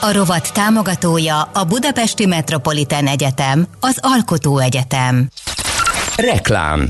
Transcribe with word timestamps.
A 0.00 0.12
rovat 0.12 0.52
támogatója 0.52 1.42
a 1.52 1.64
Budapesti 1.64 2.26
Metropolitán 2.26 3.06
Egyetem, 3.06 3.66
az 3.80 3.98
Alkotó 4.00 4.58
Egyetem. 4.58 5.28
Reklám 6.16 6.88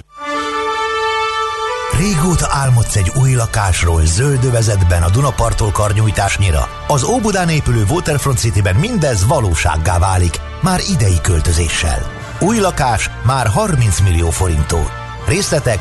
Régóta 1.98 2.46
álmodsz 2.50 2.96
egy 2.96 3.12
új 3.22 3.32
lakásról 3.32 4.04
zöldövezetben 4.04 5.02
a 5.02 5.10
Dunapartól 5.10 5.70
karnyújtásnyira. 5.70 6.68
Az 6.86 7.04
Óbudán 7.04 7.48
épülő 7.48 7.84
Waterfront 7.90 8.38
Cityben 8.38 8.74
mindez 8.74 9.26
valósággá 9.26 9.98
válik, 9.98 10.40
már 10.62 10.80
idei 10.88 11.20
költözéssel. 11.22 11.98
Új 12.40 12.58
lakás 12.58 13.10
már 13.24 13.46
30 13.46 14.00
millió 14.00 14.30
forintól. 14.30 14.90
Részletek 15.26 15.78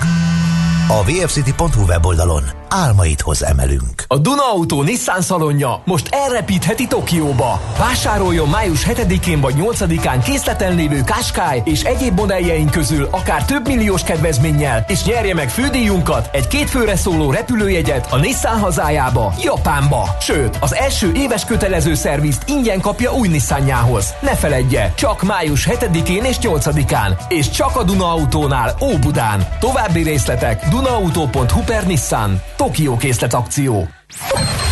a 0.88 1.04
vfcity.hu 1.04 1.84
weboldalon 1.86 2.44
álmaidhoz 2.70 3.44
emelünk. 3.44 4.04
A 4.08 4.18
Duna 4.18 4.52
Auto 4.52 4.82
Nissan 4.82 5.22
szalonja 5.22 5.82
most 5.86 6.08
elrepítheti 6.12 6.88
Tokióba. 6.88 7.62
Vásároljon 7.78 8.50
május 8.50 8.86
7-én 8.86 9.40
vagy 9.40 9.56
8-án 9.58 10.22
készleten 10.24 10.76
lévő 10.76 11.02
Qashqai 11.06 11.62
és 11.66 11.82
egyéb 11.84 12.20
modelljeink 12.20 12.72
közül 12.72 13.08
akár 13.12 13.46
több 13.46 13.68
milliós 13.68 14.04
kedvezménnyel, 14.04 14.86
és 14.88 15.04
nyerje 15.04 15.34
meg 15.34 15.50
fődíjunkat, 15.50 16.30
egy 16.32 16.48
két 16.48 16.70
főre 16.70 16.96
szóló 16.96 17.32
repülőjegyet 17.32 18.08
a 18.12 18.18
Nissan 18.18 18.60
hazájába, 18.60 19.34
Japánba. 19.42 20.16
Sőt, 20.20 20.58
az 20.60 20.76
első 20.76 21.12
éves 21.16 21.46
kötelező 21.46 21.94
szervizt 21.94 22.50
ingyen 22.50 22.82
kapja 22.82 23.14
új 23.14 23.28
Nissanjához. 23.28 24.14
Ne 24.22 24.36
feledje, 24.36 24.94
csak 24.96 25.24
május 25.24 25.68
7-én 25.72 26.24
és 26.24 26.38
8-án, 26.42 27.20
és 27.28 27.50
csak 27.50 27.76
a 27.76 27.84
Duna 27.84 28.12
Autónál 28.12 28.76
Óbudán. 28.82 29.48
További 29.60 30.04
részletek 30.04 30.68
dunaauto.hu 30.70 31.62
per 31.62 31.86
Nissan. 31.88 32.42
Tokió 32.58 32.98
készlet 32.98 33.34
akció. 33.34 33.88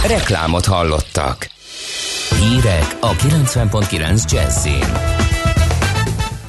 Reklámot 0.07 0.65
hallottak. 0.65 1.47
Hírek 2.39 2.97
a 2.99 3.11
90.9 3.11 4.31
Jazzin. 4.31 4.85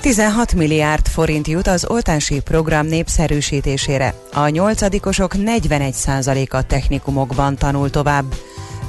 16 0.00 0.54
milliárd 0.54 1.06
forint 1.08 1.46
jut 1.46 1.66
az 1.66 1.86
oltási 1.88 2.40
program 2.40 2.86
népszerűsítésére. 2.86 4.14
A 4.32 4.48
nyolcadikosok 4.48 5.32
41%-a 5.36 6.62
technikumokban 6.62 7.56
tanul 7.56 7.90
tovább. 7.90 8.24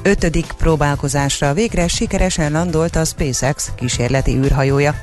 Ötödik 0.03 0.51
próbálkozásra 0.57 1.53
végre 1.53 1.87
sikeresen 1.87 2.51
landolt 2.51 2.95
a 2.95 3.05
SpaceX 3.05 3.71
kísérleti 3.75 4.35
űrhajója. 4.35 4.95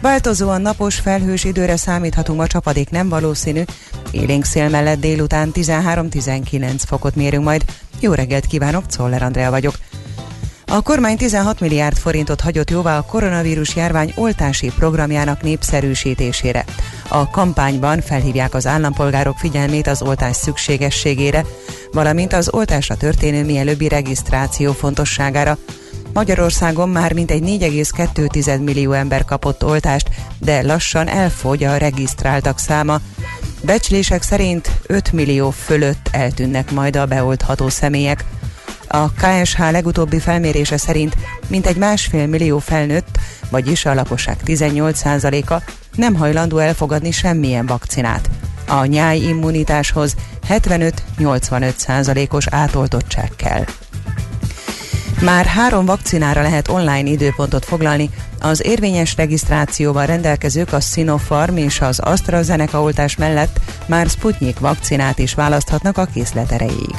Változóan 0.00 0.60
napos 0.60 0.98
felhős 0.98 1.44
időre 1.44 1.76
számíthatunk, 1.76 2.40
a 2.40 2.46
csapadék 2.46 2.90
nem 2.90 3.08
valószínű. 3.08 3.62
Élénk 4.10 4.44
szél 4.44 4.68
mellett 4.68 5.00
délután 5.00 5.50
13-19 5.54 6.80
fokot 6.86 7.14
mérünk 7.14 7.44
majd. 7.44 7.64
Jó 8.00 8.12
reggelt 8.12 8.46
kívánok, 8.46 8.86
Czoller 8.86 9.22
Andrea 9.22 9.50
vagyok. 9.50 9.74
A 10.66 10.80
kormány 10.80 11.16
16 11.16 11.60
milliárd 11.60 11.96
forintot 11.96 12.40
hagyott 12.40 12.70
jóvá 12.70 12.98
a 12.98 13.02
koronavírus 13.02 13.76
járvány 13.76 14.12
oltási 14.16 14.72
programjának 14.78 15.42
népszerűsítésére. 15.42 16.64
A 17.08 17.30
kampányban 17.30 18.00
felhívják 18.00 18.54
az 18.54 18.66
állampolgárok 18.66 19.38
figyelmét 19.38 19.86
az 19.86 20.02
oltás 20.02 20.36
szükségességére, 20.36 21.44
valamint 21.92 22.32
az 22.32 22.52
oltásra 22.52 22.96
történő 22.96 23.44
mielőbbi 23.44 23.88
regisztráció 23.88 24.72
fontosságára. 24.72 25.58
Magyarországon 26.12 26.88
már 26.88 27.12
mintegy 27.12 27.42
4,2 27.42 28.64
millió 28.64 28.92
ember 28.92 29.24
kapott 29.24 29.64
oltást, 29.64 30.08
de 30.38 30.62
lassan 30.62 31.08
elfogy 31.08 31.64
a 31.64 31.76
regisztráltak 31.76 32.58
száma. 32.58 33.00
Becslések 33.62 34.22
szerint 34.22 34.70
5 34.86 35.12
millió 35.12 35.50
fölött 35.50 36.08
eltűnnek 36.10 36.70
majd 36.70 36.96
a 36.96 37.06
beoltható 37.06 37.68
személyek. 37.68 38.24
A 38.86 39.12
KSH 39.12 39.58
legutóbbi 39.58 40.18
felmérése 40.18 40.76
szerint 40.76 41.16
mintegy 41.48 41.76
másfél 41.76 42.26
millió 42.26 42.58
felnőtt, 42.58 43.18
vagyis 43.50 43.84
a 43.84 43.94
lakosság 43.94 44.36
18%-a 44.46 45.62
nem 45.94 46.14
hajlandó 46.14 46.58
elfogadni 46.58 47.10
semmilyen 47.10 47.66
vakcinát. 47.66 48.30
A 48.66 48.84
nyáj 48.84 49.18
immunitáshoz 49.18 50.14
75-85%-os 50.48 52.46
átoltottság 52.50 53.30
kell. 53.36 53.64
Már 55.24 55.46
három 55.46 55.84
vakcinára 55.84 56.42
lehet 56.42 56.68
online 56.68 57.08
időpontot 57.08 57.64
foglalni. 57.64 58.10
Az 58.40 58.66
érvényes 58.66 59.16
regisztrációval 59.16 60.06
rendelkezők 60.06 60.72
a 60.72 60.80
Sinopharm 60.80 61.56
és 61.56 61.80
az 61.80 61.98
AstraZeneca 61.98 62.82
oltás 62.82 63.16
mellett 63.16 63.60
már 63.86 64.06
Sputnik 64.06 64.58
vakcinát 64.58 65.18
is 65.18 65.34
választhatnak 65.34 65.98
a 65.98 66.04
készlet 66.04 66.52
erejéig. 66.52 66.94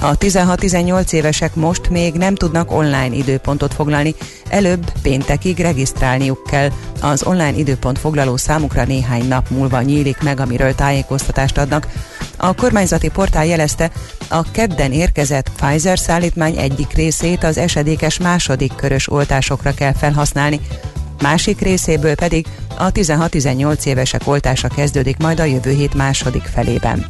A 0.00 0.16
16-18 0.18 1.12
évesek 1.12 1.54
most 1.54 1.88
még 1.88 2.14
nem 2.14 2.34
tudnak 2.34 2.72
online 2.72 3.14
időpontot 3.14 3.74
foglalni, 3.74 4.14
előbb 4.48 4.92
péntekig 5.02 5.58
regisztrálniuk 5.58 6.44
kell. 6.46 6.70
Az 7.00 7.22
online 7.22 7.56
időpont 7.56 7.98
foglaló 7.98 8.36
számukra 8.36 8.84
néhány 8.84 9.28
nap 9.28 9.50
múlva 9.50 9.80
nyílik 9.80 10.22
meg, 10.22 10.40
amiről 10.40 10.74
tájékoztatást 10.74 11.58
adnak. 11.58 11.86
A 12.44 12.54
kormányzati 12.54 13.08
portál 13.08 13.46
jelezte, 13.46 13.90
a 14.28 14.50
kedden 14.50 14.92
érkezett 14.92 15.50
Pfizer 15.56 15.98
szállítmány 15.98 16.56
egyik 16.56 16.92
részét 16.92 17.44
az 17.44 17.58
esedékes 17.58 18.18
második 18.18 18.74
körös 18.74 19.10
oltásokra 19.10 19.74
kell 19.74 19.92
felhasználni, 19.92 20.60
másik 21.20 21.60
részéből 21.60 22.14
pedig 22.14 22.46
a 22.78 22.92
16-18 22.92 23.84
évesek 23.84 24.20
oltása 24.24 24.68
kezdődik 24.68 25.16
majd 25.16 25.40
a 25.40 25.44
jövő 25.44 25.70
hét 25.70 25.94
második 25.94 26.42
felében. 26.42 27.06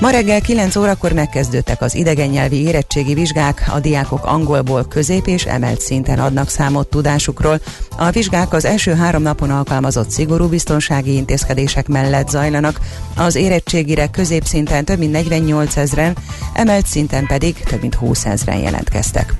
Ma 0.00 0.10
reggel 0.10 0.40
9 0.40 0.76
órakor 0.76 1.12
megkezdődtek 1.12 1.82
az 1.82 1.94
idegen 1.94 2.28
nyelvi 2.28 2.62
érettségi 2.62 3.14
vizsgák, 3.14 3.70
a 3.74 3.80
diákok 3.80 4.24
angolból 4.24 4.84
közép 4.88 5.26
és 5.26 5.44
emelt 5.44 5.80
szinten 5.80 6.18
adnak 6.18 6.48
számot 6.48 6.88
tudásukról. 6.88 7.60
A 7.96 8.10
vizsgák 8.10 8.52
az 8.52 8.64
első 8.64 8.94
három 8.94 9.22
napon 9.22 9.50
alkalmazott 9.50 10.10
szigorú 10.10 10.48
biztonsági 10.48 11.14
intézkedések 11.14 11.88
mellett 11.88 12.28
zajlanak, 12.28 12.80
az 13.16 13.34
érettségire 13.34 14.06
középszinten 14.06 14.84
több 14.84 14.98
mint 14.98 15.12
48 15.12 15.76
ezeren, 15.76 16.16
emelt 16.54 16.86
szinten 16.86 17.26
pedig 17.26 17.54
több 17.54 17.80
mint 17.80 17.94
20 17.94 18.24
ezeren 18.24 18.58
jelentkeztek. 18.58 19.34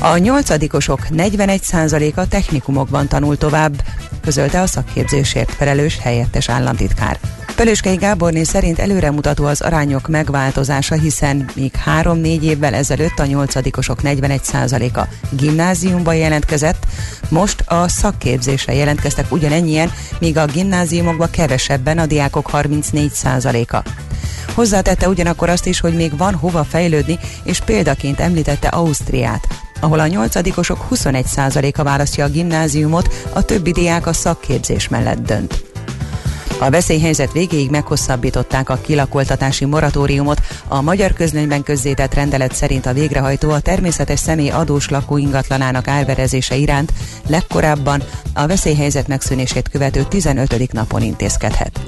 A 0.00 0.16
nyolcadikosok 0.16 1.00
41%-a 1.10 2.28
technikumokban 2.28 3.08
tanul 3.08 3.36
tovább, 3.36 3.82
közölte 4.20 4.60
a 4.60 4.66
szakképzésért 4.66 5.50
felelős 5.50 5.98
helyettes 5.98 6.48
államtitkár. 6.48 7.18
Pölöskei 7.60 7.96
Gáborné 7.96 8.42
szerint 8.42 8.78
előremutató 8.78 9.44
az 9.44 9.60
arányok 9.60 10.08
megváltozása, 10.08 10.94
hiszen 10.94 11.50
még 11.54 11.74
három-négy 11.74 12.44
évvel 12.44 12.74
ezelőtt 12.74 13.18
a 13.18 13.26
nyolcadikosok 13.26 13.98
41%-a 14.02 15.00
gimnáziumban 15.30 16.14
jelentkezett, 16.16 16.86
most 17.28 17.64
a 17.66 17.88
szakképzésre 17.88 18.74
jelentkeztek 18.74 19.32
ugyanennyien, 19.32 19.92
míg 20.20 20.36
a 20.36 20.44
gimnáziumokba 20.44 21.26
kevesebben 21.26 21.98
a 21.98 22.06
diákok 22.06 22.50
34%-a. 22.52 23.88
Hozzátette 24.54 25.08
ugyanakkor 25.08 25.48
azt 25.48 25.66
is, 25.66 25.80
hogy 25.80 25.94
még 25.94 26.16
van 26.16 26.34
hova 26.34 26.64
fejlődni, 26.64 27.18
és 27.44 27.60
példaként 27.60 28.20
említette 28.20 28.68
Ausztriát, 28.68 29.46
ahol 29.80 30.00
a 30.00 30.06
nyolcadikosok 30.06 30.86
21%-a 30.90 31.82
választja 31.82 32.24
a 32.24 32.28
gimnáziumot, 32.28 33.14
a 33.32 33.42
többi 33.42 33.72
diák 33.72 34.06
a 34.06 34.12
szakképzés 34.12 34.88
mellett 34.88 35.26
dönt. 35.26 35.69
A 36.60 36.70
veszélyhelyzet 36.70 37.32
végéig 37.32 37.70
meghosszabbították 37.70 38.68
a 38.68 38.80
kilakoltatási 38.80 39.64
moratóriumot. 39.64 40.40
A 40.68 40.80
magyar 40.80 41.12
közlönyben 41.12 41.62
közzétett 41.62 42.14
rendelet 42.14 42.54
szerint 42.54 42.86
a 42.86 42.92
végrehajtó 42.92 43.50
a 43.50 43.60
természetes 43.60 44.18
személy 44.18 44.50
adós 44.50 44.88
lakó 44.88 45.16
ingatlanának 45.16 45.88
árverezése 45.88 46.56
iránt 46.56 46.92
legkorábban 47.28 48.02
a 48.34 48.46
veszélyhelyzet 48.46 49.08
megszűnését 49.08 49.68
követő 49.68 50.04
15. 50.08 50.72
napon 50.72 51.02
intézkedhet. 51.02 51.80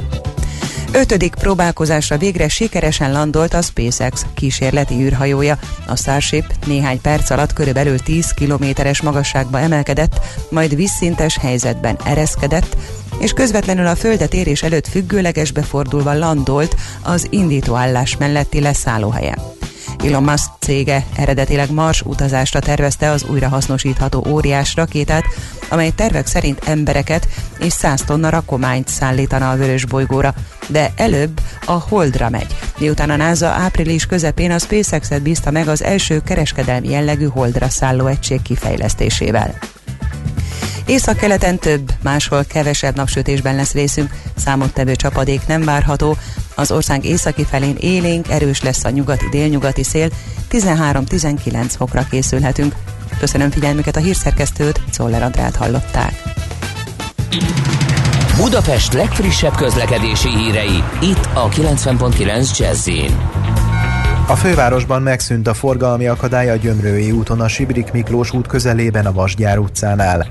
Ötödik 0.93 1.35
próbálkozásra 1.35 2.19
végre 2.19 2.49
sikeresen 2.49 3.13
landolt 3.13 3.55
a 3.55 3.63
SpaceX 3.63 4.27
kísérleti 4.35 4.95
űrhajója. 4.95 5.59
A 5.87 5.97
Starship 5.97 6.45
néhány 6.67 7.01
perc 7.01 7.31
alatt 7.31 7.53
körülbelül 7.53 7.99
10 7.99 8.31
kilométeres 8.31 9.03
magasságba 9.03 9.59
emelkedett, 9.59 10.21
majd 10.51 10.75
vízszintes 10.75 11.39
helyzetben 11.39 11.97
ereszkedett, 12.05 12.77
és 13.23 13.33
közvetlenül 13.33 13.87
a 13.87 13.97
földet 13.97 14.35
érés 14.35 14.63
előtt 14.63 14.89
függőlegesbe 14.89 15.63
fordulva 15.63 16.13
landolt 16.15 16.77
az 17.03 17.27
indítóállás 17.31 18.17
melletti 18.17 18.61
leszállóhelyen. 18.61 19.39
Elon 20.05 20.23
Musk 20.23 20.51
cége 20.59 21.07
eredetileg 21.17 21.71
Mars 21.71 22.01
utazásra 22.01 22.61
tervezte 22.61 23.11
az 23.11 23.25
újrahasznosítható 23.25 24.27
óriás 24.29 24.75
rakétát, 24.75 25.25
amely 25.69 25.91
tervek 25.91 26.27
szerint 26.27 26.69
embereket 26.69 27.29
és 27.59 27.73
100 27.73 28.03
tonna 28.03 28.29
rakományt 28.29 28.89
szállítana 28.89 29.51
a 29.51 29.57
vörös 29.57 29.85
bolygóra, 29.85 30.35
de 30.69 30.93
előbb 30.97 31.41
a 31.67 31.73
Holdra 31.73 32.29
megy, 32.29 32.57
miután 32.79 33.11
a 33.11 33.17
NASA 33.17 33.47
április 33.47 34.07
közepén 34.07 34.51
a 34.51 34.59
SpaceX-et 34.59 35.23
bízta 35.23 35.51
meg 35.51 35.69
az 35.69 35.83
első 35.83 36.23
kereskedelmi 36.25 36.89
jellegű 36.91 37.27
Holdra 37.27 37.69
szálló 37.69 38.07
egység 38.07 38.43
kifejlesztésével. 38.43 39.59
Észak-keleten 40.87 41.59
több, 41.59 41.93
máshol 42.03 42.45
kevesebb 42.45 42.97
napsütésben 42.97 43.55
lesz 43.55 43.73
részünk, 43.73 44.15
számottevő 44.37 44.97
csapadék 44.97 45.47
nem 45.47 45.65
várható, 45.65 46.17
az 46.55 46.71
ország 46.71 47.05
északi 47.05 47.45
felén 47.45 47.77
élénk, 47.81 48.31
erős 48.31 48.63
lesz 48.63 48.85
a 48.85 48.91
nyugati-délnyugati 48.91 49.83
szél, 49.83 50.09
13-19 50.51 51.65
fokra 51.77 52.07
készülhetünk. 52.11 52.75
Köszönöm 53.19 53.51
figyelmüket 53.51 53.97
a 53.97 54.01
hírszerkesztőt, 54.01 54.81
Czoller 54.91 55.23
Andrát 55.23 55.57
hallották. 55.57 56.23
Budapest 58.37 58.93
legfrissebb 58.93 59.55
közlekedési 59.55 60.29
hírei, 60.29 60.83
itt 61.01 61.29
a 61.35 61.49
90.9 61.49 62.59
jazz 62.59 62.89
a 64.27 64.37
fővárosban 64.37 65.03
megszűnt 65.03 65.47
a 65.47 65.55
forgalmi 65.55 66.07
akadály 66.07 66.51
a 66.51 66.57
Gyömrői 66.57 67.11
úton 67.11 67.41
a 67.41 67.49
Sibrik 67.49 67.93
Miklós 67.93 68.33
út 68.33 68.47
közelében 68.47 69.07
a 69.07 69.13
Vasgyár 69.13 69.59
utcánál. 69.59 70.27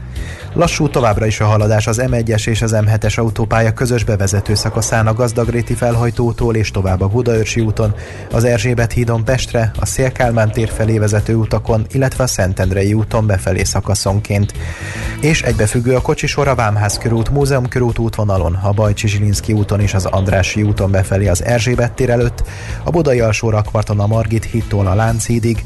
Lassú 0.53 0.89
továbbra 0.89 1.25
is 1.25 1.39
a 1.39 1.45
haladás 1.45 1.87
az 1.87 2.01
M1-es 2.05 2.47
és 2.47 2.61
az 2.61 2.75
M7-es 2.75 3.19
autópálya 3.19 3.73
közös 3.73 4.03
bevezető 4.03 4.55
szakaszán 4.55 5.07
a 5.07 5.13
Gazdagréti 5.13 5.73
felhajtótól 5.73 6.55
és 6.55 6.71
tovább 6.71 7.01
a 7.01 7.07
Budaörsi 7.07 7.61
úton, 7.61 7.95
az 8.31 8.43
Erzsébet 8.43 8.91
hídon 8.91 9.23
Pestre, 9.23 9.71
a 9.79 9.85
Szélkálmán 9.85 10.51
tér 10.51 10.69
felé 10.69 10.97
vezető 10.97 11.35
utakon, 11.35 11.85
illetve 11.91 12.23
a 12.23 12.27
Szentendrei 12.27 12.93
úton 12.93 13.27
befelé 13.27 13.63
szakaszonként. 13.63 14.53
És 15.21 15.41
egybefüggő 15.41 15.95
a 15.95 16.01
kocsisor 16.01 16.47
a 16.47 16.55
Vámház 16.55 16.97
körút, 16.97 17.29
Múzeum 17.29 17.67
körút 17.67 17.97
útvonalon, 17.97 18.59
a 18.63 18.71
Bajcsi 18.71 19.07
Zsilinszki 19.07 19.53
úton 19.53 19.79
és 19.79 19.93
az 19.93 20.05
Andrási 20.05 20.63
úton 20.63 20.91
befelé 20.91 21.27
az 21.27 21.43
Erzsébet 21.43 21.91
tér 21.91 22.09
előtt, 22.09 22.43
a 22.83 22.89
Budai 22.89 23.19
alsó 23.19 23.49
rakparton 23.49 23.99
a 23.99 24.07
Margit 24.07 24.45
hídtól 24.45 24.87
a 24.87 24.95
Lánchídig, 24.95 25.63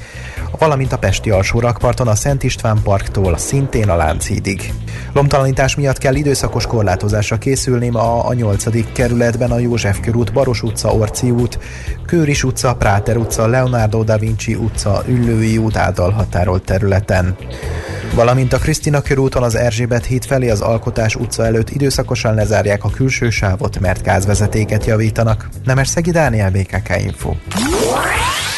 valamint 0.59 0.93
a 0.93 0.97
Pesti 0.97 1.29
alsó 1.29 1.59
rakparton 1.59 2.07
a 2.07 2.15
Szent 2.15 2.43
István 2.43 2.81
parktól 2.83 3.37
szintén 3.37 3.89
a 3.89 3.95
Lánchídig. 3.95 4.73
Lomtalanítás 5.13 5.75
miatt 5.75 5.97
kell 5.97 6.15
időszakos 6.15 6.67
korlátozásra 6.67 7.37
készülni 7.37 7.89
ma 7.89 8.23
a 8.23 8.33
8. 8.33 8.91
kerületben 8.93 9.51
a 9.51 9.59
József 9.59 9.99
körút, 9.99 10.33
Baros 10.33 10.63
utca, 10.63 10.93
Orci 10.93 11.31
út, 11.31 11.59
Kőris 12.05 12.43
utca, 12.43 12.75
Práter 12.75 13.17
utca, 13.17 13.47
Leonardo 13.47 14.03
da 14.03 14.17
Vinci 14.17 14.55
utca, 14.55 15.03
Üllői 15.07 15.57
út 15.57 15.77
által 15.77 16.11
határolt 16.11 16.63
területen. 16.63 17.35
Valamint 18.13 18.53
a 18.53 18.57
Krisztina 18.57 19.01
körúton 19.01 19.43
az 19.43 19.55
Erzsébet 19.55 20.05
híd 20.05 20.25
felé 20.25 20.49
az 20.49 20.61
Alkotás 20.61 21.15
utca 21.15 21.45
előtt 21.45 21.69
időszakosan 21.69 22.33
lezárják 22.33 22.83
a 22.83 22.89
külső 22.89 23.29
sávot, 23.29 23.79
mert 23.79 24.03
gázvezetéket 24.03 24.85
javítanak. 24.85 25.49
Nemes 25.63 25.87
Szegi 25.87 26.11
Dániel, 26.11 26.51
BKK 26.51 27.01
Info. 27.03 27.33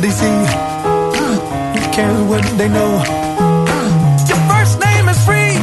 they 0.00 0.10
see? 0.10 0.26
Who 1.74 1.80
care 1.92 2.14
what 2.24 2.42
they 2.56 2.68
know? 2.68 3.02
Your 4.28 4.40
first 4.48 4.80
name 4.80 5.08
is 5.08 5.24
free. 5.26 5.58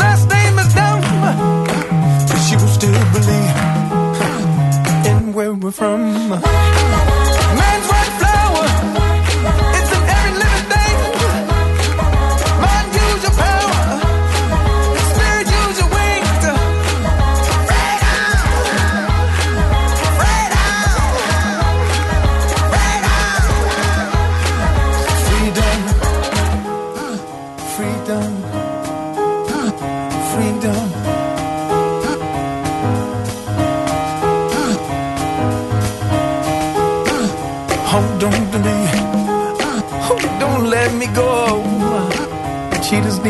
Last 0.00 0.28
name 0.30 0.58
is 0.58 0.72
dumb. 0.74 1.02
But 2.28 2.50
you 2.50 2.58
still 2.68 3.04
believe 3.12 3.56
in 5.06 5.32
where 5.34 5.52
we're 5.52 5.70
from. 5.72 7.15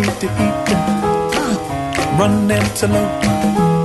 Need 0.00 0.20
to 0.20 0.26
eat. 0.26 0.66
Run. 2.18 3.75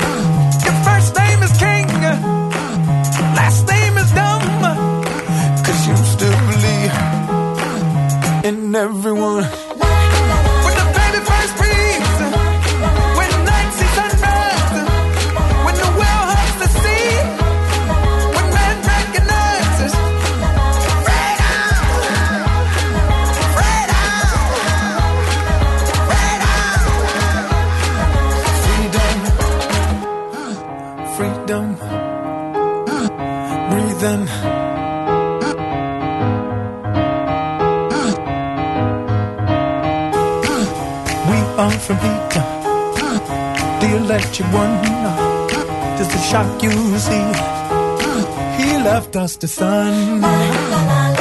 From 41.80 41.98
heat. 41.98 42.34
The 43.82 43.98
electric 43.98 44.48
one, 44.52 44.74
just 45.98 46.16
a 46.16 46.22
shock 46.30 46.64
you 46.64 46.72
see. 46.98 47.28
He 48.58 48.78
left 48.84 49.16
us 49.16 49.36
the 49.36 49.48
sun. 49.48 51.21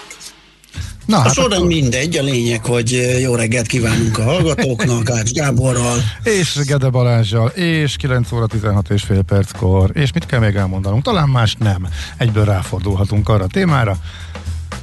Na, 1.11 1.17
a 1.17 1.21
hát 1.21 1.33
során 1.33 1.51
akkor... 1.51 1.67
mindegy, 1.67 2.17
a 2.17 2.23
lényeg, 2.23 2.65
hogy 2.65 3.17
jó 3.21 3.35
reggelt 3.35 3.67
kívánunk 3.67 4.17
a 4.17 4.23
hallgatóknak, 4.23 5.09
Ács 5.09 5.31
Gáborral. 5.31 5.97
És 6.23 6.59
Gede 6.65 6.89
Balázsjal, 6.89 7.47
és 7.47 7.95
9 7.95 8.31
óra 8.31 8.45
16 8.45 8.89
és 8.89 9.03
fél 9.03 9.21
perckor, 9.21 9.91
és 9.93 10.11
mit 10.13 10.25
kell 10.25 10.39
még 10.39 10.55
elmondanunk? 10.55 11.03
Talán 11.03 11.29
más 11.29 11.55
nem. 11.59 11.87
Egyből 12.17 12.45
ráfordulhatunk 12.45 13.29
arra 13.29 13.43
a 13.43 13.47
témára, 13.47 13.97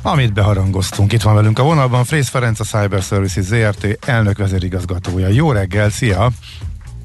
amit 0.03 0.33
beharangoztunk. 0.33 1.13
Itt 1.13 1.23
van 1.23 1.35
velünk 1.35 1.59
a 1.59 1.63
vonalban 1.63 2.05
Frész 2.05 2.29
Ferenc, 2.29 2.61
a 2.61 2.65
Cyber 2.65 3.03
Services 3.03 3.45
ZRT 3.45 3.99
elnök 4.07 4.39
vezérigazgatója. 4.39 5.29
Jó 5.29 5.53
reggel, 5.53 5.91
szia! 5.91 6.31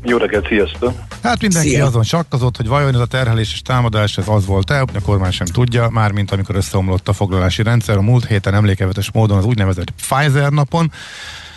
Jó 0.06 0.18
reggelt, 0.18 0.48
sziasztok! 0.48 0.94
Hát 1.24 1.42
mindenki 1.42 1.70
Szia. 1.70 1.86
azon 1.86 2.04
sakkazott, 2.04 2.58
hogy 2.58 2.68
vajon 2.68 2.94
ez 2.94 3.00
a 3.00 3.06
terhelés 3.06 3.54
és 3.54 3.62
támadás 3.62 4.18
ez 4.18 4.28
az 4.28 4.46
volt-e, 4.46 4.82
a 4.82 5.02
kormány 5.04 5.32
sem 5.32 5.48
tudja, 5.48 5.90
mármint 5.90 6.32
amikor 6.32 6.56
összeomlott 6.56 7.08
a 7.08 7.14
foglalási 7.14 7.64
rendszer 7.64 7.98
a 7.98 8.02
múlt 8.02 8.26
héten 8.26 8.54
emlékevetes 8.54 9.12
módon 9.12 9.38
az 9.38 9.46
úgynevezett 9.46 9.92
Pfizer 9.92 10.52
napon, 10.52 10.92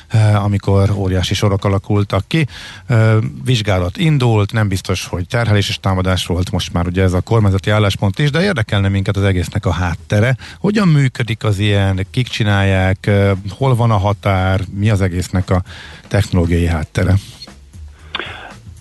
eh, 0.08 0.44
amikor 0.44 0.90
óriási 0.90 1.34
sorok 1.34 1.64
alakultak 1.64 2.24
ki. 2.28 2.46
Eh, 2.86 3.14
vizsgálat 3.44 3.96
indult, 3.96 4.52
nem 4.52 4.68
biztos, 4.68 5.06
hogy 5.06 5.26
terhelés 5.28 5.68
és 5.68 5.80
támadás 5.80 6.26
volt 6.26 6.50
most 6.50 6.72
már 6.72 6.86
ugye 6.86 7.02
ez 7.02 7.12
a 7.12 7.20
kormányzati 7.20 7.70
álláspont 7.70 8.18
is, 8.18 8.30
de 8.30 8.42
érdekelne 8.42 8.88
minket 8.88 9.16
az 9.16 9.24
egésznek 9.24 9.66
a 9.66 9.72
háttere. 9.72 10.36
Hogyan 10.58 10.88
működik 10.88 11.44
az 11.44 11.58
ilyen, 11.58 12.06
kik 12.10 12.28
csinálják, 12.28 13.06
eh, 13.06 13.30
hol 13.50 13.76
van 13.76 13.90
a 13.90 13.98
határ, 13.98 14.60
mi 14.74 14.90
az 14.90 15.00
egésznek 15.00 15.50
a 15.50 15.62
technológiai 16.08 16.66
háttere? 16.66 17.14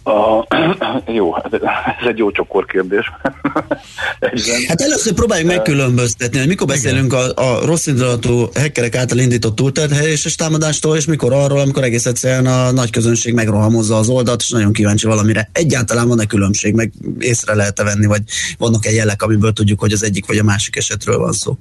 A, 0.08 0.48
jó, 1.18 1.34
hát 1.34 1.54
ez 1.54 2.08
egy 2.08 2.18
jó 2.18 2.32
csokor 2.32 2.66
kérdés. 2.66 3.12
hát 4.68 4.82
először 4.82 5.14
próbáljuk 5.14 5.48
megkülönböztetni, 5.48 6.38
hogy 6.38 6.48
mikor 6.48 6.68
beszélünk 6.68 7.14
a, 7.14 7.34
a 7.36 7.66
rossz 7.66 7.88
indulatú 7.88 8.50
hackerek 8.54 8.96
által 8.96 9.18
indított 9.18 9.56
túlterheléses 9.56 10.36
támadástól, 10.36 10.98
és 10.98 11.06
mikor 11.06 11.34
arról, 11.34 11.60
amikor 11.60 11.84
egész 11.84 12.06
egyszerűen 12.06 12.46
a 12.46 12.72
nagy 12.72 12.90
közönség 12.90 13.34
megrohamozza 13.34 13.98
az 13.98 14.10
oldalt, 14.10 14.42
és 14.42 14.50
nagyon 14.50 14.74
kíváncsi 14.74 15.08
valamire. 15.08 15.50
Egyáltalán 15.52 16.08
van-e 16.08 16.26
különbség, 16.26 16.74
meg 16.74 16.92
észre 17.20 17.56
lehet-e 17.56 17.84
venni, 17.84 18.06
vagy 18.06 18.22
vannak-e 18.58 18.92
jelek, 18.92 19.22
amiből 19.22 19.54
tudjuk, 19.54 19.80
hogy 19.80 19.92
az 19.92 20.04
egyik 20.04 20.26
vagy 20.26 20.38
a 20.38 20.44
másik 20.44 20.76
esetről 20.76 21.18
van 21.18 21.32
szó? 21.32 21.58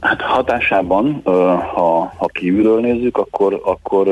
Hát 0.00 0.20
hatásában, 0.20 1.20
ha, 1.74 2.12
ha 2.16 2.26
kívülről 2.26 2.80
nézzük, 2.80 3.16
akkor... 3.16 3.60
akkor 3.64 4.08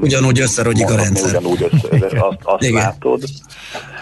ugyanúgy 0.00 0.40
összerodjik 0.40 0.90
a 0.90 0.96
rendszer. 0.96 1.40
Ugyanúgy 1.40 1.68
össze, 1.70 2.26
azt, 2.28 2.38
azt 2.42 2.70
látod. 2.70 3.22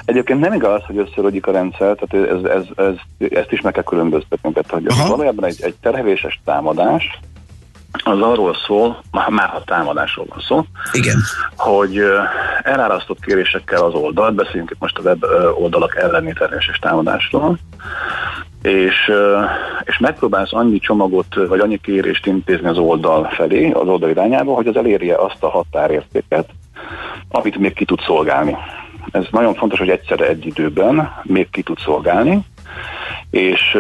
Egyébként 0.04 0.40
nem 0.40 0.52
igaz, 0.52 0.82
hogy 0.86 0.96
összerodjik 0.98 1.46
a 1.46 1.52
rendszer, 1.52 1.96
tehát 1.96 2.28
ez, 2.30 2.44
ez, 2.44 2.62
ez, 2.76 2.94
ezt 3.30 3.52
is 3.52 3.60
meg 3.60 3.72
kell 3.72 3.82
különböztetni. 3.82 4.52
Tehát, 4.52 4.70
hogy 4.70 5.08
valójában 5.08 5.44
egy, 5.44 5.62
egy 5.62 5.74
terheléses 5.80 6.40
támadás, 6.44 7.18
az 7.92 8.20
arról 8.20 8.56
szól, 8.66 9.02
már 9.10 9.48
ha 9.48 9.62
támadásról 9.64 10.26
van 10.28 10.40
szó, 10.48 10.64
Igen. 10.92 11.16
hogy 11.56 12.02
elárasztott 12.62 13.24
kérésekkel 13.24 13.84
az 13.84 13.94
oldalt, 13.94 14.34
beszéljünk 14.34 14.70
itt 14.70 14.80
most 14.80 14.98
a 14.98 15.02
web 15.02 15.24
oldalak 15.58 15.96
elleni 15.96 16.32
terheléses 16.32 16.78
támadásról, 16.78 17.58
és, 18.62 19.12
és 19.84 19.98
megpróbálsz 19.98 20.52
annyi 20.52 20.78
csomagot, 20.78 21.34
vagy 21.48 21.60
annyi 21.60 21.76
kérést 21.76 22.26
intézni 22.26 22.68
az 22.68 22.78
oldal 22.78 23.24
felé, 23.24 23.70
az 23.70 23.88
oldal 23.88 24.10
irányába, 24.10 24.54
hogy 24.54 24.66
az 24.66 24.76
elérje 24.76 25.16
azt 25.16 25.42
a 25.42 25.48
határértéket, 25.48 26.48
amit 27.28 27.58
még 27.58 27.72
ki 27.72 27.84
tud 27.84 28.00
szolgálni. 28.00 28.56
Ez 29.10 29.24
nagyon 29.30 29.54
fontos, 29.54 29.78
hogy 29.78 29.90
egyszerre 29.90 30.26
egy 30.26 30.46
időben 30.46 31.12
még 31.22 31.50
ki 31.50 31.62
tud 31.62 31.78
szolgálni, 31.78 32.44
és 33.30 33.78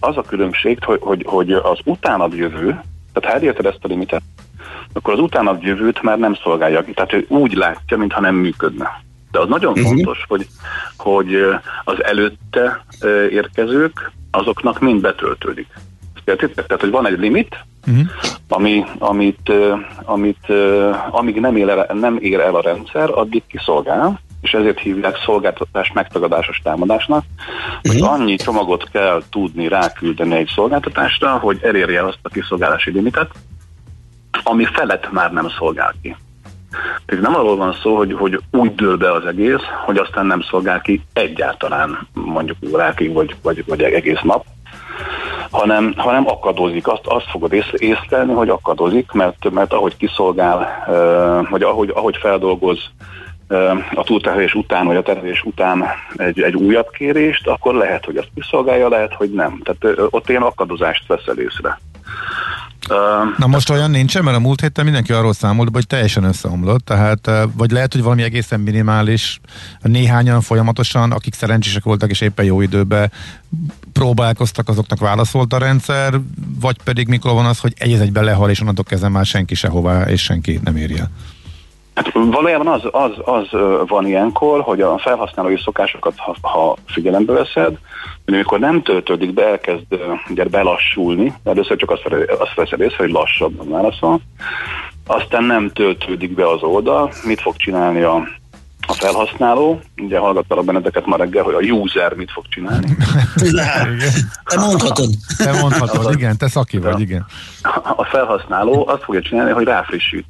az 0.00 0.16
a 0.16 0.22
különbség, 0.22 0.84
hogy, 0.84 1.00
hogy, 1.02 1.24
hogy 1.26 1.52
az 1.52 1.78
utánad 1.84 2.32
jövő, 2.32 2.80
tehát 3.12 3.30
ha 3.30 3.34
elérted 3.34 3.66
ezt 3.66 3.78
a 3.84 3.88
limitet, 3.88 4.22
akkor 4.92 5.12
az 5.12 5.20
utánad 5.20 5.62
jövőt 5.62 6.02
már 6.02 6.18
nem 6.18 6.34
szolgálja 6.34 6.82
ki. 6.82 6.92
Tehát 6.92 7.12
ő 7.12 7.24
úgy 7.28 7.52
látja, 7.52 7.96
mintha 7.96 8.20
nem 8.20 8.34
működne. 8.34 9.02
De 9.30 9.38
az 9.38 9.48
nagyon 9.48 9.72
uh-huh. 9.72 9.86
fontos, 9.86 10.24
hogy, 10.28 10.46
hogy 10.96 11.34
az 11.84 12.04
előtte 12.04 12.84
érkezők, 13.30 14.12
azoknak 14.30 14.80
mind 14.80 15.00
betöltődik. 15.00 15.66
Értitek? 16.24 16.66
Tehát, 16.66 16.82
hogy 16.82 16.90
van 16.90 17.06
egy 17.06 17.18
limit, 17.18 17.64
uh-huh. 17.86 18.06
ami, 18.48 18.84
amit, 18.98 19.52
amit 20.02 20.52
amíg 21.10 21.40
nem 21.40 21.56
ér, 21.56 21.68
el, 21.68 21.86
nem 21.94 22.18
ér 22.20 22.40
el 22.40 22.54
a 22.54 22.60
rendszer, 22.60 23.10
addig 23.10 23.42
kiszolgál, 23.46 24.20
és 24.40 24.52
ezért 24.52 24.78
hívják 24.78 25.16
szolgáltatás 25.24 25.92
megtagadásos 25.92 26.60
támadásnak, 26.64 27.24
hogy 27.82 28.00
uh-huh. 28.00 28.12
annyi 28.12 28.36
csomagot 28.36 28.88
kell 28.90 29.22
tudni 29.30 29.68
ráküldeni 29.68 30.34
egy 30.34 30.50
szolgáltatásra, 30.54 31.30
hogy 31.30 31.58
elérje 31.62 32.04
azt 32.04 32.18
a 32.22 32.28
kiszolgálási 32.28 32.90
limitet, 32.90 33.30
ami 34.42 34.64
felett 34.64 35.12
már 35.12 35.32
nem 35.32 35.48
szolgál 35.58 35.94
ki. 36.02 36.16
Tehát 37.06 37.22
nem 37.22 37.34
arról 37.34 37.56
van 37.56 37.72
szó, 37.82 37.96
hogy, 37.96 38.12
hogy 38.12 38.40
úgy 38.50 38.74
dől 38.74 38.96
be 38.96 39.12
az 39.12 39.26
egész, 39.26 39.62
hogy 39.84 39.96
aztán 39.96 40.26
nem 40.26 40.40
szolgál 40.40 40.80
ki 40.80 41.02
egyáltalán 41.12 42.08
mondjuk 42.12 42.56
órákig, 42.72 43.12
vagy, 43.12 43.36
vagy, 43.42 43.64
vagy 43.66 43.82
egész 43.82 44.20
nap, 44.22 44.44
hanem, 45.50 45.94
hanem 45.96 46.28
akadozik. 46.28 46.86
Azt, 46.86 47.06
azt 47.06 47.30
fogod 47.30 47.52
ész, 47.52 47.70
észlelni, 47.72 48.32
hogy 48.32 48.48
akadozik, 48.48 49.12
mert, 49.12 49.50
mert 49.50 49.72
ahogy 49.72 49.96
kiszolgál, 49.96 50.84
vagy 51.50 51.62
ahogy, 51.62 51.90
ahogy 51.94 52.16
feldolgoz 52.16 52.90
a 53.94 54.02
túlterhelés 54.04 54.54
után, 54.54 54.86
vagy 54.86 54.96
a 54.96 55.02
terhelés 55.02 55.42
után 55.42 55.84
egy, 56.16 56.40
egy 56.40 56.54
újabb 56.54 56.90
kérést, 56.90 57.46
akkor 57.46 57.74
lehet, 57.74 58.04
hogy 58.04 58.16
azt 58.16 58.30
kiszolgálja, 58.34 58.88
lehet, 58.88 59.14
hogy 59.14 59.30
nem. 59.30 59.60
Tehát 59.62 59.98
ott 60.10 60.28
ilyen 60.28 60.42
akadozást 60.42 61.06
veszel 61.06 61.38
észre. 61.38 61.78
Na 63.36 63.46
most 63.46 63.70
olyan 63.70 63.90
nincsen, 63.90 64.24
mert 64.24 64.36
a 64.36 64.40
múlt 64.40 64.60
héten 64.60 64.84
mindenki 64.84 65.12
arról 65.12 65.32
számolt, 65.32 65.68
hogy 65.72 65.86
teljesen 65.86 66.24
összeomlott, 66.24 66.84
tehát 66.84 67.30
vagy 67.52 67.70
lehet, 67.70 67.92
hogy 67.92 68.02
valami 68.02 68.22
egészen 68.22 68.60
minimális, 68.60 69.40
néhányan 69.82 70.40
folyamatosan, 70.40 71.12
akik 71.12 71.34
szerencsések 71.34 71.82
voltak 71.82 72.10
és 72.10 72.20
éppen 72.20 72.44
jó 72.44 72.60
időben 72.60 73.12
próbálkoztak, 73.92 74.68
azoknak 74.68 74.98
válaszolt 74.98 75.52
a 75.52 75.58
rendszer, 75.58 76.20
vagy 76.60 76.76
pedig 76.84 77.08
mikor 77.08 77.32
van 77.32 77.46
az, 77.46 77.58
hogy 77.58 77.74
egy 77.78 77.92
egyben 77.92 78.24
lehal, 78.24 78.50
és 78.50 78.60
onnantól 78.60 78.84
kezdve 78.84 79.08
már 79.08 79.26
senki 79.26 79.54
sehová, 79.54 80.02
és 80.02 80.22
senki 80.22 80.60
nem 80.64 80.76
érje. 80.76 81.10
Hát 81.98 82.12
valójában 82.12 82.66
az, 82.66 82.82
az, 82.90 83.10
az 83.24 83.46
van 83.86 84.06
ilyenkor, 84.06 84.60
hogy 84.60 84.80
a 84.80 84.98
felhasználói 84.98 85.56
szokásokat, 85.64 86.14
ha, 86.16 86.36
ha 86.40 86.76
figyelembe 86.86 87.32
veszed, 87.32 87.78
hogy 88.24 88.34
amikor 88.34 88.58
nem 88.58 88.82
töltődik 88.82 89.34
be, 89.34 89.46
elkezd 89.46 89.84
ugye 90.30 90.44
belassulni, 90.44 91.34
először 91.44 91.76
csak 91.76 91.90
azt, 91.90 92.02
azt 92.38 92.54
veszed 92.54 92.80
észre, 92.80 92.96
hogy 92.96 93.10
lassabban 93.10 93.68
válaszol, 93.68 94.20
aztán 95.06 95.44
nem 95.44 95.70
töltődik 95.70 96.34
be 96.34 96.48
az 96.48 96.62
oldal, 96.62 97.12
mit 97.24 97.40
fog 97.40 97.56
csinálni 97.56 98.02
a, 98.02 98.14
a 98.86 98.92
felhasználó, 98.92 99.80
ugye 99.96 100.18
hallgattalak 100.18 100.64
benneteket 100.64 101.06
ma 101.06 101.16
reggel, 101.16 101.42
hogy 101.42 101.54
a 101.54 101.72
user 101.72 102.14
mit 102.14 102.30
fog 102.30 102.44
csinálni. 102.48 102.96
te 104.44 104.60
mondhatod. 104.60 105.08
Te 105.36 105.52
mondhatod, 105.60 106.12
igen, 106.16 106.36
te 106.36 106.48
szaki 106.48 106.78
vagy, 106.78 107.00
igen. 107.00 107.26
A 107.96 108.04
felhasználó 108.04 108.88
azt 108.88 109.02
fogja 109.02 109.22
csinálni, 109.22 109.52
hogy 109.52 109.64
ráfrissít 109.64 110.26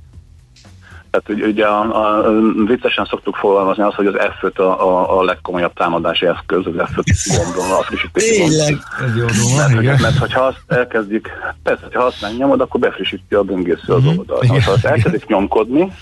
tehát 1.11 1.43
ugye 1.43 1.67
a, 1.67 2.27
a, 2.27 2.33
viccesen 2.67 3.05
szoktuk 3.05 3.37
fogalmazni 3.37 3.83
azt, 3.83 3.97
hogy 3.97 4.07
az 4.07 4.15
F5 4.17 4.55
a, 4.55 4.63
a, 4.63 5.19
a 5.19 5.23
legkomolyabb 5.23 5.73
támadási 5.73 6.27
eszköz, 6.27 6.67
az 6.67 6.73
F5 6.77 7.03
gombon, 7.37 7.79
a 7.79 7.83
frissítés 7.83 8.37
Tényleg? 8.37 8.79
Ez 9.07 9.17
jó 9.17 9.25
dolog, 9.25 9.57
mert, 9.57 9.83
igen. 9.83 9.99
Mert 10.01 10.17
hogyha 10.17 10.41
azt 10.41 10.61
elkezdik, 10.67 11.29
persze, 11.63 11.83
hogyha 11.85 12.03
azt 12.03 12.21
megnyomod, 12.21 12.61
akkor 12.61 12.81
befrissíti 12.81 13.35
a 13.35 13.43
böngésző 13.43 13.93
az 13.93 14.03
mhm. 14.03 14.19
oldalt. 14.19 14.47
Ha 14.47 14.71
azt 14.71 14.85
elkezdik 14.85 15.27
nyomkodni, 15.27 15.93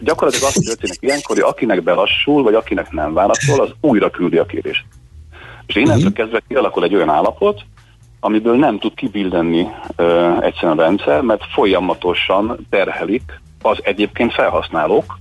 gyakorlatilag 0.00 0.48
azt 0.48 0.64
történik 0.64 0.96
ilyenkor, 1.00 1.36
hogy 1.36 1.44
akinek 1.48 1.82
belassul, 1.82 2.42
vagy 2.42 2.54
akinek 2.54 2.90
nem 2.90 3.12
válaszol, 3.12 3.60
az 3.60 3.70
újra 3.80 4.10
küldi 4.10 4.36
a 4.36 4.46
kérést. 4.46 4.84
És 5.66 5.74
innentől 5.74 5.96
uh-huh. 5.96 6.16
kezdve 6.16 6.42
kialakul 6.48 6.84
egy 6.84 6.94
olyan 6.94 7.08
állapot, 7.08 7.64
amiből 8.24 8.56
nem 8.56 8.78
tud 8.78 8.94
kibildenni 8.94 9.66
ö, 9.96 10.36
egyszerűen 10.40 10.78
a 10.78 10.82
rendszer, 10.82 11.20
mert 11.20 11.44
folyamatosan 11.52 12.66
terhelik 12.70 13.40
az 13.62 13.78
egyébként 13.82 14.32
felhasználók 14.32 15.18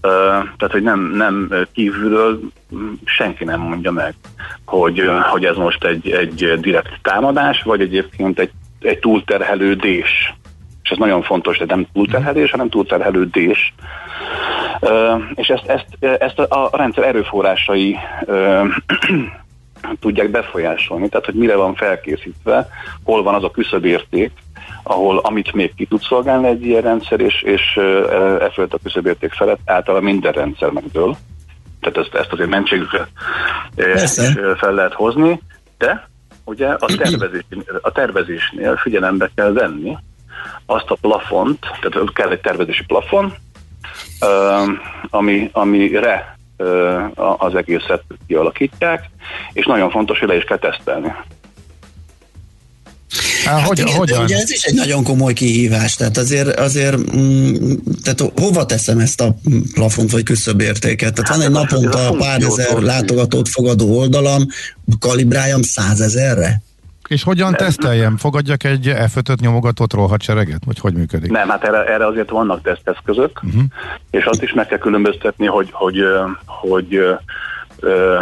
Tehát, 0.00 0.70
hogy 0.70 0.82
nem, 0.82 1.00
nem 1.00 1.66
kívülről 1.72 2.40
senki 3.04 3.44
nem 3.44 3.60
mondja 3.60 3.90
meg, 3.90 4.14
hogy, 4.64 5.10
hogy 5.30 5.44
ez 5.44 5.56
most 5.56 5.84
egy, 5.84 6.10
egy 6.10 6.60
direkt 6.60 6.98
támadás, 7.02 7.62
vagy 7.62 7.80
egyébként 7.80 8.38
egy, 8.38 8.50
egy 8.80 8.98
túlterhelődés. 8.98 10.34
És 10.82 10.90
ez 10.90 10.98
nagyon 10.98 11.22
fontos, 11.22 11.58
hogy 11.58 11.66
nem 11.66 11.86
túlterhelés, 11.92 12.50
hanem 12.50 12.68
túlterhelődés. 12.68 13.74
És 15.34 15.48
ezt, 15.48 15.66
ezt, 15.66 15.86
ezt 16.20 16.38
a, 16.38 16.68
a 16.70 16.76
rendszer 16.76 17.04
erőforrásai 17.04 17.96
tudják 20.00 20.30
befolyásolni, 20.30 21.08
tehát 21.08 21.26
hogy 21.26 21.34
mire 21.34 21.54
van 21.56 21.74
felkészítve, 21.74 22.68
hol 23.04 23.22
van 23.22 23.34
az 23.34 23.44
a 23.44 23.50
küszöbérték, 23.50 24.32
ahol 24.82 25.18
amit 25.18 25.52
még 25.52 25.74
ki 25.74 25.86
tud 25.86 26.00
szolgálni 26.02 26.48
egy 26.48 26.66
ilyen 26.66 26.82
rendszer, 26.82 27.20
és, 27.20 27.42
és 27.42 27.76
e 28.40 28.50
fölött 28.50 28.72
a 28.72 28.78
küszöbérték 28.82 29.32
felett 29.32 29.60
általában 29.64 30.10
minden 30.10 30.32
rendszer 30.32 30.70
megdől. 30.70 31.16
Tehát 31.80 31.98
ezt, 31.98 32.14
ezt 32.14 32.32
azért 32.32 32.48
mentségükre 32.48 33.08
fel 34.56 34.72
lehet 34.72 34.94
hozni, 34.94 35.40
de 35.78 36.08
ugye 36.44 36.68
a, 36.68 36.86
tervezés, 36.96 37.44
a 37.80 37.92
tervezésnél 37.92 38.76
figyelembe 38.76 39.30
kell 39.34 39.52
venni 39.52 39.96
azt 40.66 40.90
a 40.90 40.96
plafont, 41.00 41.58
tehát 41.80 42.12
kell 42.12 42.30
egy 42.30 42.40
tervezési 42.40 42.84
plafon, 42.84 43.34
ami, 45.10 45.50
amire 45.52 46.38
az 47.38 47.54
egészet 47.54 48.02
kialakítják, 48.26 49.10
és 49.52 49.66
nagyon 49.66 49.90
fontos, 49.90 50.18
hogy 50.18 50.28
le 50.28 50.36
is 50.36 50.44
kell 50.44 50.58
tesztelni. 50.58 51.12
Hát, 53.44 53.66
hogy, 53.66 53.78
igen, 53.78 53.94
hogyan? 53.94 54.22
Ugye 54.22 54.36
ez 54.36 54.50
is 54.50 54.62
egy 54.62 54.74
nagyon 54.74 55.04
komoly 55.04 55.32
kihívás, 55.32 55.96
tehát 55.96 56.16
azért, 56.16 56.58
azért 56.58 56.96
mm, 57.16 57.54
tehát 58.02 58.32
hova 58.40 58.66
teszem 58.66 58.98
ezt 58.98 59.20
a 59.20 59.34
plafont 59.74 60.10
vagy 60.10 60.22
küszöbértéket? 60.22 61.14
Tehát 61.14 61.28
hát 61.28 61.36
van 61.36 61.46
egy 61.46 61.52
naponta 61.52 62.14
pár 62.18 62.40
ezer 62.42 62.78
látogatót 62.78 63.48
fogadó 63.48 63.98
oldalam, 63.98 64.46
kalibráljam 64.98 65.62
százezerre? 65.62 66.62
És 67.10 67.22
hogyan 67.22 67.52
teszteljem? 67.52 68.16
Fogadjak 68.16 68.64
egy 68.64 68.92
F5-öt 68.94 69.40
nyomogatott 69.40 69.92
rohadsereget? 69.92 70.64
Vagy 70.64 70.78
hogy 70.78 70.94
működik? 70.94 71.30
Nem, 71.30 71.48
hát 71.48 71.64
erre, 71.64 71.84
erre 71.84 72.06
azért 72.06 72.30
vannak 72.30 72.62
teszteszközök, 72.62 73.40
uh-huh. 73.42 73.62
és 74.10 74.24
azt 74.24 74.42
is 74.42 74.52
meg 74.52 74.66
kell 74.66 74.78
különböztetni, 74.78 75.46
hogy, 75.46 75.68
hogy, 75.72 75.96
hogy, 76.46 76.98
hogy 77.00 77.18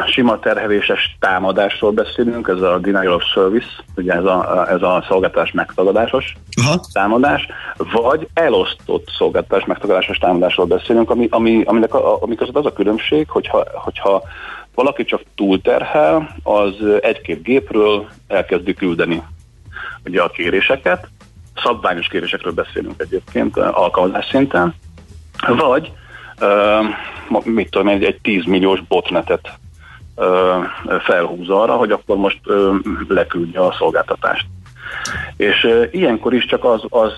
sima 0.07 0.39
terheléses 0.39 1.17
támadásról 1.21 1.91
beszélünk, 1.91 2.49
ez 2.49 2.61
a 2.61 2.79
denial 2.79 3.15
of 3.15 3.23
service, 3.23 3.69
ugye 3.97 4.13
ez 4.13 4.25
a, 4.25 4.67
ez 4.71 4.83
a 4.83 5.05
szolgáltatás 5.09 5.53
megtagadásos 5.53 6.37
Aha. 6.65 6.81
támadás, 6.93 7.47
vagy 7.93 8.29
elosztott 8.35 9.09
szolgáltatás 9.19 9.65
megtagadásos 9.65 10.19
támadásról 10.19 10.67
beszélünk, 10.67 11.11
ami, 11.11 11.27
ami, 11.31 11.63
aminek 11.65 11.95
a, 11.95 12.23
ami 12.23 12.35
között 12.35 12.57
az 12.57 12.67
a 12.67 12.73
különbség, 12.73 13.29
hogyha, 13.29 13.65
hogyha 13.75 14.23
valaki 14.79 15.05
csak 15.05 15.23
túlterhel, 15.35 16.37
az 16.43 16.75
egy-két 17.01 17.43
gépről 17.43 18.09
elkezdi 18.29 18.75
küldeni 18.75 19.23
ugye 20.05 20.23
a 20.23 20.29
kéréseket, 20.29 21.09
szabványos 21.63 22.07
kérésekről 22.09 22.53
beszélünk 22.53 23.01
egyébként 23.01 23.57
alkalmazás 23.57 24.27
szinten, 24.27 24.75
vagy 25.47 25.93
uh, 27.31 27.45
mit 27.45 27.71
tudom 27.71 27.89
egy, 27.89 28.05
egy 28.05 28.21
10 28.23 28.45
milliós 28.45 28.81
botnetet 28.81 29.53
uh, 30.17 30.27
felhúz 31.01 31.49
arra, 31.49 31.77
hogy 31.77 31.93
akkor 31.93 32.17
most 32.17 32.41
uh, 32.47 32.77
leküldje 33.09 33.61
a 33.61 33.75
szolgáltatást. 33.79 34.47
És 35.37 35.65
uh, 35.65 35.89
ilyenkor 35.91 36.35
is 36.35 36.47
csak 36.47 36.65
az, 36.65 36.83
az, 36.89 37.13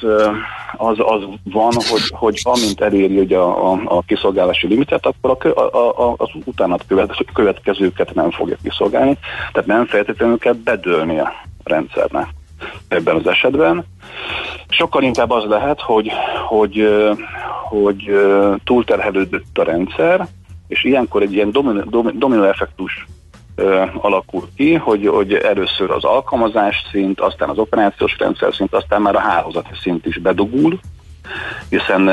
az, 0.76 0.98
az 0.98 1.22
van, 1.44 1.72
hogy, 1.72 2.08
hogy 2.10 2.40
amint 2.42 2.80
eléri 2.80 3.18
ugye 3.18 3.36
a, 3.36 3.72
a, 3.72 3.80
a 3.84 4.02
kiszolgálási 4.06 4.66
limitet, 4.66 5.06
akkor 5.06 5.52
a, 5.54 5.60
a, 5.60 6.08
a, 6.08 6.14
az 6.16 6.28
utána 6.44 6.76
következőket 7.32 8.14
nem 8.14 8.30
fogja 8.30 8.56
kiszolgálni, 8.62 9.18
tehát 9.52 9.68
nem 9.68 9.86
feltétlenül 9.86 10.38
kell 10.38 10.52
bedőlnie 10.52 11.22
a 11.64 11.68
rendszernek 11.68 12.28
ebben 12.88 13.16
az 13.16 13.26
esetben. 13.26 13.84
Sokkal 14.68 15.02
inkább 15.02 15.30
az 15.30 15.44
lehet, 15.44 15.80
hogy, 15.80 16.10
hogy, 16.48 16.88
hogy 17.68 18.10
túlterhelődött 18.64 19.58
a 19.58 19.64
rendszer, 19.64 20.26
és 20.68 20.84
ilyenkor 20.84 21.22
egy 21.22 21.32
ilyen 21.32 21.50
domino, 21.50 22.10
domino 22.12 22.42
effektus 22.42 23.06
alakul 23.94 24.48
ki, 24.56 24.74
hogy, 24.74 25.06
hogy 25.06 25.34
először 25.34 25.90
az 25.90 26.04
alkalmazás 26.04 26.84
szint, 26.90 27.20
aztán 27.20 27.48
az 27.48 27.58
operációs 27.58 28.16
rendszer 28.18 28.54
szint, 28.54 28.74
aztán 28.74 29.02
már 29.02 29.14
a 29.14 29.20
hálózati 29.20 29.74
szint 29.80 30.06
is 30.06 30.18
bedugul, 30.18 30.80
hiszen 31.68 32.08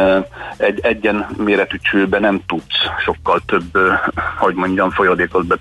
egy 0.58 0.80
egyen 0.82 1.28
méretű 1.38 1.78
csőbe 1.82 2.20
nem 2.20 2.42
tudsz 2.48 2.76
sokkal 3.00 3.40
több, 3.46 3.78
hogy 4.38 4.54
mondjam, 4.54 4.90
folyadékot, 4.90 5.58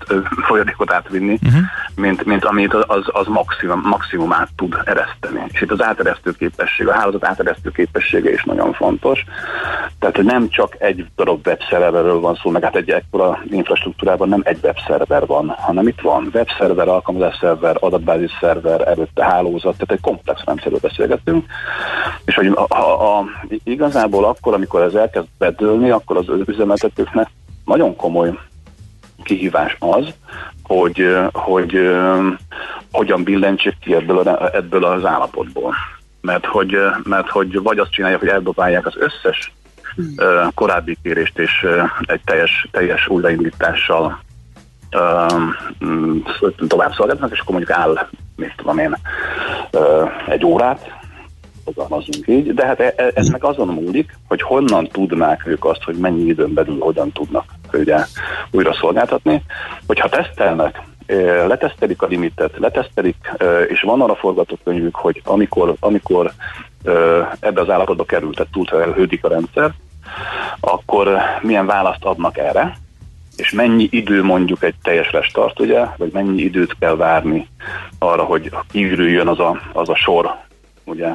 folyadékot 0.46 0.92
átvinni, 0.92 1.38
uh-huh. 1.42 1.60
mint, 1.94 2.24
mint 2.24 2.44
amit 2.44 2.74
az, 2.74 3.04
az 3.06 3.26
maximum, 3.26 3.80
maximumát 3.84 4.48
tud 4.56 4.76
ereszteni. 4.84 5.42
És 5.52 5.60
itt 5.60 5.70
az 5.70 5.82
áteresztő 5.82 6.30
képesség, 6.30 6.88
a 6.88 6.92
hálózat 6.92 7.24
áteresztő 7.24 7.70
képessége 7.70 8.32
is 8.32 8.44
nagyon 8.44 8.72
fontos. 8.72 9.24
Tehát 9.98 10.22
nem 10.22 10.48
csak 10.48 10.74
egy 10.78 11.06
darab 11.16 11.46
webszerverről 11.46 12.20
van 12.20 12.38
szó, 12.42 12.50
meg 12.50 12.62
hát 12.62 12.76
egy 12.76 12.90
ekkora 12.90 13.38
infrastruktúrában 13.50 14.28
nem 14.28 14.40
egy 14.44 14.58
webszerver 14.62 15.26
van, 15.26 15.48
hanem 15.48 15.88
itt 15.88 16.00
van 16.00 16.30
webszerver, 16.32 16.88
alkalmazásszerver, 16.88 17.76
adatbázis 17.80 18.30
szerver, 18.40 18.88
előtte 18.88 19.24
hálózat, 19.24 19.72
tehát 19.72 19.90
egy 19.90 20.00
komplex 20.00 20.44
rendszerről 20.44 20.78
beszélgetünk. 20.82 21.46
És 22.24 22.34
hogy 22.34 22.46
a, 22.46 22.66
a, 22.68 23.18
a 23.18 23.24
igazából 23.64 24.24
akkor, 24.24 24.54
amikor 24.54 24.82
ez 24.82 24.94
elkezd 24.94 25.26
bedőlni, 25.38 25.90
akkor 25.90 26.16
az 26.16 26.24
üzemeltetőknek 26.46 27.28
nagyon 27.64 27.96
komoly 27.96 28.38
kihívás 29.22 29.76
az, 29.78 30.14
hogy, 30.62 31.16
hogy 31.32 31.90
hogyan 32.92 33.22
billentsék 33.22 33.78
ki 33.80 33.94
ebből, 33.94 34.28
ebből 34.52 34.84
az 34.84 35.04
állapotból. 35.04 35.74
Mert 36.20 36.46
hogy, 36.46 36.76
mert 37.02 37.28
hogy 37.28 37.62
vagy 37.62 37.78
azt 37.78 37.92
csinálják, 37.92 38.20
hogy 38.20 38.28
eldobálják 38.28 38.86
az 38.86 38.96
összes 38.98 39.52
korábbi 40.54 40.96
kérést, 41.02 41.38
és 41.38 41.66
egy 42.00 42.20
teljes, 42.24 42.68
teljes 42.70 43.08
újraindítással 43.08 44.22
uh, 44.92 45.42
tovább 46.68 46.92
szolgáltatnak, 46.94 47.32
és 47.32 47.40
akkor 47.40 47.54
mondjuk 47.54 47.78
áll, 47.78 48.08
mit 48.36 48.54
tudom 48.56 48.78
én, 48.78 48.96
egy 50.26 50.44
órát, 50.44 50.90
fogalmazunk 51.66 52.26
így, 52.26 52.54
de 52.54 52.66
hát 52.66 52.80
e, 52.80 52.94
e, 52.96 53.10
ez 53.14 53.28
meg 53.28 53.44
azon 53.44 53.68
múlik, 53.68 54.18
hogy 54.28 54.42
honnan 54.42 54.88
tudnák 54.88 55.46
ők 55.46 55.64
azt, 55.64 55.82
hogy 55.82 55.96
mennyi 55.96 56.24
időn 56.24 56.54
belül 56.54 56.78
hogyan 56.78 57.12
tudnak 57.12 57.44
ugye 57.72 57.96
újra 58.50 58.72
szolgáltatni. 58.74 59.42
Hogyha 59.86 60.08
tesztelnek, 60.08 60.82
e, 61.06 61.14
letesztelik 61.46 62.02
a 62.02 62.06
limitet, 62.06 62.58
letesztelik, 62.58 63.16
és 63.68 63.80
van 63.80 64.00
arra 64.00 64.14
forgatókönyvük, 64.14 64.94
hogy 64.94 65.22
amikor, 65.24 65.74
amikor 65.80 66.32
ebbe 67.40 67.60
az 67.60 67.70
állapotba 67.70 68.04
került, 68.04 68.36
tehát 68.36 68.52
túlterhelődik 68.52 69.24
a 69.24 69.28
rendszer, 69.28 69.70
akkor 70.60 71.18
milyen 71.42 71.66
választ 71.66 72.04
adnak 72.04 72.38
erre, 72.38 72.76
és 73.36 73.52
mennyi 73.52 73.88
idő 73.90 74.22
mondjuk 74.22 74.62
egy 74.62 74.74
teljes 74.82 75.12
restart, 75.12 75.60
ugye, 75.60 75.86
vagy 75.96 76.10
mennyi 76.12 76.42
időt 76.42 76.76
kell 76.78 76.96
várni 76.96 77.48
arra, 77.98 78.22
hogy 78.22 78.50
kiürüljön 78.70 79.28
az 79.28 79.38
a, 79.38 79.60
az 79.72 79.88
a 79.88 79.94
sor, 79.94 80.45
ugye, 80.86 81.08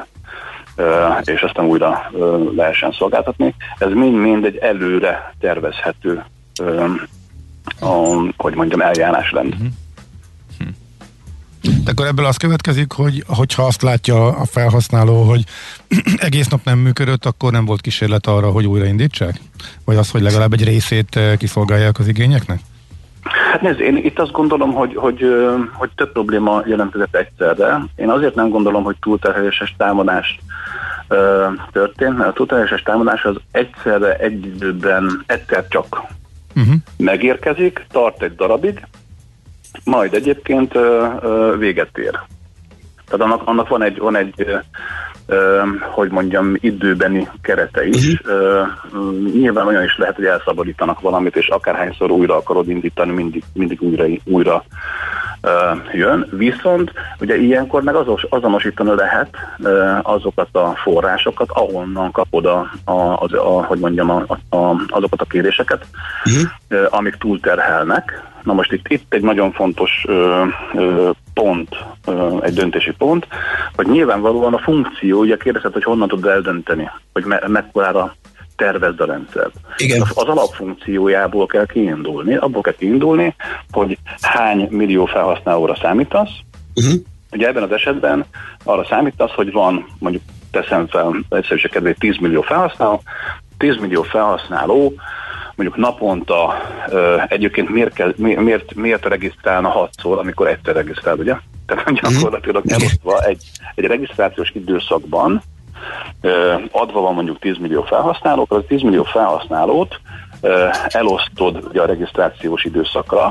és 1.24 1.40
aztán 1.40 1.64
újra 1.64 2.10
lehessen 2.56 2.92
szolgáltatni. 2.92 3.54
Ez 3.78 3.92
mind-mind 3.92 4.44
egy 4.44 4.56
előre 4.56 5.34
tervezhető, 5.40 6.24
hogy 8.36 8.54
mondjam, 8.54 8.80
eljárás 8.80 9.30
lenne. 9.30 9.54
Uh-huh. 9.54 9.68
De 11.84 11.90
akkor 11.90 12.06
ebből 12.06 12.24
az 12.24 12.36
következik, 12.36 12.92
hogy 12.92 13.24
hogyha 13.26 13.62
azt 13.62 13.82
látja 13.82 14.26
a 14.26 14.44
felhasználó, 14.44 15.22
hogy 15.22 15.44
egész 16.16 16.48
nap 16.48 16.64
nem 16.64 16.78
működött, 16.78 17.24
akkor 17.24 17.52
nem 17.52 17.64
volt 17.64 17.80
kísérlet 17.80 18.26
arra, 18.26 18.50
hogy 18.50 18.66
újraindítsák? 18.66 19.40
Vagy 19.84 19.96
az, 19.96 20.10
hogy 20.10 20.22
legalább 20.22 20.52
egy 20.52 20.64
részét 20.64 21.18
kiszolgálják 21.38 21.98
az 21.98 22.08
igényeknek? 22.08 22.60
Hát 23.22 23.60
nézd, 23.60 23.80
én 23.80 23.96
itt 23.96 24.18
azt 24.18 24.32
gondolom, 24.32 24.72
hogy, 24.72 24.94
hogy, 24.94 25.26
hogy 25.72 25.90
több 25.94 26.12
probléma 26.12 26.62
jelentkezett 26.66 27.16
egyszerre. 27.16 27.82
Én 27.96 28.08
azért 28.08 28.34
nem 28.34 28.48
gondolom, 28.48 28.82
hogy 28.82 28.96
túlterheléses 29.00 29.74
támadás 29.78 30.38
történt, 31.72 32.16
mert 32.16 32.30
a 32.30 32.32
túlterheléses 32.32 32.82
támadás 32.82 33.24
az 33.24 33.36
egyszerre 33.50 34.16
egy 34.16 34.46
időben 34.46 35.22
egyszer 35.26 35.68
csak 35.68 36.02
uh-huh. 36.56 36.74
megérkezik, 36.96 37.86
tart 37.90 38.22
egy 38.22 38.34
darabig, 38.34 38.86
majd 39.84 40.14
egyébként 40.14 40.78
véget 41.58 41.98
ér. 41.98 42.18
Tehát 43.08 43.26
annak, 43.26 43.42
annak 43.44 43.68
van 43.68 43.82
egy, 43.82 43.98
van 43.98 44.16
egy 44.16 44.58
hogy 45.80 46.10
mondjam, 46.10 46.54
időbeni 46.60 47.28
kerete 47.42 47.86
is. 47.86 48.20
Uh-huh. 48.20 49.32
Nyilván 49.32 49.66
olyan 49.66 49.84
is 49.84 49.96
lehet, 49.96 50.16
hogy 50.16 50.24
elszabadítanak 50.24 51.00
valamit, 51.00 51.36
és 51.36 51.48
akárhányszor 51.48 52.10
újra 52.10 52.36
akarod 52.36 52.68
indítani, 52.68 53.12
mindig, 53.12 53.42
mindig 53.54 53.82
újra, 53.82 54.04
újra 54.24 54.64
jön, 55.92 56.26
viszont 56.30 56.92
ugye 57.20 57.36
ilyenkor 57.36 57.82
meg 57.82 57.94
azos, 57.94 58.26
azonosítani 58.28 58.94
lehet 58.94 59.36
azokat 60.02 60.48
a 60.52 60.74
forrásokat, 60.82 61.50
ahonnan 61.50 62.10
kapod 62.10 62.46
a, 62.46 62.70
a, 62.84 62.92
a, 62.92 63.26
a 63.32 63.64
hogy 63.64 63.78
mondjam, 63.78 64.10
a, 64.10 64.38
a, 64.56 64.76
azokat 64.88 65.20
a 65.20 65.24
kéréseket, 65.24 65.86
uh-huh. 66.24 66.86
amik 66.94 67.14
túlterhelnek. 67.14 68.30
Na 68.42 68.52
most 68.52 68.72
itt, 68.72 68.88
itt 68.88 69.14
egy 69.14 69.22
nagyon 69.22 69.52
fontos 69.52 70.04
ö, 70.08 70.44
ö, 70.74 71.10
pont, 71.34 71.76
ö, 72.06 72.36
egy 72.42 72.54
döntési 72.54 72.92
pont, 72.98 73.26
hogy 73.76 73.86
nyilvánvalóan 73.86 74.54
a 74.54 74.58
funkció, 74.58 75.20
ugye 75.20 75.36
kérdezett, 75.36 75.72
hogy 75.72 75.84
honnan 75.84 76.08
tud 76.08 76.26
eldönteni, 76.26 76.90
hogy 77.12 77.24
me, 77.24 77.40
mekkorára 77.46 78.14
tervezd 78.56 79.00
a 79.00 79.04
rendszert. 79.04 79.54
Igen. 79.76 80.00
Az, 80.00 80.10
az 80.14 80.28
alapfunkciójából 80.28 81.46
kell 81.46 81.66
kiindulni, 81.66 82.36
abból 82.36 82.62
kell 82.62 82.74
kiindulni, 82.78 83.34
hogy 83.70 83.98
hány 84.20 84.66
millió 84.70 85.04
felhasználóra 85.04 85.76
számítasz. 85.82 86.30
Uh-huh. 86.74 87.00
Ugye 87.32 87.46
ebben 87.46 87.62
az 87.62 87.72
esetben 87.72 88.24
arra 88.64 88.84
számítasz, 88.84 89.30
hogy 89.30 89.52
van 89.52 89.86
mondjuk 89.98 90.22
teszem 90.50 90.86
fel 90.86 91.24
egyszerűség 91.28 91.70
kedvéért 91.70 91.98
10 91.98 92.16
millió 92.20 92.40
felhasználó, 92.40 93.02
10 93.58 93.76
millió 93.76 94.02
felhasználó 94.02 94.92
mondjuk 95.62 95.76
naponta 95.76 96.54
egyébként 97.28 97.68
miért, 97.68 97.92
kell, 97.92 98.12
miért, 98.16 98.74
miért 98.74 99.04
regisztrálna 99.04 99.68
hatszor, 99.68 100.18
amikor 100.18 100.48
egyszer 100.48 100.74
regisztrál, 100.74 101.16
ugye? 101.16 101.34
Tehát 101.66 101.90
mhm. 101.90 101.94
gyakorlatilag 101.94 102.64
elosztva 102.66 103.20
egy, 103.20 103.44
egy 103.74 103.84
regisztrációs 103.84 104.50
időszakban 104.54 105.42
adva 106.70 107.00
van 107.00 107.14
mondjuk 107.14 107.38
10 107.38 107.58
millió 107.58 107.82
felhasználó, 107.82 108.46
az 108.48 108.62
10 108.68 108.82
millió 108.82 109.02
felhasználót 109.02 110.00
elosztod 110.88 111.64
ugye 111.68 111.80
a 111.80 111.86
regisztrációs 111.86 112.64
időszakra. 112.64 113.24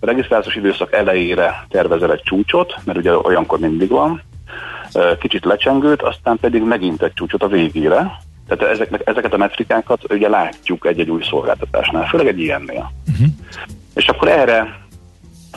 A 0.00 0.06
regisztrációs 0.06 0.56
időszak 0.56 0.92
elejére 0.92 1.66
tervezel 1.68 2.12
egy 2.12 2.22
csúcsot, 2.22 2.74
mert 2.84 2.98
ugye 2.98 3.16
olyankor 3.16 3.58
mindig 3.58 3.88
van, 3.88 4.22
kicsit 5.18 5.44
lecsengőt, 5.44 6.02
aztán 6.02 6.36
pedig 6.40 6.62
megint 6.62 7.02
egy 7.02 7.12
csúcsot 7.12 7.42
a 7.42 7.48
végére. 7.48 8.18
Tehát 8.48 8.74
ezeknek, 8.74 9.02
ezeket 9.04 9.32
a 9.32 9.36
metrikákat 9.36 10.12
ugye 10.12 10.28
látjuk 10.28 10.86
egy-egy 10.86 11.10
új 11.10 11.22
szolgáltatásnál, 11.22 12.06
főleg 12.06 12.26
egy 12.26 12.40
ilyennél. 12.40 12.92
Uh-huh. 13.10 13.26
És 13.94 14.08
akkor 14.08 14.28
erre 14.28 14.84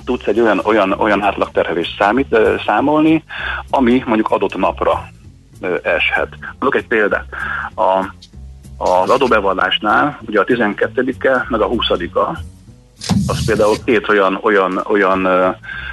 tudsz 0.06 0.28
egy 0.28 0.40
olyan, 0.40 0.60
olyan, 0.64 0.92
olyan 0.92 1.22
átlagterhelést 1.22 1.96
számít, 1.98 2.38
számolni, 2.66 3.24
ami 3.70 4.04
mondjuk 4.06 4.32
adott 4.32 4.56
napra 4.56 5.08
eshet. 5.82 6.28
Mondok 6.60 6.76
egy 6.76 6.88
példát. 6.88 7.26
A, 7.76 8.06
az 8.78 9.10
adóbevallásnál 9.10 10.20
ugye 10.26 10.40
a 10.40 10.44
12-e 10.44 11.46
meg 11.50 11.62
a 11.62 11.70
20-a 11.70 12.40
az 13.28 13.46
például 13.46 13.76
két 13.86 14.10
olyan, 14.10 14.40
olyan, 14.42 14.82
olyan 14.88 15.26
ö, 15.26 15.50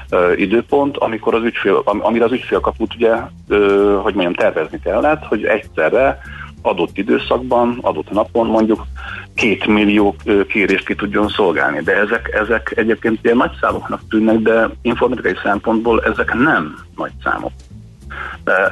ö, 0.09 0.33
időpont, 0.33 0.97
amikor 0.97 1.35
az 1.35 1.43
ügyfél, 1.43 1.83
am, 1.85 2.05
amire 2.05 2.25
az 2.25 2.33
ügyfél 2.33 2.61
kaput 2.61 2.95
ugye, 2.95 3.13
ö, 3.49 3.99
hogy 4.03 4.15
mondjam, 4.15 4.35
tervezni 4.35 4.81
kellett, 4.81 5.25
hogy 5.25 5.45
egyszerre 5.45 6.21
adott 6.67 6.99
időszakban, 6.99 7.79
adott 7.81 8.11
napon 8.11 8.47
mondjuk 8.47 8.87
két 9.35 9.67
millió 9.67 10.17
kérést 10.49 10.87
ki 10.87 10.95
tudjon 10.95 11.29
szolgálni. 11.29 11.81
De 11.81 11.97
ezek, 11.97 12.39
ezek 12.43 12.73
egyébként 12.77 13.19
ilyen 13.23 13.37
nagy 13.37 13.57
számoknak 13.61 14.01
tűnnek, 14.09 14.39
de 14.39 14.71
informatikai 14.83 15.35
szempontból 15.43 16.03
ezek 16.05 16.35
nem 16.35 16.79
nagy 16.97 17.13
számok 17.25 17.53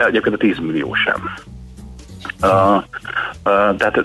egyébként 0.07 0.35
a 0.35 0.39
10 0.39 0.59
millió 0.59 0.95
sem. 0.95 1.35
Uh, 2.43 2.77
uh, 3.45 3.77
tehát 3.77 4.05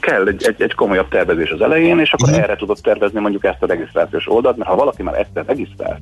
kell 0.00 0.26
egy, 0.26 0.44
egy, 0.44 0.62
egy 0.62 0.74
komolyabb 0.74 1.08
tervezés 1.08 1.50
az 1.50 1.60
elején, 1.60 1.98
és 1.98 2.12
akkor 2.12 2.28
uh-huh. 2.28 2.44
erre 2.44 2.56
tudod 2.56 2.78
tervezni 2.82 3.20
mondjuk 3.20 3.44
ezt 3.44 3.62
a 3.62 3.66
regisztrációs 3.66 4.28
oldalt, 4.28 4.56
mert 4.56 4.70
ha 4.70 4.76
valaki 4.76 5.02
már 5.02 5.18
egyszer 5.18 5.44
regisztrál, 5.46 6.00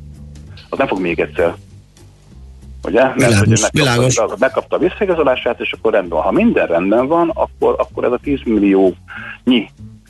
az 0.69 0.79
nem 0.79 0.87
fog 0.87 1.01
még 1.01 1.21
egyszer 1.21 1.55
ugye? 2.87 3.03
Mert 3.03 3.17
világos, 3.17 3.61
megkapta, 3.61 3.79
világos. 3.79 4.39
megkapta 4.39 4.77
a 4.77 4.79
visszaigazolását, 4.79 5.61
és 5.61 5.73
akkor 5.73 5.93
rendben 5.93 6.21
Ha 6.21 6.31
minden 6.31 6.67
rendben 6.67 7.07
van, 7.07 7.31
akkor, 7.35 7.75
akkor 7.79 8.05
ez 8.05 8.13
a 8.13 8.19
10 8.23 8.41
millió 8.45 8.95
nyi 9.45 9.69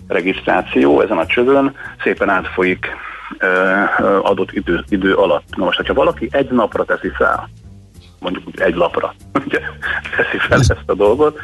regisztráció 0.09 1.01
ezen 1.01 1.19
a 1.19 1.27
csövön 1.27 1.75
szépen 2.03 2.29
átfolyik 2.29 2.87
adott 4.23 4.53
idő, 4.53 4.85
idő 4.89 5.15
alatt. 5.15 5.57
Na 5.57 5.65
most, 5.65 5.77
hogyha 5.77 5.95
valaki 5.95 6.29
egy 6.31 6.51
napra 6.51 6.85
teszi 6.85 7.11
fel 7.17 7.49
mondjuk 8.19 8.47
úgy 8.47 8.61
egy 8.61 8.75
lapra 8.75 9.15
teszi 10.17 10.39
fel 10.49 10.59
ezt 10.59 10.83
a 10.87 10.95
dolgot, 10.95 11.39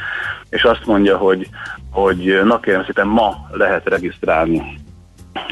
és 0.51 0.63
azt 0.63 0.87
mondja, 0.87 1.17
hogy, 1.17 1.49
hogy 1.91 2.41
na 2.45 2.61
kérem 2.61 2.85
szépen 2.85 3.07
ma 3.07 3.49
lehet 3.51 3.89
regisztrálni 3.89 4.63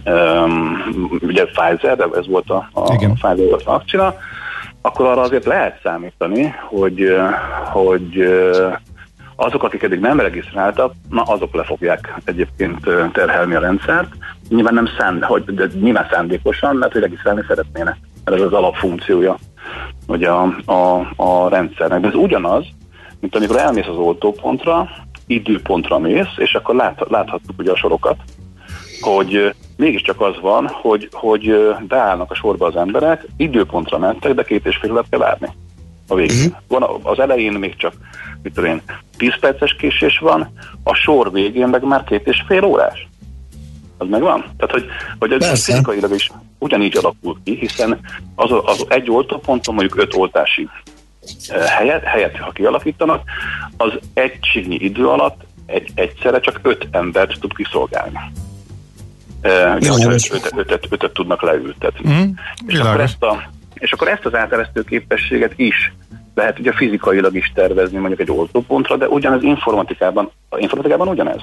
um, 0.04 0.82
ugye 1.20 1.44
Pfizer, 1.44 2.08
ez 2.16 2.26
volt 2.26 2.50
a, 2.50 2.68
a 2.72 2.82
Pfizer 2.94 3.48
volt 3.48 3.62
a 3.64 3.70
vakcina, 3.70 4.14
akkor 4.82 5.06
arra 5.06 5.20
azért 5.20 5.44
lehet 5.44 5.80
számítani, 5.82 6.54
hogy, 6.68 7.16
hogy 7.72 8.24
azok, 9.36 9.62
akik 9.62 9.82
eddig 9.82 10.00
nem 10.00 10.20
regisztráltak, 10.20 10.92
na 11.10 11.22
azok 11.22 11.54
le 11.54 11.64
fogják 11.64 12.14
egyébként 12.24 12.80
terhelni 13.12 13.54
a 13.54 13.60
rendszert. 13.60 14.12
Nyilván 14.48 14.74
nem 14.74 14.88
szánd, 14.98 15.22
hogy, 15.24 15.44
de 15.44 15.66
nyilván 15.80 16.06
szándékosan, 16.10 16.76
mert 16.76 16.92
hogy 16.92 17.00
regisztrálni 17.00 17.44
szeretnének. 17.48 17.96
Mert 18.24 18.36
ez 18.36 18.46
az 18.46 18.52
alapfunkciója 18.52 19.38
ugye 20.06 20.28
a, 20.28 20.56
a, 20.64 21.10
a 21.16 21.48
rendszernek. 21.48 22.00
De 22.00 22.08
ez 22.08 22.14
ugyanaz, 22.14 22.64
mint 23.20 23.36
amikor 23.36 23.56
elmész 23.56 23.86
az 23.86 23.96
oltópontra, 23.96 24.88
időpontra 25.26 25.98
mész, 25.98 26.34
és 26.36 26.54
akkor 26.54 26.74
lát, 26.74 27.04
láthattuk 27.08 27.58
ugye 27.58 27.70
a 27.70 27.76
sorokat, 27.76 28.16
hogy 29.00 29.54
mégiscsak 29.80 30.20
az 30.20 30.40
van, 30.40 30.66
hogy, 30.66 31.08
hogy 31.12 31.76
beállnak 31.88 32.30
a 32.30 32.34
sorba 32.34 32.66
az 32.66 32.76
emberek, 32.76 33.26
időpontra 33.36 33.98
mentek, 33.98 34.34
de 34.34 34.42
két 34.42 34.66
és 34.66 34.76
fél 34.76 34.92
órát 34.92 35.06
kell 35.10 35.18
várni 35.18 35.48
a 36.08 36.14
végén. 36.14 36.36
Uh-huh. 36.36 36.54
Van 36.68 37.00
az 37.02 37.18
elején 37.18 37.52
még 37.52 37.76
csak, 37.76 37.92
mit 38.42 38.54
tudom 38.54 38.70
én, 38.70 38.82
10 39.16 39.38
perces 39.40 39.74
késés 39.74 40.18
van, 40.18 40.52
a 40.82 40.94
sor 40.94 41.32
végén 41.32 41.68
meg 41.68 41.84
már 41.84 42.04
két 42.04 42.26
és 42.26 42.42
fél 42.46 42.64
órás. 42.64 43.08
Az 43.98 44.08
megvan? 44.08 44.44
Tehát, 44.56 44.72
hogy, 44.72 44.84
hogy 45.18 45.32
ez 45.32 45.64
fizikailag 45.64 46.14
is 46.14 46.30
ugyanígy 46.58 46.96
alakul 46.96 47.36
ki, 47.44 47.56
hiszen 47.56 48.00
az, 48.34 48.50
az 48.64 48.84
egy 48.88 49.10
oltóponton 49.10 49.74
mondjuk 49.74 50.02
öt 50.02 50.14
oltási 50.14 50.68
helyet, 51.66 52.04
helyet, 52.04 52.36
ha 52.38 52.50
kialakítanak, 52.50 53.22
az 53.76 53.92
egységnyi 54.14 54.74
idő 54.74 55.08
alatt 55.08 55.40
egy, 55.66 55.90
egyszerre 55.94 56.40
csak 56.40 56.60
öt 56.62 56.88
embert 56.90 57.40
tud 57.40 57.54
kiszolgálni. 57.54 58.18
Ötöt, 60.56 60.86
ötöt 60.90 61.12
tudnak 61.12 61.42
leültetni. 61.42 62.12
Mm, 62.12 62.30
és, 62.66 62.78
akkor 62.78 63.00
ezt 63.00 63.22
a, 63.22 63.42
és 63.74 63.92
akkor 63.92 64.08
ezt 64.08 64.24
az 64.24 64.34
áteresztő 64.34 64.82
képességet 64.82 65.52
is 65.56 65.92
lehet 66.34 66.58
ugye 66.58 66.72
fizikailag 66.72 67.36
is 67.36 67.52
tervezni 67.54 67.98
mondjuk 67.98 68.20
egy 68.20 68.30
oltópontra, 68.30 68.96
de 68.96 69.08
ugyanez 69.08 69.42
informatikában, 69.42 70.30
informatikában 70.56 71.08
ugyanez. 71.08 71.40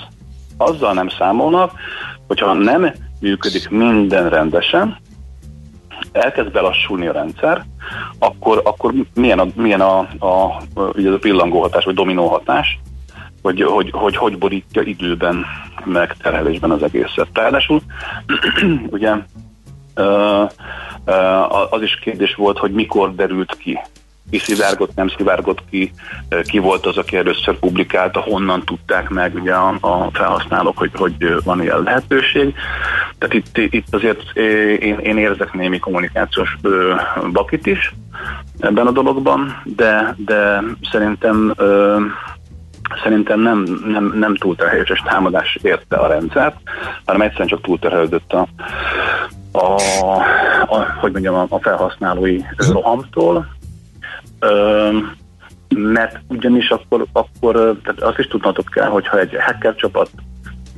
Azzal 0.57 0.93
nem 0.93 1.09
számolnak, 1.09 1.71
hogyha 2.27 2.53
nem 2.53 2.93
működik 3.19 3.69
minden 3.69 4.29
rendesen, 4.29 4.97
elkezd 6.11 6.51
belassulni 6.51 7.07
a 7.07 7.11
rendszer, 7.11 7.65
akkor, 8.19 8.61
akkor 8.63 8.93
milyen, 9.13 9.39
a, 9.39 9.45
milyen 9.55 9.81
a, 9.81 9.99
a, 9.99 10.61
ugye 10.73 11.11
a 11.11 11.17
pillangó 11.17 11.61
hatás, 11.61 11.85
vagy 11.85 11.95
dominó 11.95 12.27
hatás, 12.27 12.79
hogy 13.41 13.61
hogy, 13.61 13.89
hogy, 13.91 14.15
hogy 14.15 14.37
borítja 14.37 14.81
időben 14.81 15.45
meg 15.83 16.15
terhelésben 16.21 16.71
az 16.71 16.83
egészet. 16.83 17.27
Ráadásul 17.33 17.81
ugye 18.89 19.13
az 21.69 21.81
is 21.81 21.99
kérdés 21.99 22.35
volt, 22.35 22.57
hogy 22.57 22.71
mikor 22.71 23.15
derült 23.15 23.57
ki 23.57 23.79
ki 24.29 24.37
szivárgott, 24.37 24.95
nem 24.95 25.07
szivárgott 25.07 25.63
ki, 25.69 25.91
ki 26.43 26.59
volt 26.59 26.85
az, 26.85 26.97
aki 26.97 27.17
először 27.17 27.59
publikálta, 27.59 28.19
honnan 28.19 28.63
tudták 28.65 29.09
meg 29.09 29.35
ugye 29.35 29.53
a, 29.53 29.77
a 29.79 30.09
felhasználók, 30.13 30.77
hogy, 30.77 30.91
hogy 30.93 31.43
van 31.43 31.61
ilyen 31.61 31.81
lehetőség. 31.83 32.53
Tehát 33.17 33.33
itt, 33.33 33.57
itt 33.57 33.93
azért 33.93 34.37
én, 34.79 34.97
én 34.97 35.17
érzek 35.17 35.53
némi 35.53 35.79
kommunikációs 35.79 36.57
bakit 37.31 37.65
is 37.65 37.93
ebben 38.59 38.87
a 38.87 38.91
dologban, 38.91 39.61
de, 39.63 40.15
de 40.25 40.63
szerintem 40.91 41.53
szerintem 43.03 43.39
nem, 43.39 43.63
nem, 43.85 44.13
nem 44.15 44.35
túlterhelős 44.35 45.03
támadás 45.05 45.57
érte 45.61 45.95
a 45.95 46.07
rendszert, 46.07 46.55
hanem 47.05 47.21
egyszerűen 47.21 47.47
csak 47.47 47.61
túlterhelődött 47.61 48.33
a, 48.33 48.47
a, 49.51 49.75
a, 50.67 50.95
hogy 50.99 51.11
mondjam, 51.11 51.45
a, 51.49 51.59
felhasználói 51.59 52.41
rohamtól, 52.71 53.47
mert 55.75 56.19
ugyanis 56.27 56.69
akkor, 56.69 57.05
akkor 57.11 57.53
tehát 57.83 58.01
azt 58.01 58.19
is 58.19 58.27
tudnatok 58.27 58.65
kell, 58.65 58.89
hogyha 58.89 59.19
egy 59.19 59.35
hacker 59.39 59.75
csapat 59.75 60.09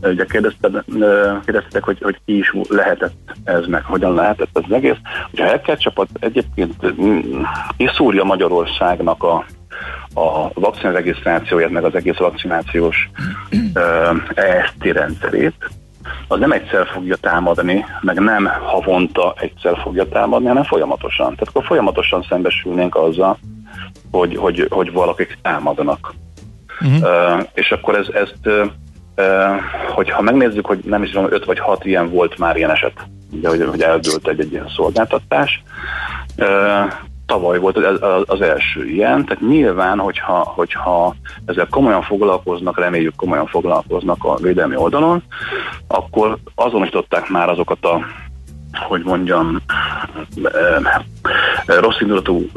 ugye 0.01 0.25
kérdeztetek, 0.25 1.83
hogy, 1.83 1.97
hogy 2.01 2.19
ki 2.25 2.37
is 2.37 2.53
lehetett 2.69 3.15
ez, 3.43 3.65
meg 3.65 3.83
hogyan 3.83 4.13
lehetett 4.13 4.49
ez 4.53 4.63
az 4.65 4.71
egész. 4.71 4.97
Ugye 5.31 5.45
a 5.45 5.49
hacker 5.49 5.77
csapat 5.77 6.07
egyébként 6.19 6.93
kiszúrja 7.77 8.23
Magyarországnak 8.23 9.23
a, 9.23 9.45
a 10.13 10.49
vakcina 10.53 10.91
regisztrációját, 10.91 11.69
meg 11.69 11.83
az 11.83 11.95
egész 11.95 12.17
vakcinációs 12.17 13.09
EST 14.33 14.83
rendszerét, 14.83 15.69
az 16.27 16.39
nem 16.39 16.51
egyszer 16.51 16.87
fogja 16.87 17.15
támadni, 17.15 17.85
meg 18.01 18.19
nem 18.19 18.49
havonta 18.61 19.33
egyszer 19.37 19.77
fogja 19.77 20.07
támadni, 20.07 20.47
hanem 20.47 20.63
folyamatosan. 20.63 21.25
Tehát 21.25 21.47
akkor 21.47 21.65
folyamatosan 21.65 22.25
szembesülnénk 22.29 22.95
azzal, 22.95 23.37
hogy, 24.11 24.35
hogy, 24.35 24.67
hogy 24.69 24.91
valakik 24.91 25.37
támadnak. 25.41 26.13
Uh-huh. 26.81 27.37
Uh, 27.37 27.45
és 27.53 27.71
akkor 27.71 27.95
ez, 27.95 28.07
ezt, 28.07 28.39
uh, 28.45 29.59
hogyha 29.93 30.21
megnézzük, 30.21 30.65
hogy 30.65 30.79
nem 30.83 31.03
is 31.03 31.09
tudom, 31.09 31.31
5 31.31 31.45
vagy 31.45 31.59
6 31.59 31.85
ilyen 31.85 32.09
volt 32.09 32.37
már 32.37 32.57
ilyen 32.57 32.69
eset, 32.71 33.07
ugye, 33.31 33.49
hogy, 33.49 33.65
hogy 33.69 33.81
eldőlt 33.81 34.27
egy, 34.27 34.39
egy 34.39 34.51
ilyen 34.51 34.71
szolgáltatás, 34.75 35.63
uh, 36.37 36.93
tavaly 37.29 37.59
volt 37.59 37.77
az, 38.27 38.41
első 38.41 38.85
ilyen, 38.85 39.25
tehát 39.25 39.41
nyilván, 39.41 39.99
hogyha, 39.99 40.51
hogyha 40.55 41.15
ezzel 41.45 41.67
komolyan 41.69 42.01
foglalkoznak, 42.01 42.79
reméljük 42.79 43.15
komolyan 43.15 43.47
foglalkoznak 43.47 44.23
a 44.23 44.35
védelmi 44.35 44.75
oldalon, 44.75 45.23
akkor 45.87 46.37
azonosították 46.55 47.29
már 47.29 47.49
azokat 47.49 47.85
a 47.85 48.05
hogy 48.71 49.03
mondjam, 49.03 49.61
rossz 51.65 51.99
indulatú 51.99 52.49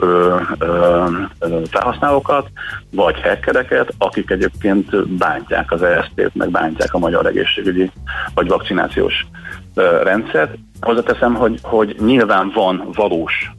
felhasználókat, 1.71 2.49
vagy 2.91 3.21
hackereket, 3.21 3.95
akik 3.99 4.31
egyébként 4.31 5.09
bántják 5.09 5.73
az 5.73 5.83
ESZT-t, 5.83 6.35
meg 6.35 6.51
bántják 6.51 6.95
a 6.95 6.99
magyar 6.99 7.27
egészségügyi 7.27 7.91
vagy 8.35 8.49
vakcinációs 8.49 9.27
rendszert. 10.03 10.55
Hozzáteszem, 10.83 11.35
hogy, 11.35 11.59
hogy 11.63 11.97
nyilván 12.01 12.53
van 12.55 12.89
valós 12.95 13.53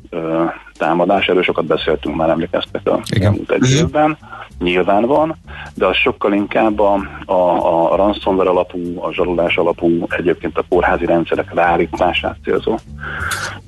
támadás, 0.77 1.27
erről 1.27 1.43
sokat 1.43 1.65
beszéltünk 1.65 2.15
már, 2.15 2.29
emlékeztek 2.29 2.87
a 2.87 2.99
elmúlt 3.21 3.51
egy 3.51 3.59
mhm. 3.59 3.71
évben, 3.71 4.17
nyilván 4.59 5.05
van, 5.05 5.35
de 5.73 5.85
az 5.85 5.95
sokkal 5.95 6.33
inkább 6.33 6.79
a, 6.79 6.93
a, 7.25 7.91
a 7.91 7.95
ransomware 7.95 8.49
alapú, 8.49 9.03
a 9.03 9.13
zsarolás 9.13 9.57
alapú, 9.57 10.05
egyébként 10.09 10.57
a 10.57 10.63
kórházi 10.69 11.05
rendszerek 11.05 11.53
ráállítását 11.53 12.37
célzó 12.43 12.77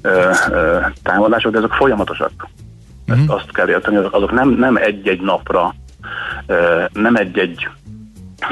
ö, 0.02 0.32
ö, 0.52 0.78
támadások, 1.04 1.52
de 1.52 1.58
ezek 1.58 1.72
folyamatosak. 1.72 2.48
Ezt 3.06 3.20
uh-huh. 3.20 3.36
azt 3.36 3.52
kell 3.52 3.70
érteni, 3.70 3.96
azok, 3.96 4.14
azok 4.14 4.32
nem, 4.32 4.50
nem 4.50 4.76
egy-egy 4.76 5.22
napra, 5.22 5.76
ö, 6.46 6.84
nem 6.94 7.16
egy-egy 7.16 7.68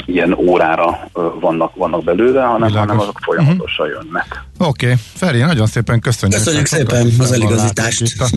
ilyen 0.06 0.34
órára 0.34 1.10
vannak, 1.40 1.76
vannak 1.76 2.04
belőle, 2.04 2.42
hanem, 2.42 2.72
hanem 2.72 3.00
azok 3.00 3.20
folyamatosan 3.22 3.88
uh-huh. 3.88 4.04
jönnek. 4.04 4.44
Oké, 4.58 4.86
okay. 4.86 4.98
Feri, 5.14 5.40
nagyon 5.40 5.68
szépen 5.68 6.00
köszönjük. 6.00 6.38
Köszönjük 6.40 6.66
szépen 6.66 7.12
az 7.20 7.32
eligazítást. 7.32 8.20
A 8.20 8.30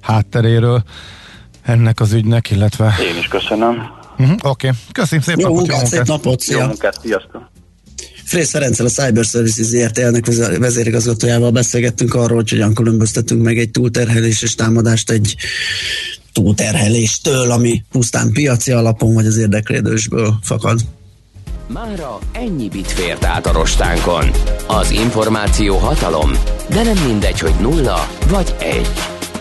hátteréről 0.00 0.82
ennek 1.62 2.00
az 2.00 2.12
ügynek, 2.12 2.50
illetve... 2.50 2.94
Én 3.12 3.18
is 3.18 3.28
köszönöm. 3.28 4.02
Uh-huh. 4.18 4.36
Oké, 4.42 4.66
okay. 4.66 4.70
köszönjük 4.92 5.26
szépen. 5.26 5.50
Jó 5.50 5.54
munkát, 5.54 5.86
szép 5.86 6.04
napot, 6.04 6.40
szia. 6.40 6.58
Jó 6.58 6.66
munkát, 6.66 7.00
sziasztok. 7.00 7.52
Frész 8.24 8.50
Ferenccel, 8.50 8.86
a 8.86 8.88
Cyber 8.88 9.24
Services 9.24 9.66
ZRT 9.66 9.98
elnök 9.98 10.26
vezérigazgatójával 10.58 11.50
beszélgettünk 11.50 12.14
arról, 12.14 12.36
hogy 12.36 12.50
hogyan 12.50 12.74
különböztetünk 12.74 13.42
meg 13.42 13.58
egy 13.58 13.70
túlterheléses 13.70 14.54
támadást 14.54 15.10
egy 15.10 15.36
túlterheléstől, 16.32 17.50
ami 17.50 17.82
pusztán 17.90 18.32
piaci 18.32 18.72
alapon 18.72 19.14
vagy 19.14 19.26
az 19.26 19.36
érdeklődésből 19.36 20.38
fakad. 20.42 20.80
Mára 21.68 22.18
ennyi 22.32 22.68
bit 22.68 22.92
fért 22.92 23.24
át 23.24 23.46
a 23.46 23.52
rostánkon. 23.52 24.30
Az 24.66 24.90
információ 24.90 25.76
hatalom, 25.76 26.30
de 26.70 26.82
nem 26.82 27.04
mindegy, 27.06 27.38
hogy 27.38 27.54
nulla 27.60 28.08
vagy 28.28 28.54
egy. 28.58 28.88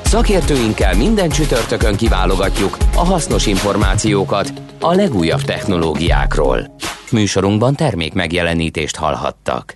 Szakértőinkkel 0.03 0.95
minden 0.95 1.29
csütörtökön 1.29 1.95
kiválogatjuk 1.95 2.77
a 2.95 3.05
hasznos 3.05 3.45
információkat 3.45 4.53
a 4.79 4.93
legújabb 4.93 5.41
technológiákról. 5.41 6.75
Műsorunkban 7.11 7.75
termék 7.75 8.13
megjelenítést 8.13 8.95
hallhattak. 8.95 9.75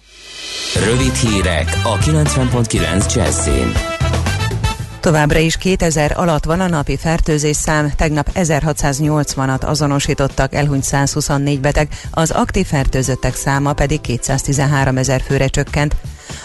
Rövid 0.86 1.14
hírek 1.14 1.80
a 1.84 1.98
90.9 1.98 3.16
Jazzin. 3.16 3.97
Továbbra 5.08 5.40
is 5.40 5.58
2000 5.58 6.14
alatt 6.18 6.44
van 6.44 6.60
a 6.60 6.68
napi 6.68 6.98
fertőzés 6.98 7.56
szám, 7.56 7.92
tegnap 7.96 8.30
1680-at 8.36 9.66
azonosítottak, 9.66 10.54
elhunyt 10.54 10.84
124 10.84 11.60
beteg, 11.60 11.88
az 12.12 12.32
aktív 12.32 12.66
fertőzöttek 12.66 13.36
száma 13.36 13.74
pedig 13.74 14.02
213 14.02 14.98
ezer 14.98 15.22
főre 15.22 15.48
csökkent. 15.48 15.96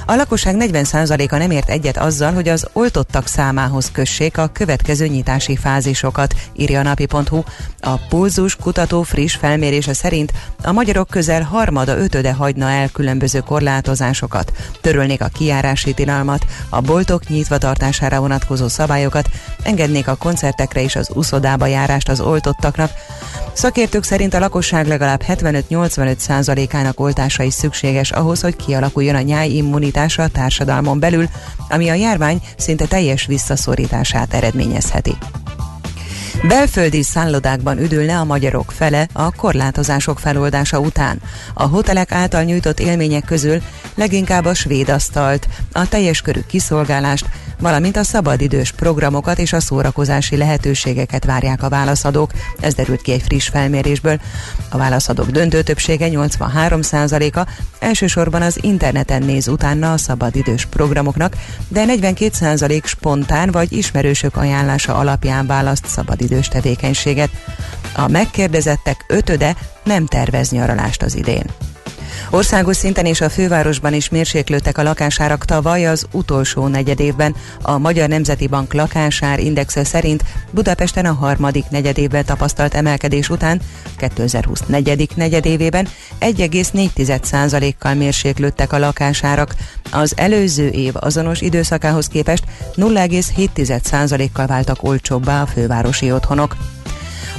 A 0.06 0.14
lakosság 0.14 0.56
40%-a 0.58 1.36
nem 1.36 1.50
ért 1.50 1.68
egyet 1.68 1.96
azzal, 1.96 2.32
hogy 2.32 2.48
az 2.48 2.66
oltottak 2.72 3.26
számához 3.26 3.90
kössék 3.92 4.38
a 4.38 4.50
következő 4.52 5.06
nyitási 5.06 5.56
fázisokat, 5.56 6.34
írja 6.56 6.80
a 6.80 6.82
napi.hu. 6.82 7.42
A 7.80 7.96
pulzus 8.08 8.56
kutató 8.56 9.02
friss 9.02 9.34
felmérése 9.34 9.92
szerint 9.92 10.32
a 10.62 10.72
magyarok 10.72 11.08
közel 11.08 11.42
harmada 11.42 11.98
ötöde 11.98 12.32
hagyna 12.32 12.70
el 12.70 12.88
különböző 12.88 13.40
korlátozásokat, 13.40 14.52
törölnék 14.80 15.22
a 15.22 15.30
kiárási 15.32 15.94
tilalmat, 15.94 16.44
a 16.68 16.80
boltok 16.80 17.28
nyitva 17.28 17.58
tartására 17.58 18.20
vonatkozó 18.20 18.68
szabályokat, 18.68 19.28
engednék 19.62 20.08
a 20.08 20.16
koncertekre 20.16 20.82
és 20.82 20.96
az 20.96 21.10
uszodába 21.14 21.66
járást 21.66 22.08
az 22.08 22.20
oltottaknak. 22.20 22.90
Szakértők 23.52 24.04
szerint 24.04 24.34
a 24.34 24.38
lakosság 24.38 24.86
legalább 24.86 25.22
75-85%-ának 25.28 27.00
oltása 27.00 27.42
is 27.42 27.54
szükséges 27.54 28.10
ahhoz, 28.10 28.40
hogy 28.40 28.56
kialakuljon 28.56 29.14
a 29.14 29.20
nyáj 29.20 29.48
immunitása 29.72 30.22
a 30.22 30.28
társadalmon 30.28 30.98
belül, 30.98 31.28
ami 31.68 31.88
a 31.88 31.94
járvány 31.94 32.40
szinte 32.56 32.86
teljes 32.86 33.26
visszaszorítását 33.26 34.34
eredményezheti. 34.34 35.14
Belföldi 36.48 37.02
szállodákban 37.02 37.78
üdülne 37.78 38.18
a 38.18 38.24
magyarok 38.24 38.72
fele 38.72 39.08
a 39.12 39.32
korlátozások 39.32 40.18
feloldása 40.18 40.78
után. 40.78 41.20
A 41.54 41.62
hotelek 41.62 42.12
által 42.12 42.42
nyújtott 42.42 42.80
élmények 42.80 43.24
közül 43.24 43.62
leginkább 43.94 44.44
a 44.44 44.54
svéd 44.54 44.88
asztalt, 44.88 45.48
a 45.72 45.88
teljes 45.88 46.20
körű 46.20 46.40
kiszolgálást, 46.46 47.26
valamint 47.60 47.96
a 47.96 48.02
szabadidős 48.02 48.72
programokat 48.72 49.38
és 49.38 49.52
a 49.52 49.60
szórakozási 49.60 50.36
lehetőségeket 50.36 51.24
várják 51.24 51.62
a 51.62 51.68
válaszadók. 51.68 52.30
Ez 52.60 52.74
derült 52.74 53.02
ki 53.02 53.12
egy 53.12 53.22
friss 53.22 53.48
felmérésből. 53.48 54.20
A 54.68 54.76
válaszadók 54.76 55.30
döntő 55.30 55.62
többsége 55.62 56.08
83%-a 56.10 57.48
elsősorban 57.78 58.42
az 58.42 58.58
interneten 58.60 59.22
néz 59.22 59.48
utána 59.48 59.92
a 59.92 59.96
szabadidős 59.96 60.66
programoknak, 60.66 61.36
de 61.68 61.84
42% 61.86 62.84
spontán 62.84 63.50
vagy 63.50 63.72
ismerősök 63.72 64.36
ajánlása 64.36 64.94
alapján 64.94 65.46
választ 65.46 65.86
szabadidős 65.86 66.30
tevékenységet. 66.40 67.30
A 67.94 68.08
megkérdezettek 68.08 69.04
ötöde 69.08 69.56
nem 69.84 70.06
tervez 70.06 70.50
nyaralást 70.50 71.02
az 71.02 71.14
idén. 71.14 71.44
Országos 72.30 72.76
szinten 72.76 73.04
és 73.04 73.20
a 73.20 73.30
fővárosban 73.30 73.94
is 73.94 74.08
mérséklődtek 74.08 74.78
a 74.78 74.82
lakásárak 74.82 75.44
tavaly 75.44 75.86
az 75.86 76.06
utolsó 76.12 76.66
negyedévben. 76.66 77.34
A 77.62 77.78
Magyar 77.78 78.08
Nemzeti 78.08 78.46
Bank 78.46 78.72
lakásár 78.72 79.38
indexe 79.38 79.84
szerint 79.84 80.22
Budapesten 80.50 81.06
a 81.06 81.12
harmadik 81.12 81.64
negyedévben 81.70 82.24
tapasztalt 82.24 82.74
emelkedés 82.74 83.28
után 83.28 83.60
2020 83.96 84.62
negyedik 84.66 85.16
negyedévében 85.16 85.88
1,4%-kal 86.20 87.94
mérséklődtek 87.94 88.72
a 88.72 88.78
lakásárak. 88.78 89.54
Az 89.90 90.12
előző 90.16 90.68
év 90.68 90.92
azonos 90.94 91.40
időszakához 91.40 92.06
képest 92.06 92.44
0,7%-kal 92.76 94.46
váltak 94.46 94.82
olcsóbbá 94.82 95.42
a 95.42 95.46
fővárosi 95.46 96.12
otthonok. 96.12 96.56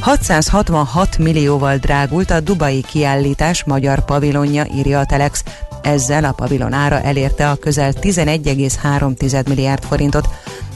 666 0.01 1.17
millióval 1.17 1.77
drágult 1.77 2.31
a 2.31 2.39
Dubai 2.39 2.81
kiállítás 2.81 3.63
magyar 3.63 4.05
pavilonja, 4.05 4.65
írja 4.75 4.99
a 4.99 5.05
Telex. 5.05 5.43
Ezzel 5.81 6.23
a 6.23 6.31
pavilon 6.31 6.73
ára 6.73 7.01
elérte 7.01 7.49
a 7.49 7.55
közel 7.55 7.91
11,3 7.91 9.47
milliárd 9.47 9.83
forintot. 9.83 10.27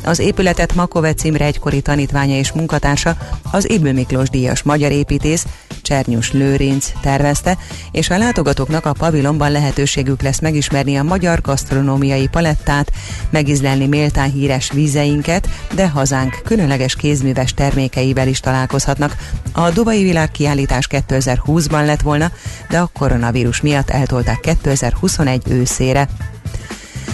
Az 0.04 0.20
épületet 0.20 0.76
Makovec 0.76 1.24
Imre 1.24 1.46
egykori 1.46 1.82
tanítványa 1.82 2.38
és 2.38 2.52
munkatársa, 2.52 3.18
az 3.52 3.70
Ébő 3.70 3.94
Miklós 3.94 4.30
díjas 4.30 4.64
magyar 4.64 4.92
építész, 4.92 5.46
Csernyus 5.82 6.32
Lőrinc 6.32 6.92
tervezte, 7.02 7.58
és 7.92 8.10
a 8.10 8.18
látogatóknak 8.18 8.86
a 8.86 8.94
pavilonban 8.94 9.52
lehetőségük 9.52 10.22
lesz 10.22 10.40
megismerni 10.40 10.96
a 10.96 11.04
magyar 11.04 11.42
gasztronómiai 11.42 12.28
palettát, 12.28 12.92
megizlelni 13.30 13.88
méltán 13.88 14.32
híres 14.32 14.72
vízeinket, 14.72 15.50
de 15.74 15.90
hazánk 15.90 16.42
különleges 16.44 16.96
kézműves 16.96 17.54
termékeivel 17.54 18.28
is 18.28 18.40
találkozhatnak. 18.40 19.16
A 19.52 19.70
Dubai 19.70 20.04
világkiállítás 20.04 20.88
2020-ban 20.92 21.86
lett 21.86 22.02
volna, 22.02 22.32
de 22.70 22.80
a 22.80 22.90
koronavírus 22.94 23.62
miatt 23.62 23.90
eltolták 23.90 24.40
2021 24.40 25.42
őszére. 25.48 26.08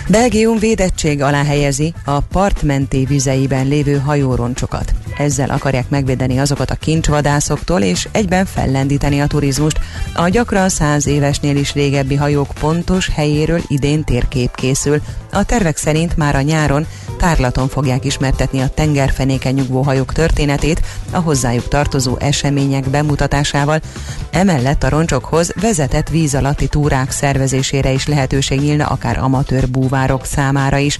Belgium 0.09 0.57
védettség 0.57 1.21
alá 1.21 1.43
helyezi 1.43 1.93
a 2.05 2.19
partmenti 2.19 3.05
vizeiben 3.05 3.67
lévő 3.67 3.97
hajóroncsokat. 3.97 5.02
Ezzel 5.17 5.49
akarják 5.49 5.89
megvédeni 5.89 6.39
azokat 6.39 6.71
a 6.71 6.75
kincsvadászoktól 6.75 7.81
és 7.81 8.07
egyben 8.11 8.45
fellendíteni 8.45 9.21
a 9.21 9.27
turizmust. 9.27 9.79
A 10.13 10.27
gyakran 10.27 10.69
száz 10.69 11.07
évesnél 11.07 11.55
is 11.55 11.73
régebbi 11.73 12.15
hajók 12.15 12.53
pontos 12.59 13.09
helyéről 13.09 13.61
idén 13.67 14.03
térkép 14.03 14.55
készül. 14.55 15.01
A 15.31 15.43
tervek 15.43 15.77
szerint 15.77 16.17
már 16.17 16.35
a 16.35 16.41
nyáron 16.41 16.85
tárlaton 17.17 17.67
fogják 17.67 18.05
ismertetni 18.05 18.61
a 18.61 18.67
tengerfenéken 18.67 19.53
nyugvó 19.53 19.81
hajók 19.81 20.13
történetét 20.13 20.81
a 21.11 21.17
hozzájuk 21.19 21.67
tartozó 21.67 22.15
események 22.19 22.89
bemutatásával. 22.89 23.79
Emellett 24.31 24.83
a 24.83 24.89
roncsokhoz 24.89 25.51
vezetett 25.61 26.09
víz 26.09 26.35
alatti 26.35 26.67
túrák 26.67 27.11
szervezésére 27.11 27.91
is 27.91 28.07
lehetőség 28.07 28.59
nyílna 28.59 28.85
akár 28.85 29.17
amatőr 29.17 29.69
búvárok 29.69 30.25
számára 30.25 30.77
is. 30.77 30.99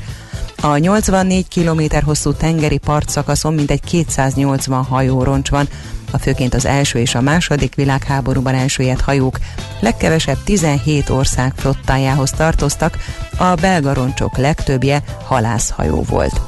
A 0.61 0.77
84 0.77 1.47
km 1.47 1.81
hosszú 2.05 2.33
tengeri 2.33 2.77
partszakaszon 2.77 3.53
mintegy 3.53 3.81
280 3.81 4.83
hajóroncs 4.83 5.49
van, 5.49 5.67
a 6.11 6.17
főként 6.17 6.53
az 6.53 6.65
első 6.65 6.99
és 6.99 7.15
a 7.15 7.21
második 7.21 7.75
világháborúban 7.75 8.53
elsüllyedt 8.55 9.01
hajók 9.01 9.37
legkevesebb 9.79 10.37
17 10.43 11.09
ország 11.09 11.53
flottájához 11.55 12.31
tartoztak, 12.31 12.97
a 13.37 13.55
belga 13.55 13.93
roncsok 13.93 14.37
legtöbbje 14.37 15.03
halászhajó 15.25 16.03
volt. 16.09 16.41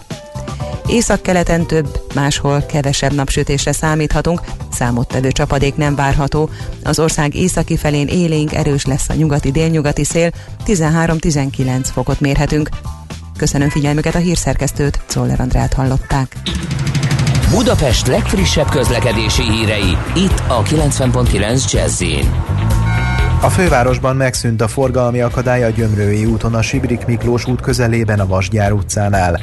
Északkeleten 0.88 1.66
több, 1.66 2.02
máshol 2.16 2.62
kevesebb 2.62 3.14
napsütésre 3.14 3.72
számíthatunk, 3.72 4.42
számottevő 4.72 5.32
csapadék 5.32 5.76
nem 5.76 5.96
várható. 5.96 6.50
Az 6.84 7.00
ország 7.00 7.36
északi 7.36 7.78
felén 7.78 8.08
élénk 8.08 8.54
erős 8.54 8.86
lesz 8.86 9.10
a 9.10 9.14
nyugati-délnyugati 9.14 10.04
szél, 10.04 10.32
13-19 10.66 11.88
fokot 11.94 12.20
mérhetünk. 12.20 12.70
Köszönöm 13.38 13.70
figyelmüket 13.70 14.16
a 14.16 14.20
hírszerkesztőt, 14.20 15.00
Czoller 15.06 15.40
Andrát 15.40 15.74
hallották. 15.74 16.36
Budapest 17.50 18.08
legfrissebb 18.08 18.70
közlekedési 18.70 19.44
hírei, 19.52 19.98
itt 20.16 20.44
a 20.48 20.64
90.9 20.64 21.72
jazz 21.72 22.04
a 23.46 23.50
fővárosban 23.50 24.16
megszűnt 24.16 24.62
a 24.62 24.68
forgalmi 24.68 25.22
akadály 25.22 25.64
a 25.64 25.70
Gyömrői 25.70 26.26
úton 26.26 26.56
a 26.56 26.62
Sibrik 26.62 27.06
Miklós 27.06 27.48
út 27.48 27.62
közelében 27.62 28.20
a 28.20 28.28
Vasgyár 28.28 28.72
utcánál. 28.72 29.40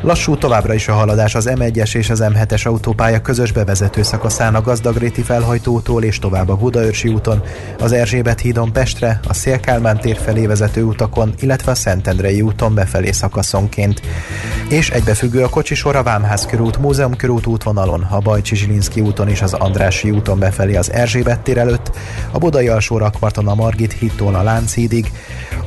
Lassú 0.00 0.36
továbbra 0.36 0.74
is 0.74 0.88
a 0.88 0.92
haladás 0.92 1.34
az 1.34 1.50
M1-es 1.54 1.94
és 1.94 2.10
az 2.10 2.22
M7-es 2.22 2.66
autópálya 2.66 3.20
közös 3.20 3.52
bevezető 3.52 4.02
szakaszán 4.02 4.54
a 4.54 4.60
Gazdagréti 4.60 5.22
felhajtótól 5.22 6.02
és 6.02 6.18
tovább 6.18 6.48
a 6.48 6.56
Budaörsi 6.56 7.08
úton, 7.08 7.42
az 7.78 7.92
Erzsébet 7.92 8.40
hídon 8.40 8.72
Pestre, 8.72 9.20
a 9.28 9.34
Szélkálmán 9.34 10.00
tér 10.00 10.16
felé 10.16 10.46
vezető 10.46 10.82
utakon, 10.82 11.34
illetve 11.40 11.70
a 11.70 11.74
Szentendrei 11.74 12.40
úton 12.40 12.74
befelé 12.74 13.10
szakaszonként. 13.10 14.00
És 14.68 14.90
egybefüggő 14.90 15.42
a 15.42 15.48
kocsisor 15.48 15.96
a 15.96 16.02
Vámház 16.02 16.46
körút, 16.46 16.78
Múzeum 16.78 17.16
körút 17.16 17.46
útvonalon, 17.46 18.06
a 18.10 18.18
Bajcsi 18.18 18.56
Zsilinszki 18.56 19.00
úton 19.00 19.28
és 19.28 19.42
az 19.42 19.52
Andrási 19.52 20.10
úton 20.10 20.38
befelé 20.38 20.76
az 20.76 20.92
Erzsébet 20.92 21.40
tér 21.40 21.58
előtt, 21.58 21.90
a 22.30 22.38
Budai 22.38 22.68
alsó 22.68 22.98
rakparton 23.38 23.58
a 23.58 23.62
Margit 23.62 23.92
hídtól 23.92 24.34
a 24.34 24.42
Lánchídig, 24.42 25.12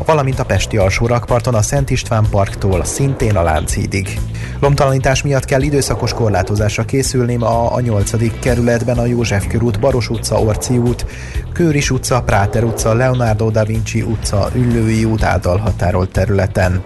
valamint 0.05 0.39
a 0.39 0.45
Pesti 0.45 0.77
alsó 0.77 1.07
rakparton 1.07 1.55
a 1.55 1.61
Szent 1.61 1.89
István 1.89 2.25
parktól 2.29 2.83
szintén 2.83 3.35
a 3.35 3.41
Lánchídig. 3.41 4.19
Lomtalanítás 4.59 5.21
miatt 5.21 5.45
kell 5.45 5.61
időszakos 5.61 6.13
korlátozásra 6.13 6.85
készülni 6.85 7.35
ma 7.35 7.71
a 7.71 7.79
8. 7.79 8.39
kerületben 8.39 8.97
a 8.97 9.05
József 9.05 9.47
körút, 9.47 9.79
Baros 9.79 10.09
utca, 10.09 10.39
Orci 10.39 10.77
út, 10.77 11.05
Kőris 11.53 11.89
utca, 11.89 12.21
Práter 12.21 12.63
utca, 12.63 12.93
Leonardo 12.93 13.49
da 13.49 13.65
Vinci 13.65 14.01
utca, 14.01 14.49
Üllői 14.53 15.03
út 15.03 15.23
által 15.23 15.57
határolt 15.57 16.11
területen. 16.11 16.83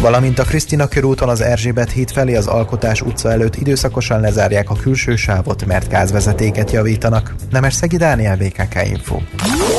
Valamint 0.00 0.38
a 0.38 0.44
Krisztina 0.44 0.86
körúton 0.86 1.28
az 1.28 1.40
Erzsébet 1.40 1.90
híd 1.90 2.10
felé 2.10 2.34
az 2.34 2.46
Alkotás 2.46 3.00
utca 3.02 3.30
előtt 3.30 3.56
időszakosan 3.56 4.20
lezárják 4.20 4.70
a 4.70 4.74
külső 4.74 5.16
sávot, 5.16 5.66
mert 5.66 5.88
gázvezetéket 5.88 6.70
javítanak. 6.70 7.34
Nemes 7.50 7.74
Szegi 7.74 7.96
Dániel, 7.96 8.36
BKK 8.36 8.86
Info. 8.88 9.18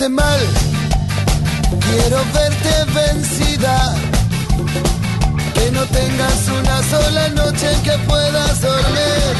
Verte 0.00 0.08
mal, 0.08 0.40
quiero 1.80 2.24
verte 2.32 2.84
vencida. 2.94 3.94
Que 5.52 5.70
no 5.72 5.84
tengas 5.86 6.48
una 6.48 6.82
sola 6.84 7.28
noche 7.28 7.70
en 7.70 7.82
que 7.82 7.98
puedas 8.08 8.62
dormir. 8.62 9.36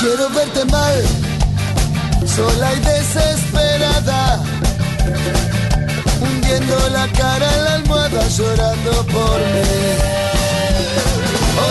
Quiero 0.00 0.28
verte 0.30 0.64
mal, 0.64 1.04
sola 2.26 2.74
y 2.74 2.80
desesperada. 2.80 4.40
Hundiendo 6.20 6.88
la 6.90 7.06
cara 7.12 7.54
en 7.54 7.64
la 7.64 7.74
almohada 7.74 8.28
llorando 8.28 9.06
por 9.06 9.38
mí. 9.54 9.94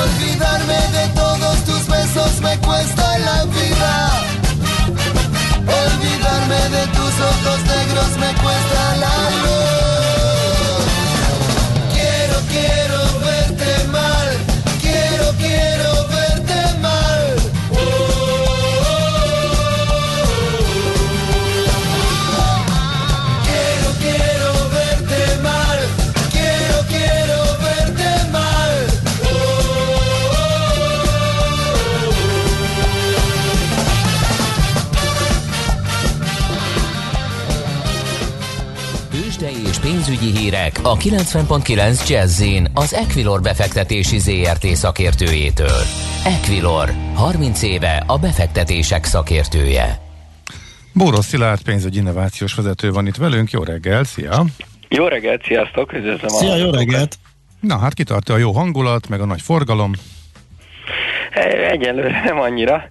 Olvidarme 0.01 0.79
de 0.97 1.07
todos 1.13 1.57
tus 1.65 1.87
besos 1.87 2.41
me 2.41 2.57
cuesta 2.59 3.19
la 3.19 3.43
vida 3.45 4.26
tus 6.91 7.19
ojos 7.19 7.63
negros 7.65 8.17
me 8.17 8.33
cuesta 8.41 8.95
la 8.97 9.29
luz. 9.41 9.86
Hírek 40.47 40.79
a 40.83 40.97
90.9 40.97 42.09
jazz 42.09 42.43
az 42.73 42.93
Equilor 42.93 43.41
befektetési 43.41 44.19
ZRT 44.19 44.65
szakértőjétől. 44.65 45.81
Equilor, 46.25 46.89
30 47.15 47.61
éve 47.61 48.03
a 48.07 48.17
befektetések 48.17 49.05
szakértője. 49.05 49.99
Bóros 50.93 51.25
Szilárd 51.25 51.61
pénzügyi 51.61 51.97
innovációs 51.97 52.53
vezető 52.53 52.91
van 52.91 53.07
itt 53.07 53.15
velünk. 53.15 53.51
Jó 53.51 53.63
reggel, 53.63 54.03
szia! 54.03 54.45
Jó 54.87 55.07
reggelt, 55.07 55.43
sziasztok, 55.43 55.93
üdvözlöm 55.93 56.29
Szia, 56.29 56.55
jó 56.55 56.69
reggelt! 56.69 57.15
Na 57.59 57.77
hát 57.77 57.93
kitartja 57.93 58.35
a 58.35 58.37
jó 58.37 58.51
hangulat, 58.51 59.09
meg 59.09 59.21
a 59.21 59.25
nagy 59.25 59.41
forgalom. 59.41 59.91
Egyelőre 61.71 62.21
nem 62.25 62.39
annyira, 62.39 62.83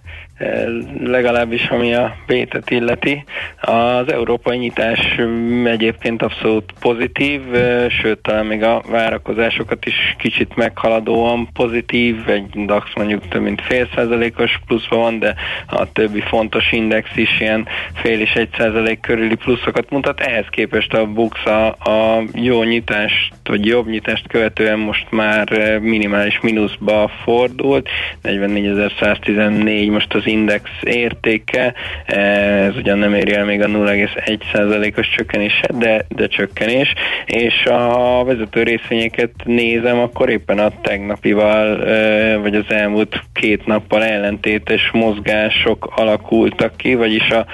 legalábbis 1.03 1.67
ami 1.67 1.93
a 1.93 2.15
Bétet 2.27 2.69
illeti. 2.69 3.23
Az 3.61 4.11
európai 4.11 4.57
nyitás 4.57 5.15
mm, 5.21 5.65
egyébként 5.65 6.21
abszolút 6.21 6.73
pozitív, 6.79 7.53
eh, 7.53 7.89
sőt 7.89 8.17
talán 8.17 8.45
még 8.45 8.63
a 8.63 8.81
várakozásokat 8.89 9.85
is 9.85 10.15
kicsit 10.17 10.55
meghaladóan 10.55 11.49
pozitív, 11.53 12.29
egy 12.29 12.65
DAX 12.65 12.89
mondjuk 12.95 13.27
több 13.27 13.41
mint 13.41 13.61
fél 13.61 13.87
százalékos 13.95 14.59
pluszban 14.65 14.99
van, 14.99 15.19
de 15.19 15.35
a 15.67 15.91
többi 15.91 16.21
fontos 16.21 16.71
index 16.71 17.09
is 17.15 17.39
ilyen 17.39 17.67
fél 17.93 18.19
és 18.19 18.33
egy 18.33 18.49
százalék 18.57 18.99
körüli 18.99 19.35
pluszokat 19.35 19.89
mutat. 19.89 20.19
Ehhez 20.19 20.45
képest 20.49 20.93
a 20.93 21.05
Bux 21.05 21.45
a, 21.45 21.67
a 21.67 22.23
jó 22.33 22.63
nyitást, 22.63 23.33
vagy 23.43 23.65
jobb 23.65 23.87
nyitást 23.87 24.27
követően 24.27 24.79
most 24.79 25.07
már 25.09 25.51
eh, 25.51 25.79
minimális 25.79 26.39
mínuszba 26.39 27.11
fordult, 27.23 27.89
44.114 28.23 29.91
most 29.91 30.13
az 30.13 30.26
index 30.27 30.69
értéke, 30.83 31.73
ez 32.05 32.75
ugyan 32.75 32.97
nem 32.97 33.13
éri 33.13 33.33
el 33.33 33.45
még 33.45 33.61
a 33.61 33.67
0,1%-os 33.67 35.09
csökkenéset, 35.09 35.77
de, 35.77 36.05
de 36.07 36.27
csökkenés, 36.27 36.93
és 37.25 37.65
a 37.65 38.23
vezető 38.25 38.63
részvényeket 38.63 39.31
nézem, 39.43 39.99
akkor 39.99 40.29
éppen 40.29 40.59
a 40.59 40.71
tegnapival, 40.81 41.77
vagy 42.41 42.55
az 42.55 42.65
elmúlt 42.67 43.23
két 43.33 43.65
nappal 43.65 44.03
ellentétes 44.03 44.89
mozgások 44.91 45.93
alakultak 45.95 46.77
ki, 46.77 46.95
vagyis 46.95 47.29
a, 47.29 47.45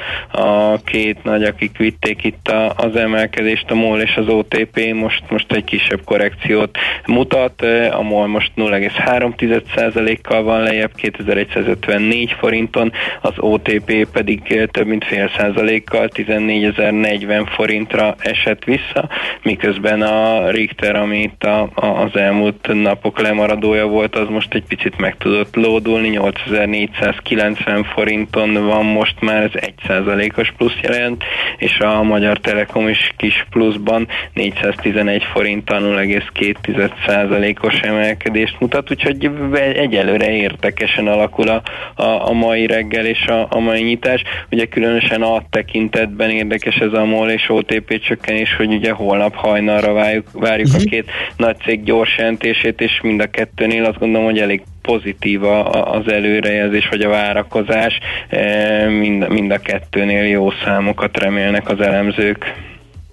a 0.42 0.78
két 0.84 1.24
nagy, 1.24 1.44
akik 1.44 1.78
vitték 1.78 2.24
itt 2.24 2.48
a, 2.48 2.74
az 2.76 2.96
emelkedést, 2.96 3.72
a 3.72 3.76
MOL 3.76 4.02
és 4.02 4.16
az 4.16 4.28
OTP 4.28 4.94
most, 4.94 5.24
most 5.30 5.52
egy 5.52 5.64
kisebb 5.64 6.04
korrekciót 6.04 6.78
mutat, 7.06 7.62
a 7.92 8.02
MOL 8.02 8.28
most 8.28 8.52
0,3%-kal 8.56 10.44
van 10.44 10.62
lejjebb, 10.62 10.96
2154 10.96 12.32
forint 12.32 12.63
forinton, 12.72 12.92
az 13.22 13.34
OTP 13.38 14.08
pedig 14.12 14.68
több 14.72 14.88
mint 14.88 15.06
fél 15.06 15.32
százalékkal 15.38 16.10
14.040 16.14 17.48
forintra 17.56 18.16
esett 18.20 18.64
vissza, 18.64 19.10
miközben 19.42 20.02
a 20.02 20.50
Richter, 20.50 20.96
ami 20.96 21.20
itt 21.20 21.44
a, 21.44 21.70
a, 21.74 21.86
az 21.86 22.16
elmúlt 22.16 22.70
napok 22.74 23.20
lemaradója 23.20 23.88
volt, 23.88 24.16
az 24.16 24.28
most 24.30 24.54
egy 24.54 24.64
picit 24.64 24.98
meg 24.98 25.18
tudott 25.18 25.56
lódulni, 25.56 26.08
8490 26.08 27.84
forinton 27.84 28.66
van 28.66 28.86
most 28.86 29.22
már, 29.22 29.44
ez 29.44 29.62
1 29.62 29.74
százalékos 29.88 30.54
plusz 30.58 30.80
jelent, 30.82 31.24
és 31.58 31.80
a 31.80 32.04
Magyar 32.04 32.38
Telekom 32.38 32.88
is 32.88 33.12
kis 33.18 33.46
pluszban 33.50 34.08
411 34.34 35.24
forint 35.24 35.70
0,2 35.70 36.92
százalékos 37.06 37.80
emelkedést 37.80 38.60
mutat, 38.60 38.92
úgyhogy 38.92 39.30
egyelőre 39.54 40.32
érdekesen 40.32 41.08
alakul 41.08 41.48
a, 41.48 41.62
a, 41.96 42.30
a 42.30 42.32
mai 42.34 42.53
reggel 42.62 43.06
és 43.06 43.26
a, 43.26 43.48
a 43.50 43.60
mai 43.60 43.82
nyitás. 43.82 44.24
Ugye 44.52 44.66
különösen 44.66 45.22
a 45.22 45.44
tekintetben 45.50 46.30
érdekes 46.30 46.76
ez 46.76 46.94
a 46.94 47.06
MOL 47.06 47.30
és 47.30 47.50
OTP 47.50 48.00
csökkenés, 48.00 48.56
hogy 48.56 48.74
ugye 48.74 48.92
holnap 48.92 49.36
hajnalra 49.36 49.94
várjuk, 49.94 50.28
várjuk 50.32 50.68
uh-huh. 50.68 50.84
a 50.86 50.90
két 50.90 51.12
nagy 51.38 51.58
cég 51.58 51.84
gyors 51.84 52.18
jelentését, 52.18 52.82
és 52.82 53.00
mind 53.02 53.22
a 53.22 53.30
kettőnél 53.30 53.86
azt 53.86 54.00
gondolom, 54.00 54.26
hogy 54.26 54.40
elég 54.40 54.64
pozitív 54.82 55.44
az 55.44 56.08
előrejelzés 56.08 56.88
vagy 56.90 57.02
a 57.02 57.10
várakozás, 57.10 58.00
e, 58.30 58.88
mind, 58.90 59.30
mind 59.30 59.52
a 59.52 59.58
kettőnél 59.58 60.24
jó 60.24 60.52
számokat 60.64 61.18
remélnek 61.18 61.70
az 61.70 61.80
elemzők. 61.80 62.54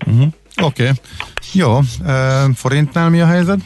Uh-huh. 0.07 0.27
Oké, 0.63 0.83
okay. 0.83 0.95
jó. 1.53 1.77
E, 2.07 2.47
forintnál 2.55 3.09
mi 3.09 3.21
a 3.21 3.27
helyzet? 3.27 3.59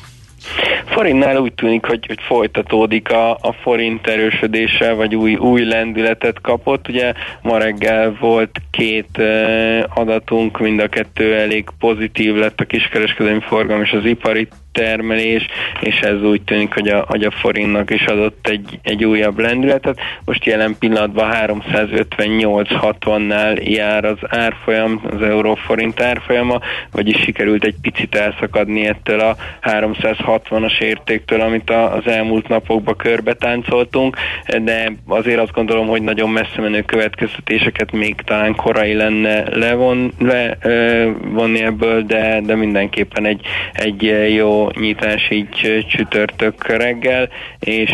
Forintnál 0.84 1.36
úgy 1.36 1.52
tűnik, 1.52 1.84
hogy, 1.84 2.06
hogy 2.06 2.20
folytatódik 2.26 3.10
a, 3.10 3.30
a 3.30 3.52
forint 3.62 4.06
erősödése, 4.06 4.92
vagy 4.92 5.14
új, 5.14 5.34
új 5.34 5.64
lendületet 5.64 6.40
kapott. 6.40 6.88
Ugye 6.88 7.12
ma 7.42 7.58
reggel 7.58 8.16
volt 8.20 8.50
két 8.70 9.08
uh, 9.18 9.82
adatunk, 9.94 10.58
mind 10.58 10.80
a 10.80 10.88
kettő 10.88 11.34
elég 11.34 11.68
pozitív 11.78 12.34
lett 12.34 12.60
a 12.60 12.64
kiskereskedelmi 12.64 13.40
forgalom 13.40 13.82
és 13.82 13.92
az 13.92 14.04
ipari 14.04 14.48
termelés, 14.74 15.46
és 15.80 15.98
ez 15.98 16.22
úgy 16.22 16.42
tűnik, 16.42 16.74
hogy 16.74 16.88
a, 16.88 17.04
hogy 17.08 17.24
a 17.24 17.30
forintnak 17.30 17.90
is 17.90 18.04
adott 18.04 18.48
egy, 18.48 18.78
egy 18.82 19.04
újabb 19.04 19.38
lendületet. 19.38 19.98
Most 20.24 20.44
jelen 20.44 20.76
pillanatban 20.78 21.30
358-60-nál 21.32 23.68
jár 23.68 24.04
az 24.04 24.18
árfolyam, 24.28 25.02
az 25.10 25.22
euróforint 25.22 26.00
árfolyama, 26.00 26.60
vagyis 26.92 27.22
sikerült 27.22 27.64
egy 27.64 27.74
picit 27.82 28.14
elszakadni 28.14 28.86
ettől 28.86 29.20
a 29.20 29.36
360-as 29.62 30.80
értéktől, 30.80 31.40
amit 31.40 31.70
a, 31.70 31.94
az 31.94 32.06
elmúlt 32.06 32.48
napokban 32.48 32.96
körbe 32.96 33.34
táncoltunk, 33.34 34.16
de 34.62 34.92
azért 35.06 35.40
azt 35.40 35.52
gondolom, 35.52 35.86
hogy 35.86 36.02
nagyon 36.02 36.30
messze 36.30 36.60
menő 36.60 36.82
következtetéseket 36.82 37.92
még 37.92 38.14
talán 38.14 38.54
korai 38.54 38.94
lenne 38.94 39.56
levon, 39.56 40.12
levonni 40.18 41.62
ebből, 41.62 42.02
de, 42.02 42.40
de 42.40 42.54
mindenképpen 42.54 43.26
egy, 43.26 43.46
egy 43.72 44.02
jó 44.34 44.63
nyitás 44.74 45.30
így 45.30 45.84
csütörtök 45.88 46.66
reggel, 46.66 47.28
és, 47.58 47.90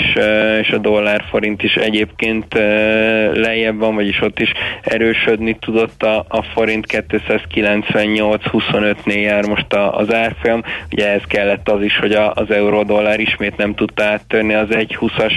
és 0.61 0.71
a 0.71 0.79
dollár 0.79 1.25
forint 1.31 1.62
is 1.62 1.75
egyébként 1.75 2.55
lejjebb 3.35 3.79
van, 3.79 3.95
vagyis 3.95 4.21
ott 4.21 4.41
is 4.41 4.53
erősödni 4.83 5.57
tudott 5.61 6.03
a, 6.03 6.25
a 6.29 6.43
forint 6.43 6.87
298-25-nél 6.89 9.23
jár 9.23 9.47
most 9.47 9.73
a, 9.73 9.97
az 9.97 10.14
árfolyam. 10.14 10.62
Ugye 10.93 11.09
ez 11.09 11.23
kellett 11.27 11.68
az 11.68 11.83
is, 11.83 11.99
hogy 11.99 12.12
a, 12.12 12.33
az 12.35 12.51
euró-dollár 12.51 13.21
ismét 13.21 13.57
nem 13.57 13.75
tudta 13.75 14.05
áttörni 14.05 14.55
az 14.55 14.68
1,20-as 14.71 15.33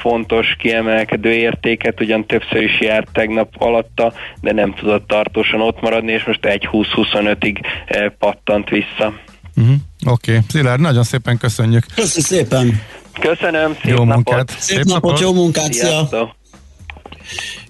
fontos 0.00 0.56
kiemelkedő 0.58 1.32
értéket, 1.32 2.00
ugyan 2.00 2.26
többször 2.26 2.62
is 2.62 2.80
járt 2.80 3.12
tegnap 3.12 3.48
alatta, 3.58 4.12
de 4.40 4.52
nem 4.52 4.74
tudott 4.74 5.06
tartósan 5.06 5.60
ott 5.60 5.80
maradni, 5.80 6.12
és 6.12 6.24
most 6.24 6.46
1,20-25-ig 6.46 7.64
pattant 8.18 8.68
vissza. 8.68 9.12
Uh-huh. 9.56 9.74
Oké, 10.04 10.30
okay. 10.32 10.44
Szilárd, 10.48 10.80
nagyon 10.80 11.04
szépen 11.04 11.38
köszönjük. 11.38 11.86
Köszönjük 11.94 12.26
szépen. 12.26 12.82
Köszönöm, 13.20 13.72
szép 13.72 13.84
jó 13.84 14.04
napot. 14.04 14.14
munkát. 14.14 14.50
Szép, 14.58 14.76
szép 14.76 14.84
napot, 14.84 15.02
napot, 15.02 15.20
jó 15.20 15.32
munkát, 15.32 15.72
szia. 15.72 16.08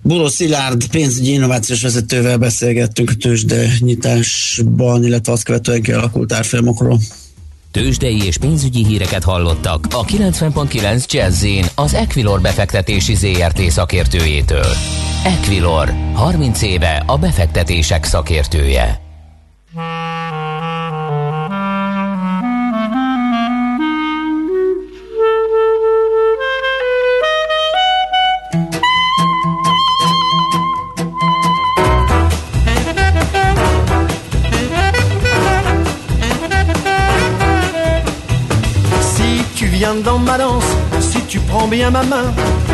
Buló 0.03 0.29
Szilárd 0.29 0.87
pénzügyi 0.87 1.33
innovációs 1.33 1.83
vezetővel 1.83 2.37
beszélgettünk 2.37 3.11
a 3.11 3.15
tőzsde 3.15 3.67
nyitásban, 3.79 5.05
illetve 5.05 5.33
azt 5.33 5.45
követően 5.45 5.83
kialakult 5.83 6.33
árfolyamokról. 6.33 6.99
Tőzsdei 7.71 8.25
és 8.25 8.39
pénzügyi 8.39 8.85
híreket 8.85 9.25
hallottak 9.25 9.87
a 9.91 10.05
90.9 10.05 11.11
jazz 11.11 11.45
az 11.75 11.95
Equilor 11.95 12.41
befektetési 12.41 13.15
ZRT 13.15 13.71
szakértőjétől. 13.71 14.67
Equilor, 15.25 15.95
30 16.13 16.63
éve 16.63 17.03
a 17.07 17.19
befektetések 17.19 18.05
szakértője. 18.05 19.04
Si 41.01 41.21
tu 41.27 41.39
prends 41.39 41.69
bien 41.69 41.91
ma 41.91 42.03
main, 42.03 42.33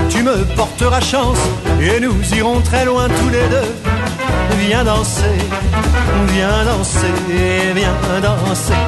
tu 0.08 0.22
me 0.22 0.44
porteras 0.56 1.00
chance 1.00 1.38
et 1.80 1.98
nous 2.00 2.14
irons 2.34 2.60
très 2.60 2.84
loin 2.84 3.08
tous 3.08 3.28
les 3.28 3.48
deux. 3.48 3.70
Viens 4.60 4.84
danser, 4.84 5.38
viens 6.28 6.64
danser, 6.64 7.72
viens 7.74 8.20
danser. 8.22 8.82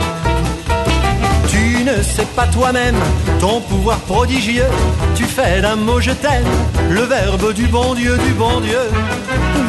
Tu 1.48 1.84
ne 1.84 2.02
sais 2.02 2.26
pas 2.36 2.46
toi-même 2.46 2.96
ton 3.40 3.60
pouvoir 3.60 3.98
prodigieux. 3.98 4.70
Tu 5.16 5.24
fais 5.24 5.60
d'un 5.60 5.76
mot 5.76 6.00
je 6.00 6.12
t'aime 6.12 6.52
le 6.90 7.02
verbe 7.02 7.52
du 7.54 7.66
bon 7.66 7.94
Dieu, 7.94 8.16
du 8.16 8.32
bon 8.32 8.60
Dieu. 8.60 8.84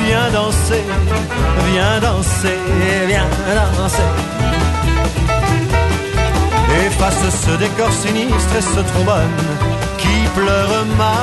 Viens 0.05 0.29
danser, 0.31 0.83
viens 1.71 1.99
danser, 1.99 2.59
viens 3.07 3.27
danser. 3.77 4.62
Efface 7.03 7.35
ce 7.45 7.51
décor 7.57 7.91
sinistre 7.91 8.55
et 8.57 8.61
ce 8.61 8.79
trombone 8.79 9.35
qui 9.97 10.25
pleure 10.35 10.85
mal. 10.97 11.13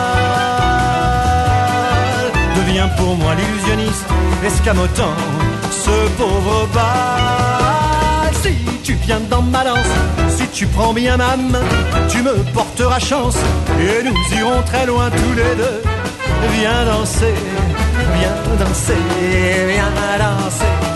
Deviens 2.55 2.89
pour 2.99 3.17
moi 3.17 3.35
l'illusionniste, 3.35 4.05
escamotant 4.45 5.17
ce 5.71 6.09
pauvre 6.19 6.69
bal. 6.75 8.35
Si 8.43 8.53
tu 8.83 8.93
viens 8.93 9.21
dans 9.31 9.41
ma 9.41 9.65
danse, 9.65 9.87
si 10.29 10.47
tu 10.49 10.67
prends 10.67 10.93
bien 10.93 11.17
ma 11.17 11.39
main, 11.39 11.65
tu 12.11 12.21
me 12.23 12.35
porteras 12.53 12.99
chance 12.99 13.39
et 13.81 14.03
nous 14.03 14.39
irons 14.39 14.63
très 14.67 14.85
loin 14.85 15.09
tous 15.09 15.35
les 15.35 15.55
deux. 15.57 15.83
Viens 16.59 16.85
danser, 16.85 17.35
viens 18.19 18.37
danser, 18.59 19.01
viens 19.67 19.93
danser. 20.19 20.90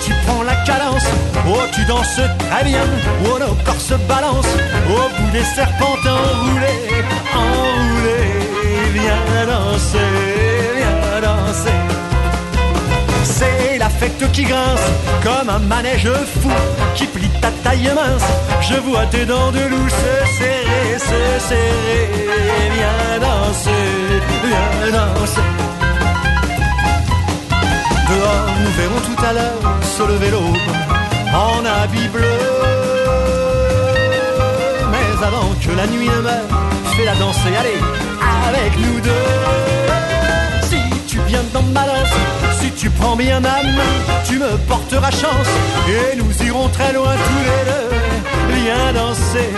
Tu 0.00 0.12
prends 0.26 0.42
la 0.42 0.56
cadence, 0.64 1.06
oh, 1.46 1.60
tu 1.72 1.84
danses 1.84 2.20
très 2.38 2.64
bien, 2.64 2.84
oh, 3.24 3.38
nos 3.38 3.54
corps 3.64 3.80
se 3.80 3.94
balancent, 4.08 4.56
au 4.88 5.22
bout 5.22 5.30
des 5.30 5.44
serpents 5.44 5.96
enroulés, 6.06 7.04
enroulés, 7.34 8.92
viens 8.94 9.46
danser, 9.46 9.98
viens 10.76 11.20
danser. 11.20 11.80
C'est 13.24 13.78
la 13.78 13.88
fête 13.88 14.32
qui 14.32 14.42
grince, 14.44 14.80
comme 15.22 15.48
un 15.48 15.60
manège 15.60 16.10
fou, 16.40 16.50
qui 16.94 17.06
plie 17.06 17.30
ta 17.40 17.50
taille 17.62 17.90
mince, 17.94 18.28
je 18.60 18.74
vois 18.80 19.06
tes 19.06 19.24
dents 19.24 19.52
de 19.52 19.60
loup 19.60 19.88
se 19.88 20.38
serrer, 20.38 20.98
se 20.98 21.48
serrer, 21.48 22.70
viens 22.74 23.20
danser, 23.20 23.70
viens 24.44 24.92
danser. 24.92 25.40
Dehors, 28.08 28.46
nous 28.60 28.72
verrons 28.72 29.00
tout 29.06 29.24
à 29.24 29.32
l'heure 29.32 29.81
se 29.96 30.02
lever 30.04 30.30
l'aube 30.30 30.56
en 31.34 31.64
habit 31.66 32.08
bleu. 32.08 32.38
Mais 34.92 35.26
avant 35.28 35.50
que 35.62 35.72
la 35.76 35.86
nuit 35.86 36.08
ne 36.08 36.20
meure, 36.22 36.50
fais 36.94 37.04
la 37.04 37.14
danse 37.16 37.36
et 37.50 37.56
allez 37.62 37.80
avec 38.48 38.72
nous 38.78 39.00
deux. 39.00 39.28
Si 40.70 40.80
tu 41.06 41.18
viens 41.26 41.44
dans 41.52 41.62
ma 41.76 41.84
danse, 41.84 42.16
si 42.60 42.70
tu 42.70 42.88
prends 42.90 43.16
bien 43.16 43.40
ma 43.40 43.62
main, 43.78 43.94
tu 44.24 44.38
me 44.38 44.56
porteras 44.66 45.10
chance 45.10 45.50
et 45.88 46.16
nous 46.16 46.32
irons 46.46 46.68
très 46.68 46.92
loin 46.94 47.14
tous 47.26 47.42
les 47.48 47.62
deux. 47.70 47.88
Viens 48.60 48.92
danser, 48.94 49.50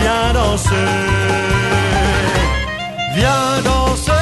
viens 0.00 0.32
danser, 0.32 0.88
viens 3.16 3.62
danser. 3.64 4.17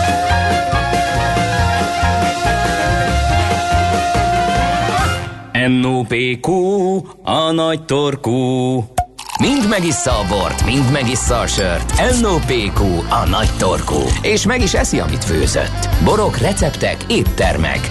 NOPQ, 5.69 6.49
a 7.23 7.51
nagy 7.53 7.85
torkú. 7.85 8.33
Mind 9.41 9.69
megissza 9.69 10.11
a 10.11 10.27
bort, 10.29 10.65
mind 10.65 10.93
megissza 10.93 11.39
a 11.39 11.47
sört. 11.47 12.21
NOPQ, 12.21 12.81
a 13.11 13.29
nagy 13.29 13.51
torkú. 13.59 14.01
És 14.23 14.47
meg 14.47 14.63
is 14.63 14.75
eszi, 14.75 15.01
amit 15.01 15.25
főzött. 15.25 15.89
Borok, 16.05 16.37
receptek, 16.37 16.97
éttermek. 17.09 17.91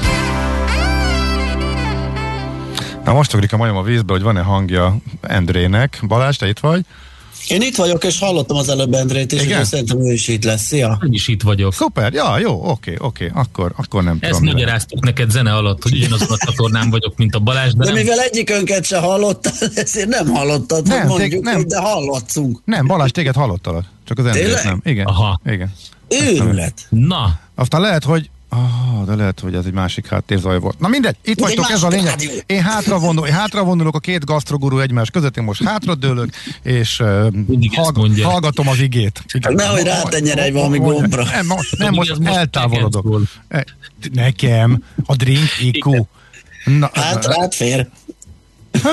Na 3.03 3.13
most 3.13 3.34
ugrik 3.34 3.53
a 3.53 3.57
majom 3.57 3.78
a 3.78 3.82
vízbe, 3.82 4.13
hogy 4.13 4.21
van-e 4.21 4.41
hangja 4.41 4.95
Endrének. 5.21 5.99
Balázs, 6.07 6.38
te 6.38 6.47
itt 6.47 6.59
vagy? 6.59 6.82
Én 7.48 7.62
itt 7.62 7.76
vagyok, 7.76 8.04
és 8.04 8.20
hallottam 8.20 8.58
az 8.58 8.70
előbb 8.70 8.93
Endrét, 8.93 9.34
és 9.34 9.43
Igen? 9.43 9.66
szerintem 9.66 10.00
ő 10.02 10.12
is 10.14 10.28
itt 10.28 10.43
lesz. 10.43 10.62
Szia! 10.62 11.00
Én 11.06 11.12
is 11.14 11.28
itt 11.28 11.41
vagyok. 11.41 11.74
Szuper, 11.74 12.14
ja, 12.14 12.39
jó, 12.39 12.70
oké, 12.70 12.96
oké, 13.00 13.32
akkor, 13.34 13.74
akkor 13.76 14.04
nem 14.04 14.18
Ezt 14.20 14.32
tudom. 14.32 14.46
mi 14.46 14.52
magyaráztuk 14.52 15.04
neked 15.04 15.30
zene 15.32 15.54
alatt, 15.56 15.84
hogy 15.84 15.93
ugyanazon 15.96 16.28
a 16.32 16.38
csatornán 16.46 16.89
vagyok, 16.89 17.18
mint 17.18 17.36
a 17.36 17.39
Balázs, 17.39 17.74
de, 17.74 17.84
De 17.86 17.91
nem 17.91 18.02
mivel 18.02 18.20
egyikönket 18.20 18.86
se 18.86 18.98
hallottad, 19.00 19.54
ezért 19.76 20.08
nem 20.08 20.28
hallottad, 20.28 20.88
Nem, 20.88 21.08
mondjuk, 21.08 21.30
tég- 21.32 21.41
nem. 21.41 21.68
de 21.68 21.80
hallottunk. 21.80 22.62
Nem, 22.66 22.88
Balázs, 22.88 23.12
téged 23.12 23.36
hallottalak. 23.36 23.86
Csak 24.08 24.18
az 24.20 24.26
Endrét 24.26 24.64
nem. 24.64 24.82
Igen. 24.84 25.06
Aha. 25.06 25.39
Igen. 25.46 25.74
Őrület. 26.10 26.88
Na, 26.89 27.39
Aztán 27.56 27.82
lehet, 27.82 28.04
hogy 28.04 28.30
Ah, 28.56 29.06
de 29.06 29.16
lehet, 29.16 29.39
hogy 29.39 29.56
ez 29.56 29.66
egy 29.66 29.74
másik 29.74 30.08
háttérzaj 30.08 30.60
volt. 30.60 30.80
Na 30.80 30.88
mindegy, 30.88 31.16
itt 31.22 31.28
egy 31.28 31.39
vagytok, 31.39 31.70
ez 31.70 31.84
a 31.84 31.88
lényeg. 31.88 32.06
rádió. 32.06 32.30
Én 32.45 32.62
hátra, 32.62 32.99
vonul, 32.99 33.28
én 33.28 33.34
hátra 33.34 33.64
vonulok 33.64 33.95
a 33.95 33.99
két 33.99 34.26
gasztrogurú 34.26 34.80
egymás 34.80 35.10
között, 35.10 35.38
én 35.38 35.43
most 35.43 35.64
hátradőlök, 35.64 36.30
és 36.64 36.99
uh, 36.99 37.08
hallg- 37.76 38.22
hallgatom 38.22 38.68
az 38.68 38.80
igét. 38.80 39.24
Igen. 39.34 39.53
Nehogy 39.53 39.84
rátenjen 39.84 40.38
egy 40.38 40.53
valami 40.53 40.78
gombra. 40.78 41.24
Nem, 41.24 41.45
most, 41.45 41.78
nem, 41.78 41.93
most 41.93 42.16
eltávolodok. 42.24 43.22
E, 43.47 43.66
Nekem 44.14 44.84
a 45.06 45.16
drink 45.16 45.49
IQ. 45.62 46.06
Na, 46.66 46.89
Hát 46.93 47.26
rád 47.26 47.53
fér. 47.53 47.89
na, 48.72 48.91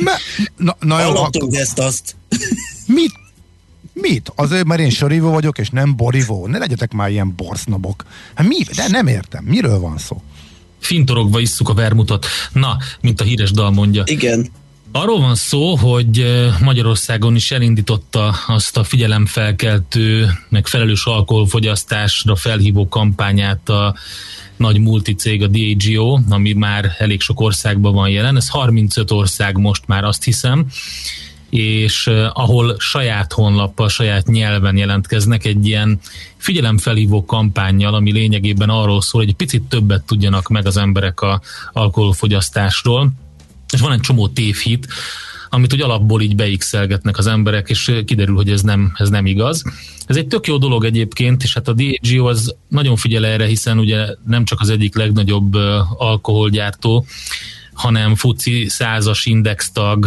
na, 0.56 0.76
na 0.80 1.00
jó, 1.00 1.04
akkor, 1.06 1.16
Hallottunk 1.16 1.54
ezt 1.54 1.78
azt. 1.78 2.16
mit? 2.86 3.12
Mit? 3.92 4.32
Azért, 4.34 4.64
mert 4.64 4.80
én 4.80 4.90
sorívó 4.90 5.30
vagyok, 5.30 5.58
és 5.58 5.70
nem 5.70 5.96
borivó. 5.96 6.46
Ne 6.46 6.58
legyetek 6.58 6.92
már 6.92 7.10
ilyen 7.10 7.34
borsznobok. 7.36 8.04
Hát 8.34 8.46
mi? 8.46 8.62
De 8.76 8.88
nem 8.88 9.06
értem. 9.06 9.44
Miről 9.44 9.78
van 9.78 9.98
szó? 9.98 10.22
fintorogva 10.82 11.40
isszuk 11.40 11.68
a 11.68 11.74
vermutot. 11.74 12.26
Na, 12.52 12.76
mint 13.00 13.20
a 13.20 13.24
híres 13.24 13.50
dal 13.50 13.70
mondja. 13.70 14.02
Igen. 14.06 14.46
Arról 14.92 15.20
van 15.20 15.34
szó, 15.34 15.76
hogy 15.76 16.26
Magyarországon 16.60 17.34
is 17.34 17.50
elindította 17.50 18.34
azt 18.46 18.76
a 18.76 18.84
figyelemfelkeltő, 18.84 20.30
meg 20.48 20.66
felelős 20.66 21.04
alkoholfogyasztásra 21.04 22.36
felhívó 22.36 22.88
kampányát 22.88 23.68
a 23.68 23.94
nagy 24.56 24.78
multicég, 24.78 25.42
a 25.42 25.46
Diageo, 25.46 26.18
ami 26.28 26.52
már 26.52 26.94
elég 26.98 27.20
sok 27.20 27.40
országban 27.40 27.94
van 27.94 28.08
jelen. 28.08 28.36
Ez 28.36 28.48
35 28.48 29.10
ország 29.10 29.56
most 29.56 29.86
már 29.86 30.04
azt 30.04 30.24
hiszem 30.24 30.66
és 31.52 32.06
ahol 32.32 32.76
saját 32.78 33.32
honlappal, 33.32 33.88
saját 33.88 34.26
nyelven 34.26 34.76
jelentkeznek 34.76 35.44
egy 35.44 35.66
ilyen 35.66 36.00
figyelemfelhívó 36.36 37.24
kampányjal, 37.24 37.94
ami 37.94 38.12
lényegében 38.12 38.68
arról 38.68 39.02
szól, 39.02 39.20
hogy 39.20 39.30
egy 39.30 39.36
picit 39.36 39.62
többet 39.62 40.02
tudjanak 40.02 40.48
meg 40.48 40.66
az 40.66 40.76
emberek 40.76 41.20
a 41.20 41.40
alkoholfogyasztásról, 41.72 43.12
és 43.72 43.80
van 43.80 43.92
egy 43.92 44.00
csomó 44.00 44.28
tévhit, 44.28 44.86
amit 45.50 45.72
úgy 45.72 45.80
alapból 45.80 46.20
így 46.20 46.36
beixelgetnek 46.36 47.18
az 47.18 47.26
emberek, 47.26 47.68
és 47.68 47.92
kiderül, 48.04 48.34
hogy 48.34 48.50
ez 48.50 48.62
nem, 48.62 48.92
ez 48.96 49.08
nem 49.08 49.26
igaz. 49.26 49.62
Ez 50.06 50.16
egy 50.16 50.26
tök 50.26 50.46
jó 50.46 50.56
dolog 50.56 50.84
egyébként, 50.84 51.42
és 51.42 51.54
hát 51.54 51.68
a 51.68 51.72
Diageo 51.72 52.26
az 52.26 52.54
nagyon 52.68 52.96
figyel 52.96 53.26
erre, 53.26 53.46
hiszen 53.46 53.78
ugye 53.78 54.06
nem 54.26 54.44
csak 54.44 54.60
az 54.60 54.70
egyik 54.70 54.96
legnagyobb 54.96 55.54
alkoholgyártó, 55.96 57.06
hanem 57.72 58.14
FUCI 58.14 58.68
százas 58.68 59.26
index 59.26 59.70
tag, 59.72 60.06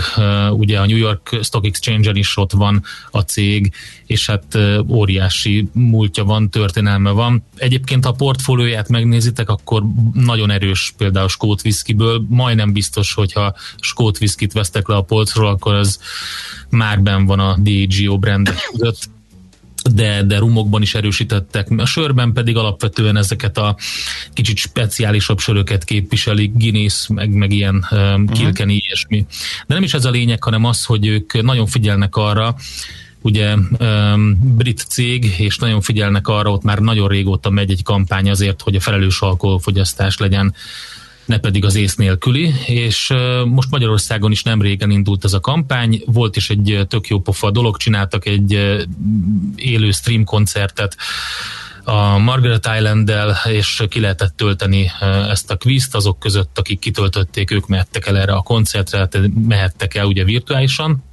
ugye 0.52 0.80
a 0.80 0.86
New 0.86 0.98
York 0.98 1.40
Stock 1.42 1.66
Exchange-en 1.66 2.16
is 2.16 2.38
ott 2.38 2.52
van 2.52 2.84
a 3.12 3.20
cég, 3.20 3.74
és 4.06 4.26
hát 4.26 4.58
óriási 4.88 5.70
múltja 5.74 6.24
van, 6.24 6.50
történelme 6.50 7.10
van. 7.10 7.44
Egyébként, 7.56 8.04
ha 8.04 8.10
a 8.10 8.14
portfólióját 8.14 8.90
megnézitek, 8.90 9.50
akkor 9.50 9.84
nagyon 10.14 10.52
erős 10.52 10.94
például 10.98 11.30
skót 11.30 11.62
viszkiből, 11.62 12.26
majdnem 12.30 12.74
biztos, 12.74 13.14
hogyha 13.14 13.56
skót 13.80 14.18
viszkit 14.18 14.54
vesztek 14.54 14.88
le 14.88 14.96
a 14.96 15.02
polcról, 15.02 15.48
akkor 15.48 15.74
az 15.74 16.00
már 16.70 17.02
ben 17.02 17.26
van 17.26 17.40
a 17.40 17.58
Diageo 17.60 18.18
brandek 18.18 18.70
között 18.72 19.14
de, 19.94 20.24
de 20.24 20.38
rumokban 20.38 20.82
is 20.82 20.96
erősítettek. 20.96 21.68
A 21.78 21.86
sörben 21.86 22.34
pedig 22.34 22.58
alapvetően 22.58 23.18
ezeket 23.18 23.58
a 23.58 23.76
kicsit 24.34 24.58
speciálisabb 24.58 25.40
söröket 25.40 25.84
képviselik, 25.84 26.52
Guinness, 26.54 27.08
meg, 27.08 27.30
meg 27.30 27.52
ilyen 27.52 27.86
um, 27.92 28.28
Kilkenny, 28.28 28.70
ilyesmi. 28.70 29.26
De 29.68 29.74
nem 29.74 29.84
is 29.84 29.94
ez 29.94 30.06
a 30.06 30.10
lényeg, 30.10 30.44
hanem 30.44 30.66
az, 30.66 30.86
hogy 30.86 31.08
ők 31.08 31.42
nagyon 31.42 31.66
figyelnek 31.66 32.16
arra, 32.16 32.56
ugye 33.22 33.56
um, 33.80 34.56
brit 34.58 34.86
cég, 34.90 35.36
és 35.38 35.58
nagyon 35.58 35.82
figyelnek 35.82 36.28
arra, 36.28 36.52
ott 36.52 36.64
már 36.64 36.80
nagyon 36.80 37.08
régóta 37.08 37.50
megy 37.50 37.72
egy 37.72 37.84
kampány 37.84 38.30
azért, 38.30 38.62
hogy 38.62 38.76
a 38.76 38.80
felelős 38.80 39.22
alkoholfogyasztás 39.22 40.18
legyen 40.18 40.54
ne 41.26 41.38
pedig 41.38 41.66
az 41.66 41.76
ész 41.76 41.96
nélküli, 41.96 42.54
és 42.66 43.14
most 43.46 43.70
Magyarországon 43.70 44.32
is 44.32 44.44
nem 44.44 44.62
régen 44.62 44.90
indult 44.90 45.24
ez 45.24 45.34
a 45.34 45.40
kampány, 45.40 46.02
volt 46.06 46.36
is 46.36 46.50
egy 46.50 46.86
tök 46.88 47.08
jó 47.08 47.20
pofa 47.20 47.52
dolog, 47.52 47.78
csináltak 47.78 48.26
egy 48.26 48.52
élő 49.56 49.92
stream 49.92 50.24
koncertet 50.24 50.98
a 51.84 52.18
Margaret 52.18 52.70
Island-del, 52.78 53.38
és 53.52 53.84
ki 53.90 54.00
lehetett 54.00 54.36
tölteni 54.36 54.92
ezt 55.30 55.52
a 55.52 55.56
kvízt, 55.56 55.96
azok 55.96 56.20
között, 56.20 56.60
akik 56.60 56.80
kitöltötték, 56.80 57.52
ők 57.52 57.68
mehettek 57.68 58.08
el 58.08 58.18
erre 58.18 58.34
a 58.34 58.42
koncertre, 58.42 58.98
hát 58.98 59.20
mehettek 59.48 59.96
el 59.96 60.06
ugye 60.06 60.24
virtuálisan, 60.24 61.04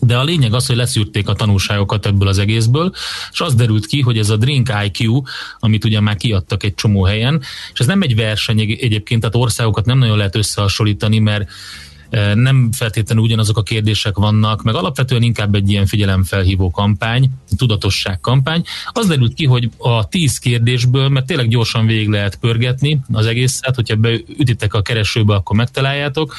de 0.00 0.16
a 0.16 0.24
lényeg 0.24 0.54
az, 0.54 0.66
hogy 0.66 0.76
leszűrték 0.76 1.28
a 1.28 1.34
tanulságokat 1.34 2.06
ebből 2.06 2.28
az 2.28 2.38
egészből, 2.38 2.92
és 3.32 3.40
az 3.40 3.54
derült 3.54 3.86
ki, 3.86 4.00
hogy 4.00 4.18
ez 4.18 4.30
a 4.30 4.36
Drink 4.36 4.72
IQ, 4.84 5.22
amit 5.58 5.84
ugye 5.84 6.00
már 6.00 6.16
kiadtak 6.16 6.62
egy 6.62 6.74
csomó 6.74 7.04
helyen, 7.04 7.42
és 7.72 7.78
ez 7.80 7.86
nem 7.86 8.02
egy 8.02 8.14
verseny 8.16 8.60
egy- 8.60 8.78
egyébként, 8.80 9.20
tehát 9.20 9.36
országokat 9.36 9.84
nem 9.84 9.98
nagyon 9.98 10.16
lehet 10.16 10.36
összehasonlítani, 10.36 11.18
mert 11.18 11.50
eh, 12.10 12.34
nem 12.34 12.72
feltétlenül 12.72 13.24
ugyanazok 13.24 13.58
a 13.58 13.62
kérdések 13.62 14.16
vannak, 14.16 14.62
meg 14.62 14.74
alapvetően 14.74 15.22
inkább 15.22 15.54
egy 15.54 15.70
ilyen 15.70 15.86
figyelemfelhívó 15.86 16.70
kampány, 16.70 17.30
tudatosság 17.56 18.20
kampány. 18.20 18.64
Az 18.86 19.06
derült 19.06 19.34
ki, 19.34 19.46
hogy 19.46 19.70
a 19.78 20.08
tíz 20.08 20.38
kérdésből, 20.38 21.08
mert 21.08 21.26
tényleg 21.26 21.48
gyorsan 21.48 21.86
végig 21.86 22.08
lehet 22.08 22.36
pörgetni 22.36 23.00
az 23.12 23.26
egészet, 23.26 23.74
hogyha 23.74 23.96
beütitek 23.96 24.74
a 24.74 24.82
keresőbe, 24.82 25.34
akkor 25.34 25.56
megtaláljátok, 25.56 26.34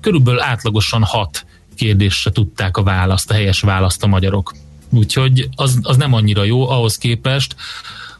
körülbelül 0.00 0.40
átlagosan 0.40 1.02
hat 1.02 1.46
kérdésre 1.74 2.30
tudták 2.30 2.76
a 2.76 2.82
választ, 2.82 3.30
a 3.30 3.34
helyes 3.34 3.60
választ 3.60 4.02
a 4.02 4.06
magyarok. 4.06 4.54
Úgyhogy 4.90 5.48
az, 5.54 5.78
az 5.82 5.96
nem 5.96 6.12
annyira 6.12 6.44
jó 6.44 6.68
ahhoz 6.68 6.98
képest, 6.98 7.56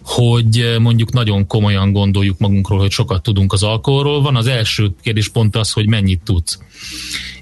hogy 0.04 0.76
mondjuk 0.78 1.12
nagyon 1.12 1.46
komolyan 1.46 1.92
gondoljuk 1.92 2.38
magunkról, 2.38 2.78
hogy 2.78 2.90
sokat 2.90 3.22
tudunk 3.22 3.52
az 3.52 3.62
alkoholról. 3.62 4.22
Van 4.22 4.36
az 4.36 4.46
első 4.46 4.90
kérdés 5.02 5.28
pont 5.28 5.56
az, 5.56 5.70
hogy 5.70 5.88
mennyit 5.88 6.20
tudsz. 6.24 6.58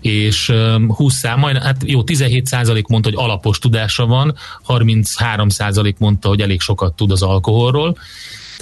És 0.01 0.49
eh, 0.49 0.75
20 0.89 1.15
szám, 1.15 1.39
majd, 1.39 1.57
hát 1.57 1.83
jó, 1.87 2.03
17 2.03 2.47
százalék 2.47 2.87
mondta, 2.87 3.09
hogy 3.09 3.19
alapos 3.19 3.59
tudása 3.59 4.07
van, 4.07 4.35
33 4.63 5.49
százalék 5.49 5.99
mondta, 5.99 6.29
hogy 6.29 6.41
elég 6.41 6.61
sokat 6.61 6.95
tud 6.97 7.11
az 7.11 7.23
alkoholról. 7.23 7.97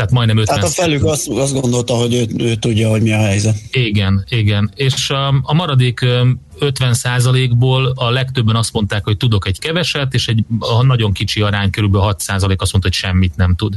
Tehát 0.00 0.14
majdnem 0.14 0.38
50 0.38 0.56
Tehát 0.56 0.70
a 0.70 0.74
felük 0.74 1.04
azt, 1.04 1.28
azt 1.28 1.60
gondolta, 1.60 1.94
hogy 1.94 2.14
ő, 2.14 2.26
ő 2.36 2.54
tudja, 2.54 2.90
hogy 2.90 3.02
mi 3.02 3.12
a 3.12 3.18
helyzet. 3.18 3.56
igen, 3.70 4.24
igen. 4.28 4.72
És 4.74 5.10
um, 5.10 5.40
a 5.42 5.54
maradék 5.54 6.00
um, 6.02 6.40
50%-ból 6.60 7.92
a 7.94 8.10
legtöbben 8.10 8.56
azt 8.56 8.72
mondták, 8.72 9.04
hogy 9.04 9.16
tudok 9.16 9.46
egy 9.46 9.58
keveset, 9.58 10.14
és 10.14 10.28
egy 10.28 10.44
a 10.58 10.82
nagyon 10.82 11.12
kicsi 11.12 11.40
arány, 11.40 11.70
körülbelül 11.70 12.08
6% 12.12 12.16
azt 12.40 12.48
mondta, 12.48 12.78
hogy 12.80 12.92
semmit 12.92 13.36
nem 13.36 13.54
tud. 13.54 13.76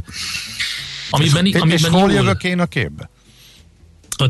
Amiben, 1.10 1.46
és, 1.46 1.54
amiben 1.54 1.78
és 1.78 1.86
hol 1.86 2.00
jól- 2.00 2.12
jövök 2.12 2.44
én 2.44 2.58
a 2.58 2.66
képbe? 2.66 3.10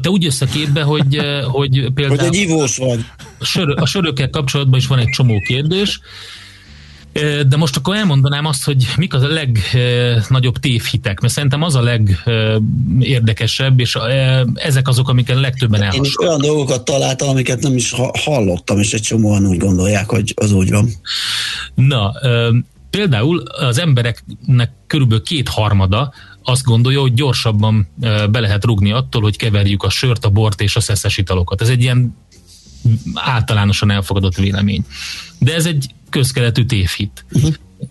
te 0.00 0.08
úgy 0.08 0.22
jössz 0.22 0.40
a 0.40 0.46
képbe, 0.46 0.82
hogy, 0.82 1.16
eh, 1.16 1.44
hogy 1.44 1.92
például... 1.94 2.18
Hogy 2.18 2.26
egy 2.26 2.34
ivós 2.34 2.76
vagy. 2.76 3.04
A, 3.38 3.44
sör, 3.44 3.74
a 3.80 3.86
sörökkel 3.86 4.30
kapcsolatban 4.30 4.78
is 4.78 4.86
van 4.86 4.98
egy 4.98 5.08
csomó 5.08 5.38
kérdés, 5.46 6.00
de 7.48 7.56
most 7.56 7.76
akkor 7.76 7.96
elmondanám 7.96 8.46
azt, 8.46 8.64
hogy 8.64 8.86
mik 8.96 9.14
az 9.14 9.22
a 9.22 9.28
legnagyobb 9.28 10.58
tévhitek, 10.58 11.20
mert 11.20 11.32
szerintem 11.32 11.62
az 11.62 11.74
a 11.74 11.82
legérdekesebb, 11.82 13.80
és 13.80 13.98
ezek 14.54 14.88
azok, 14.88 15.08
amiken 15.08 15.40
legtöbben 15.40 15.92
Én 15.92 16.04
is 16.04 16.18
olyan 16.20 16.40
dolgokat 16.40 16.84
találtam, 16.84 17.28
amiket 17.28 17.60
nem 17.60 17.76
is 17.76 17.90
ha- 17.90 18.18
hallottam, 18.18 18.78
és 18.78 18.92
egy 18.92 19.02
csomóan 19.02 19.46
úgy 19.46 19.58
gondolják, 19.58 20.10
hogy 20.10 20.32
az 20.36 20.52
úgy 20.52 20.70
van. 20.70 20.90
Na, 21.74 22.12
például 22.90 23.42
az 23.42 23.78
embereknek 23.78 24.70
körülbelül 24.86 25.24
kétharmada 25.24 26.12
azt 26.42 26.64
gondolja, 26.64 27.00
hogy 27.00 27.14
gyorsabban 27.14 27.88
be 28.30 28.40
lehet 28.40 28.64
rugni 28.64 28.92
attól, 28.92 29.22
hogy 29.22 29.36
keverjük 29.36 29.82
a 29.82 29.90
sört, 29.90 30.24
a 30.24 30.30
bort 30.30 30.60
és 30.60 30.76
a 30.76 30.80
szeszes 30.80 31.16
italokat. 31.16 31.60
Ez 31.60 31.68
egy 31.68 31.82
ilyen 31.82 32.16
általánosan 33.14 33.90
elfogadott 33.90 34.34
vélemény. 34.34 34.84
De 35.38 35.54
ez 35.54 35.66
egy 35.66 35.94
közkeletű 36.10 36.64
tévhit. 36.64 37.24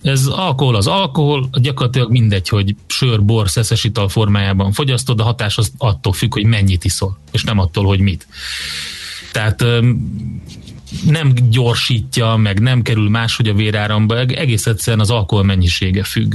Ez 0.02 0.26
alkohol 0.26 0.76
az 0.76 0.88
alkohol, 0.88 1.50
gyakorlatilag 1.52 2.12
mindegy, 2.12 2.50
hogy 2.50 2.76
sör, 2.88 3.24
bor, 3.24 3.50
szeszes 3.50 3.84
ital 3.84 4.10
formájában 4.10 4.72
fogyasztod, 4.72 5.20
a 5.20 5.24
hatás 5.24 5.58
az 5.58 5.72
attól 5.78 6.14
függ, 6.14 6.34
hogy 6.34 6.46
mennyit 6.46 6.84
iszol, 6.84 7.18
és 7.32 7.44
nem 7.44 7.60
attól, 7.60 7.86
hogy 7.86 8.00
mit. 8.00 8.28
Tehát 9.32 9.66
nem 11.06 11.34
gyorsítja, 11.50 12.36
meg 12.36 12.60
nem 12.60 12.82
kerül 12.82 13.10
máshogy 13.10 13.48
a 13.48 13.54
véráramba, 13.54 14.20
egész 14.20 14.66
egyszerűen 14.66 15.02
az 15.02 15.10
alkohol 15.10 15.44
mennyisége 15.44 16.04
függ. 16.04 16.34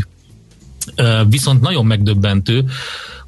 Viszont 1.29 1.61
nagyon 1.61 1.87
megdöbbentő, 1.87 2.65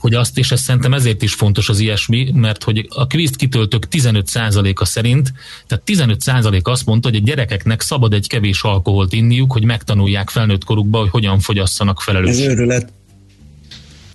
hogy 0.01 0.15
azt, 0.15 0.39
és 0.39 0.51
ez 0.51 0.61
szerintem 0.61 0.95
ezért 0.95 1.23
is 1.23 1.35
fontos 1.35 1.69
az 1.69 1.79
ilyesmi, 1.79 2.31
mert 2.35 2.63
hogy 2.65 2.87
a 2.89 3.07
kvízt 3.07 3.37
kitöltők 3.37 3.87
15%-a 3.91 4.85
szerint, 4.85 5.33
tehát 5.67 5.85
15% 5.87 6.63
azt 6.63 6.87
mondta, 6.87 7.09
hogy 7.09 7.19
a 7.19 7.23
gyerekeknek 7.25 7.81
szabad 7.81 8.13
egy 8.13 8.29
kevés 8.29 8.63
alkoholt 8.63 9.13
inniuk, 9.13 9.53
hogy 9.53 9.65
megtanulják 9.65 10.31
felnőtt 10.31 10.65
korukba, 10.65 10.99
hogy 10.99 11.11
hogyan 11.11 11.39
fogyasszanak 11.39 12.01
felelős. 12.01 12.31
Ez 12.31 12.39
őrület. 12.39 12.93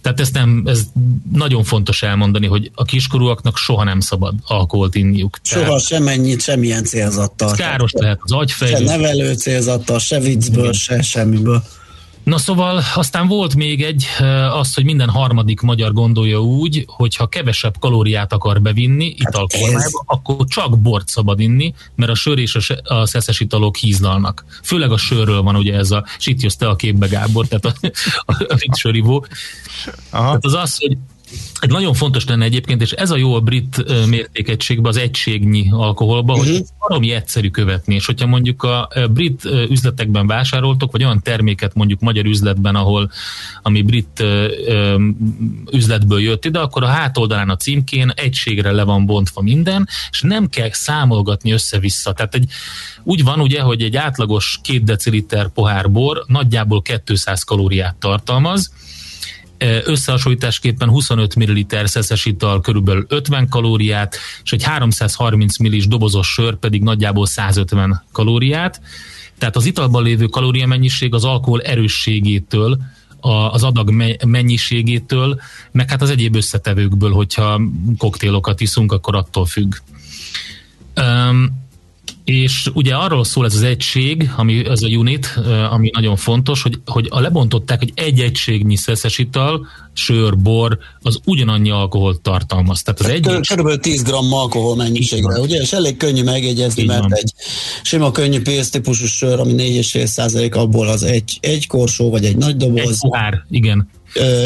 Tehát 0.01 0.19
ezt 0.19 0.33
nem, 0.33 0.63
ez 0.65 0.81
nagyon 1.33 1.63
fontos 1.63 2.03
elmondani, 2.03 2.47
hogy 2.47 2.71
a 2.73 2.83
kiskorúaknak 2.83 3.57
soha 3.57 3.83
nem 3.83 3.99
szabad 3.99 4.33
alkoholt 4.43 4.95
inniuk. 4.95 5.39
Soha 5.41 5.63
Tehát 5.65 5.85
semmennyit, 5.85 6.41
semmilyen 6.41 6.83
célzattal. 6.83 7.49
ez 7.51 7.57
káros 7.57 7.91
lehet 7.91 8.19
az 8.21 8.31
Se 8.31 8.37
agyfejlődés. 8.37 8.87
nevelő 8.87 9.33
célzattal, 9.33 9.99
se 9.99 10.19
viccből, 10.19 10.73
se 10.73 11.01
semmiből. 11.01 11.63
Na 12.25 12.37
szóval 12.37 12.83
aztán 12.95 13.27
volt 13.27 13.55
még 13.55 13.83
egy, 13.83 14.05
eh, 14.19 14.57
az, 14.57 14.73
hogy 14.73 14.83
minden 14.83 15.09
harmadik 15.09 15.61
magyar 15.61 15.93
gondolja 15.93 16.41
úgy, 16.41 16.83
hogy 16.87 17.15
ha 17.15 17.27
kevesebb 17.27 17.79
kalóriát 17.79 18.33
akar 18.33 18.61
bevinni 18.61 19.15
italformába, 19.17 20.03
akkor 20.05 20.45
csak 20.45 20.79
bort 20.79 21.07
szabad 21.07 21.39
inni, 21.39 21.73
mert 21.95 22.11
a 22.11 22.15
sör 22.15 22.39
és 22.39 22.55
a, 22.55 22.93
a 22.93 23.05
szeszes 23.05 23.39
italok 23.39 23.75
hízlalnak. 23.75 24.45
Főleg 24.63 24.91
a 24.91 24.97
sörről 24.97 25.41
van 25.41 25.55
ugye 25.55 25.73
ez 25.73 25.91
a, 25.91 26.05
és 26.17 26.25
itt 26.25 26.41
jössz 26.41 26.55
te 26.55 26.67
a 26.67 26.75
képbe 26.75 27.07
Gábor, 27.07 27.47
tehát 27.47 27.65
a, 27.65 27.73
a, 28.31 28.45
a 28.47 28.55
brit 28.55 28.75
sörivó. 28.75 29.25
Tehát 30.11 30.45
az 30.45 30.53
az, 30.53 30.77
hogy 30.77 30.97
egy 31.59 31.69
nagyon 31.69 31.93
fontos 31.93 32.25
lenne 32.25 32.45
egyébként, 32.45 32.81
és 32.81 32.91
ez 32.91 33.11
a 33.11 33.17
jó 33.17 33.33
a 33.33 33.39
brit 33.39 33.85
mértékegységben, 34.07 34.85
az 34.85 34.97
egységnyi 34.97 35.69
alkoholba, 35.71 36.33
uh-huh. 36.33 36.47
hogy 36.47 36.55
ez 36.55 36.69
baromi 36.79 37.11
egyszerű 37.11 37.49
követni, 37.49 37.95
és 37.95 38.05
hogyha 38.05 38.27
mondjuk 38.27 38.63
a 38.63 38.89
brit 39.09 39.45
üzletekben 39.69 40.27
vásároltok, 40.27 40.91
vagy 40.91 41.03
olyan 41.03 41.21
terméket 41.21 41.73
mondjuk 41.73 41.99
magyar 41.99 42.25
üzletben, 42.25 42.75
ahol 42.75 43.11
ami 43.61 43.81
brit 43.81 44.23
üzletből 45.71 46.19
jött 46.19 46.45
ide, 46.45 46.59
akkor 46.59 46.83
a 46.83 46.87
hátoldalán 46.87 47.49
a 47.49 47.55
címkén 47.55 48.11
egységre 48.15 48.71
le 48.71 48.83
van 48.83 49.05
bontva 49.05 49.41
minden, 49.41 49.87
és 50.11 50.21
nem 50.21 50.49
kell 50.49 50.69
számolgatni 50.71 51.51
össze-vissza. 51.51 52.13
Tehát 52.13 52.35
egy, 52.35 52.45
úgy 53.03 53.23
van 53.23 53.39
ugye, 53.39 53.61
hogy 53.61 53.81
egy 53.81 53.95
átlagos 53.95 54.59
két 54.63 54.83
deciliter 54.83 55.49
pohár 55.49 55.91
bor 55.91 56.23
nagyjából 56.27 56.81
200 57.05 57.43
kalóriát 57.43 57.95
tartalmaz, 57.95 58.71
összehasonlításképpen 59.83 60.89
25 60.89 61.35
ml 61.35 61.85
szeszes 61.85 62.25
ital 62.25 62.61
körülbelül 62.61 63.05
50 63.07 63.49
kalóriát, 63.49 64.17
és 64.43 64.51
egy 64.51 64.63
330 64.63 65.57
ml 65.57 65.77
dobozos 65.87 66.27
sör 66.27 66.55
pedig 66.55 66.81
nagyjából 66.81 67.25
150 67.25 68.03
kalóriát. 68.11 68.81
Tehát 69.37 69.55
az 69.55 69.65
italban 69.65 70.03
lévő 70.03 70.25
kalóriamennyiség 70.25 71.13
az 71.13 71.23
alkohol 71.23 71.61
erősségétől, 71.61 72.77
az 73.51 73.63
adag 73.63 73.91
me- 73.91 74.25
mennyiségétől, 74.25 75.39
meg 75.71 75.89
hát 75.89 76.01
az 76.01 76.09
egyéb 76.09 76.35
összetevőkből, 76.35 77.11
hogyha 77.11 77.61
koktélokat 77.97 78.61
iszunk, 78.61 78.91
akkor 78.91 79.15
attól 79.15 79.45
függ. 79.45 79.75
És 82.25 82.69
ugye 82.73 82.95
arról 82.95 83.23
szól 83.23 83.45
ez 83.45 83.55
az 83.55 83.61
egység, 83.61 84.29
ami 84.37 84.65
ez 84.67 84.81
a 84.81 84.87
unit, 84.87 85.39
ami 85.71 85.89
nagyon 85.93 86.15
fontos, 86.15 86.61
hogy, 86.61 86.79
hogy 86.85 87.07
a 87.09 87.19
lebontották, 87.19 87.79
hogy 87.79 87.91
egy 87.95 88.19
egységnyi 88.19 88.75
szeszes 88.75 89.17
ital, 89.17 89.67
sör, 89.93 90.37
bor, 90.37 90.77
az 91.01 91.19
ugyanannyi 91.25 91.69
alkoholt 91.69 92.21
tartalmaz. 92.21 92.81
Tehát 92.81 92.99
az 92.99 93.07
egy 93.07 93.21
Kör, 93.21 93.47
körülbelül 93.47 93.79
10 93.79 94.03
g 94.03 94.13
alkohol 94.13 94.75
mennyiségre, 94.75 95.39
ugye? 95.39 95.61
És 95.61 95.73
elég 95.73 95.97
könnyű 95.97 96.23
megjegyezni, 96.23 96.81
Így 96.81 96.87
mert 96.87 97.01
van. 97.01 97.13
egy 97.13 97.33
sima 97.83 98.11
könnyű 98.11 98.41
pénz 98.41 98.69
típusú 98.69 99.05
sör, 99.05 99.39
ami 99.39 99.53
4,5 99.57 100.05
százalék, 100.05 100.55
abból 100.55 100.87
az 100.87 101.03
egy, 101.03 101.37
egy 101.41 101.67
korsó, 101.67 102.09
vagy 102.09 102.25
egy 102.25 102.37
nagy 102.37 102.57
doboz. 102.57 102.89
Egy 102.89 102.97
pohár, 102.99 103.45
igen. 103.49 103.89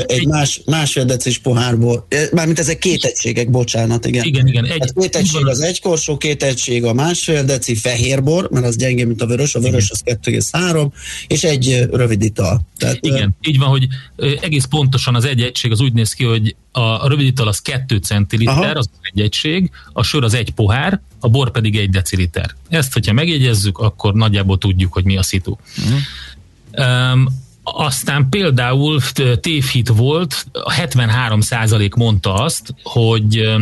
Egy 0.05 0.27
más, 0.27 0.61
másfél 0.65 1.05
decis 1.05 1.37
pohárból, 1.37 2.07
mármint 2.31 2.59
ezek 2.59 2.77
két 2.77 3.03
egységek, 3.03 3.49
bocsánat, 3.49 4.05
igen. 4.05 4.25
Igen, 4.25 4.47
igen, 4.47 4.65
egy- 4.65 4.79
hát 4.79 4.93
két 4.99 5.15
egység 5.15 5.47
az 5.47 5.59
egy 5.61 5.81
korsó, 5.81 6.17
két 6.17 6.43
egység 6.43 6.83
a 6.83 6.93
másfél 6.93 7.43
deci 7.43 7.75
fehérbor, 7.75 8.49
mert 8.51 8.65
az 8.65 8.75
gyengé, 8.77 9.03
mint 9.03 9.21
a 9.21 9.25
vörös, 9.25 9.55
a 9.55 9.59
vörös 9.59 9.89
az 9.91 10.01
2,3, 10.05 10.91
és 11.27 11.43
egy 11.43 11.87
rövid 11.91 12.21
ital. 12.21 12.61
Tehát, 12.77 12.97
Igen, 13.01 13.35
így 13.41 13.57
van, 13.57 13.67
hogy 13.67 13.87
egész 14.41 14.65
pontosan 14.65 15.15
az 15.15 15.25
egy 15.25 15.41
egység 15.41 15.71
az 15.71 15.81
úgy 15.81 15.93
néz 15.93 16.13
ki, 16.13 16.23
hogy 16.23 16.55
a, 16.71 17.07
rövid 17.07 17.25
ital 17.25 17.47
az 17.47 17.59
2 17.59 17.97
centiliter, 17.97 18.53
Aha. 18.57 18.69
az 18.77 18.89
egy 19.13 19.21
egység, 19.21 19.71
a 19.93 20.03
sör 20.03 20.23
az 20.23 20.33
egy 20.33 20.51
pohár, 20.51 21.01
a 21.19 21.29
bor 21.29 21.51
pedig 21.51 21.77
egy 21.77 21.89
deciliter. 21.89 22.55
Ezt, 22.69 22.93
hogyha 22.93 23.13
megjegyezzük, 23.13 23.77
akkor 23.77 24.13
nagyjából 24.13 24.57
tudjuk, 24.57 24.93
hogy 24.93 25.03
mi 25.03 25.17
a 25.17 25.23
szitu. 25.23 25.55
Um, 26.77 27.47
aztán 27.73 28.27
például 28.29 29.01
tévhit 29.39 29.87
volt, 29.87 30.45
a 30.51 30.73
73% 30.73 31.95
mondta 31.95 32.33
azt, 32.33 32.73
hogy, 32.83 33.53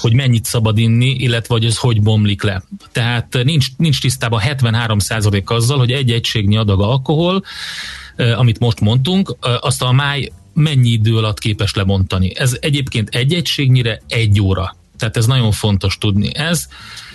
hogy 0.00 0.12
mennyit 0.12 0.44
szabad 0.44 0.78
inni, 0.78 1.10
illetve 1.10 1.54
hogy 1.54 1.64
ez 1.64 1.76
hogy 1.76 2.02
bomlik 2.02 2.42
le. 2.42 2.62
Tehát 2.92 3.38
nincs, 3.44 3.66
nincs 3.76 4.00
tisztában 4.00 4.40
73% 4.44 5.44
azzal, 5.44 5.78
hogy 5.78 5.92
egy 5.92 6.10
egységnyi 6.10 6.56
adag 6.56 6.80
alkohol, 6.80 7.44
amit 8.36 8.58
most 8.58 8.80
mondtunk, 8.80 9.36
azt 9.60 9.82
a 9.82 9.92
máj 9.92 10.28
mennyi 10.54 10.88
idő 10.88 11.16
alatt 11.16 11.38
képes 11.38 11.74
lebontani. 11.74 12.36
Ez 12.36 12.56
egyébként 12.60 13.08
egy 13.08 13.34
egységnyire 13.34 14.00
egy 14.08 14.40
óra. 14.40 14.76
Tehát 14.98 15.16
ez 15.16 15.26
nagyon 15.26 15.52
fontos 15.52 15.98
tudni. 15.98 16.34
Ez, 16.34 16.68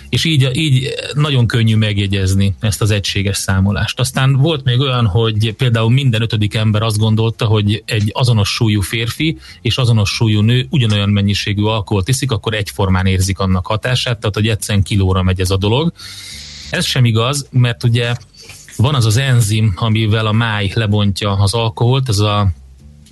és 0.08 0.24
így, 0.24 0.50
így 0.52 0.94
nagyon 1.14 1.46
könnyű 1.46 1.76
megjegyezni 1.76 2.54
ezt 2.60 2.82
az 2.82 2.90
egységes 2.90 3.36
számolást. 3.36 4.00
Aztán 4.00 4.32
volt 4.32 4.64
még 4.64 4.80
olyan, 4.80 5.06
hogy 5.06 5.52
például 5.52 5.90
minden 5.90 6.22
ötödik 6.22 6.54
ember 6.54 6.82
azt 6.82 6.98
gondolta, 6.98 7.44
hogy 7.44 7.82
egy 7.86 8.10
azonos 8.14 8.48
súlyú 8.48 8.80
férfi 8.80 9.38
és 9.60 9.78
azonos 9.78 10.10
súlyú 10.10 10.40
nő 10.40 10.66
ugyanolyan 10.70 11.08
mennyiségű 11.08 11.62
alkoholt 11.62 12.08
iszik, 12.08 12.32
akkor 12.32 12.54
egyformán 12.54 13.06
érzik 13.06 13.38
annak 13.38 13.66
hatását, 13.66 14.18
tehát 14.18 14.34
hogy 14.34 14.48
egyszerűen 14.48 14.84
kilóra 14.84 15.22
megy 15.22 15.40
ez 15.40 15.50
a 15.50 15.56
dolog. 15.56 15.92
Ez 16.70 16.84
sem 16.84 17.04
igaz, 17.04 17.48
mert 17.50 17.84
ugye 17.84 18.14
van 18.76 18.94
az 18.94 19.04
az 19.04 19.16
enzim, 19.16 19.72
amivel 19.76 20.26
a 20.26 20.32
máj 20.32 20.70
lebontja 20.74 21.32
az 21.32 21.54
alkoholt, 21.54 22.08
ez 22.08 22.18
a 22.18 22.48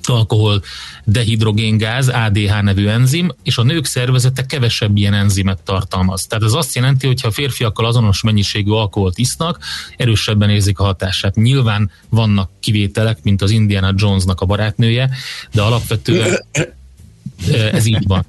alkohol 0.09 0.62
dehidrogéngáz, 1.05 2.09
ADH 2.09 2.62
nevű 2.62 2.86
enzim, 2.86 3.34
és 3.42 3.59
a 3.59 3.62
nők 3.62 3.84
szervezete 3.84 4.46
kevesebb 4.46 4.96
ilyen 4.96 5.14
enzimet 5.14 5.62
tartalmaz. 5.62 6.22
Tehát 6.22 6.44
ez 6.44 6.52
azt 6.52 6.74
jelenti, 6.74 7.07
hogy 7.07 7.20
ha 7.20 7.28
a 7.28 7.30
férfiakkal 7.30 7.86
azonos 7.86 8.22
mennyiségű 8.22 8.70
alkoholt 8.70 9.18
isznak, 9.18 9.59
erősebben 9.96 10.50
érzik 10.50 10.78
a 10.78 10.84
hatását. 10.84 11.34
Nyilván 11.34 11.90
vannak 12.09 12.50
kivételek, 12.61 13.18
mint 13.22 13.42
az 13.42 13.50
Indiana 13.50 13.92
Jonesnak 13.96 14.40
a 14.40 14.46
barátnője, 14.46 15.11
de 15.52 15.62
alapvetően 15.62 16.44
ez 17.72 17.86
így 17.86 18.07
van. 18.07 18.24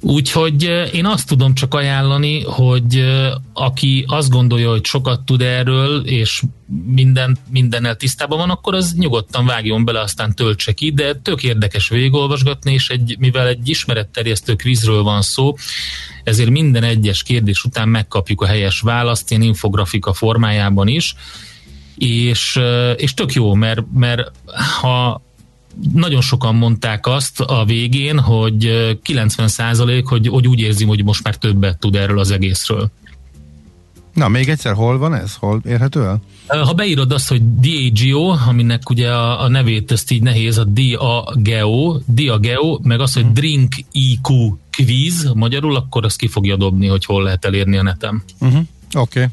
Úgyhogy 0.00 0.62
én 0.92 1.06
azt 1.06 1.28
tudom 1.28 1.54
csak 1.54 1.74
ajánlani, 1.74 2.42
hogy 2.42 3.04
aki 3.52 4.04
azt 4.08 4.30
gondolja, 4.30 4.70
hogy 4.70 4.84
sokat 4.84 5.20
tud 5.24 5.42
erről, 5.42 6.06
és 6.06 6.42
minden, 6.86 7.38
mindennel 7.50 7.96
tisztában 7.96 8.38
van, 8.38 8.50
akkor 8.50 8.74
az 8.74 8.94
nyugodtan 8.94 9.46
vágjon 9.46 9.84
bele, 9.84 10.00
aztán 10.00 10.34
töltse 10.34 10.72
ki, 10.72 10.92
de 10.92 11.14
tök 11.14 11.42
érdekes 11.42 11.88
végigolvasgatni, 11.88 12.72
és 12.72 12.88
egy, 12.88 13.16
mivel 13.18 13.46
egy 13.46 13.68
ismeretterjesztő 13.68 14.54
kvízről 14.54 15.02
van 15.02 15.22
szó, 15.22 15.54
ezért 16.24 16.50
minden 16.50 16.82
egyes 16.82 17.22
kérdés 17.22 17.64
után 17.64 17.88
megkapjuk 17.88 18.40
a 18.40 18.46
helyes 18.46 18.80
választ, 18.80 19.30
ilyen 19.30 19.42
infografika 19.42 20.12
formájában 20.12 20.88
is, 20.88 21.14
és, 21.96 22.60
és 22.96 23.14
tök 23.14 23.32
jó, 23.32 23.54
mert, 23.54 23.82
mert 23.94 24.30
ha 24.80 25.22
nagyon 25.94 26.20
sokan 26.20 26.54
mondták 26.54 27.06
azt 27.06 27.40
a 27.40 27.64
végén, 27.64 28.18
hogy 28.18 28.66
ö, 28.66 28.90
90 29.02 29.48
százalék, 29.48 30.06
hogy, 30.06 30.28
hogy 30.28 30.48
úgy 30.48 30.60
érzi, 30.60 30.84
hogy 30.84 31.04
most 31.04 31.24
már 31.24 31.36
többet 31.36 31.78
tud 31.78 31.94
erről 31.94 32.18
az 32.18 32.30
egészről. 32.30 32.90
Na, 34.14 34.28
még 34.28 34.48
egyszer, 34.48 34.74
hol 34.74 34.98
van 34.98 35.14
ez? 35.14 35.34
Hol 35.34 35.60
érhető 35.64 36.04
el? 36.04 36.20
Ha 36.46 36.72
beírod 36.72 37.12
azt, 37.12 37.28
hogy 37.28 37.42
DAGO, 37.60 38.36
aminek 38.48 38.90
ugye 38.90 39.10
a, 39.10 39.42
a 39.42 39.48
nevét 39.48 39.92
ezt 39.92 40.10
így 40.10 40.22
nehéz, 40.22 40.58
a 40.58 40.64
DAGO, 40.64 41.98
DAGO, 42.06 42.78
meg 42.82 43.00
az, 43.00 43.14
hogy 43.14 43.32
Drink 43.32 43.74
IQ 43.92 44.56
Quiz 44.76 45.30
magyarul, 45.34 45.76
akkor 45.76 46.04
azt 46.04 46.18
ki 46.18 46.28
fogja 46.28 46.56
dobni, 46.56 46.86
hogy 46.86 47.04
hol 47.04 47.22
lehet 47.22 47.44
elérni 47.44 47.76
a 47.76 47.82
netem. 47.82 48.22
Uh-huh. 48.40 48.60
Oké. 48.94 49.20
Okay. 49.20 49.26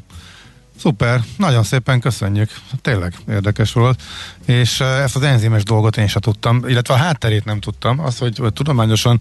Szuper, 0.78 1.20
nagyon 1.36 1.62
szépen 1.62 2.00
köszönjük. 2.00 2.50
Tényleg 2.82 3.14
érdekes 3.28 3.72
volt. 3.72 4.02
És 4.44 4.80
eh, 4.80 5.02
ezt 5.02 5.16
az 5.16 5.22
enzimes 5.22 5.62
dolgot 5.62 5.96
én 5.96 6.06
sem 6.06 6.20
tudtam, 6.20 6.62
illetve 6.66 6.94
a 6.94 6.96
hátterét 6.96 7.44
nem 7.44 7.60
tudtam. 7.60 8.00
Azt, 8.00 8.18
hogy, 8.18 8.38
hogy 8.38 8.52
tudományosan 8.52 9.20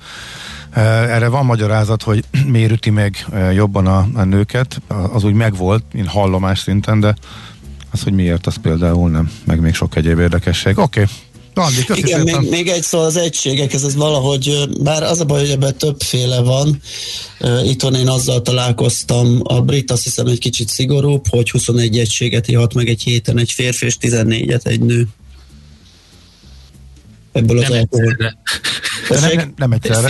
eh, 0.69 1.15
erre 1.15 1.27
van 1.27 1.45
magyarázat, 1.45 2.03
hogy 2.03 2.23
miért 2.47 2.71
üti 2.71 2.89
meg 2.89 3.25
eh, 3.31 3.53
jobban 3.53 3.87
a, 3.87 4.07
a 4.13 4.23
nőket, 4.23 4.81
az 5.11 5.23
úgy 5.23 5.33
megvolt, 5.33 5.83
én 5.93 6.07
hallomás 6.07 6.59
szinten, 6.59 6.99
de 6.99 7.15
az, 7.91 8.03
hogy 8.03 8.13
miért, 8.13 8.47
az 8.47 8.55
például 8.61 9.09
nem, 9.09 9.31
meg 9.43 9.59
még 9.59 9.73
sok 9.73 9.95
egyéb 9.95 10.19
érdekesség. 10.19 10.77
Oké, 10.77 11.01
okay. 11.01 11.13
Andi, 11.57 11.83
Igen, 11.93 12.21
még, 12.21 12.49
még 12.49 12.67
egy 12.67 12.83
szó 12.83 12.99
az 12.99 13.15
egységekhez, 13.15 13.83
ez 13.83 13.95
valahogy, 13.95 14.69
bár 14.79 15.03
az 15.03 15.19
a 15.19 15.25
baj, 15.25 15.39
hogy 15.39 15.49
ebben 15.49 15.77
többféle 15.77 16.41
van, 16.41 16.81
itthon 17.63 17.95
én 17.95 18.07
azzal 18.07 18.41
találkoztam, 18.41 19.39
a 19.43 19.61
brit 19.61 19.91
azt 19.91 20.03
hiszem 20.03 20.27
egy 20.27 20.39
kicsit 20.39 20.69
szigorúbb, 20.69 21.27
hogy 21.29 21.51
21 21.51 21.99
egységet 21.99 22.47
ihat 22.47 22.73
meg 22.73 22.89
egy 22.89 23.01
héten 23.03 23.39
egy 23.39 23.51
férfi, 23.51 23.85
és 23.85 23.97
14-et 24.01 24.65
egy 24.65 24.79
nő. 24.79 25.07
Ebből 27.35 27.57
az 27.57 27.69
Nem 27.69 27.79
alkohol. 27.79 28.05
egyszerre. 28.09 28.37
De 29.09 29.19
nem, 29.19 29.35
nem, 29.35 29.53
nem 29.55 29.71
egyszerre. 29.71 30.09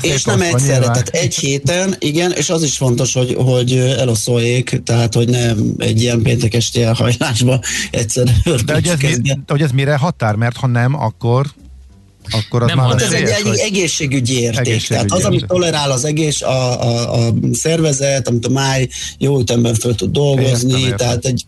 És 0.00 0.24
nem 0.24 0.40
egyszerre, 0.40 0.72
nyilván. 0.72 0.92
tehát 0.92 1.08
egy 1.08 1.34
héten, 1.34 1.94
igen, 1.98 2.32
és 2.32 2.50
az 2.50 2.62
is 2.62 2.76
fontos, 2.76 3.12
hogy, 3.12 3.34
hogy 3.38 3.72
eloszolják, 3.76 4.80
tehát 4.84 5.14
hogy 5.14 5.28
nem 5.28 5.74
egy 5.78 6.00
ilyen 6.00 6.22
péntek 6.22 6.54
esti 6.54 6.82
elhajlásba 6.82 7.60
egyszer 7.90 8.24
De 8.64 8.74
hogy 8.74 8.86
ez, 8.86 8.98
mi, 8.98 9.12
de 9.22 9.38
hogy 9.46 9.62
ez 9.62 9.70
mire 9.70 9.96
határ? 9.96 10.34
Mert 10.34 10.56
ha 10.56 10.66
nem, 10.66 10.94
akkor 10.94 11.46
akkor 12.30 12.62
az 12.62 12.68
Nem, 12.68 12.76
már 12.76 12.86
Hát 12.86 12.94
az 12.94 13.02
ez 13.02 13.12
egy, 13.12 13.46
egy 13.46 13.58
egészségügyi 13.58 14.40
érték. 14.40 14.58
Egészségügyi 14.58 14.88
Tehát 14.88 15.12
az, 15.12 15.24
amit 15.24 15.46
tolerál 15.46 15.90
az 15.90 16.04
egész, 16.04 16.42
a, 16.42 16.82
a, 16.82 17.26
a 17.26 17.32
szervezet, 17.52 18.28
amit 18.28 18.46
a 18.46 18.50
máj 18.50 18.88
jó 19.18 19.40
ütemben 19.40 19.74
föl 19.74 19.94
tud 19.94 20.12
dolgozni, 20.12 20.68
Értem, 20.70 20.82
értem. 20.84 20.96
tehát 20.96 21.24
egy 21.24 21.44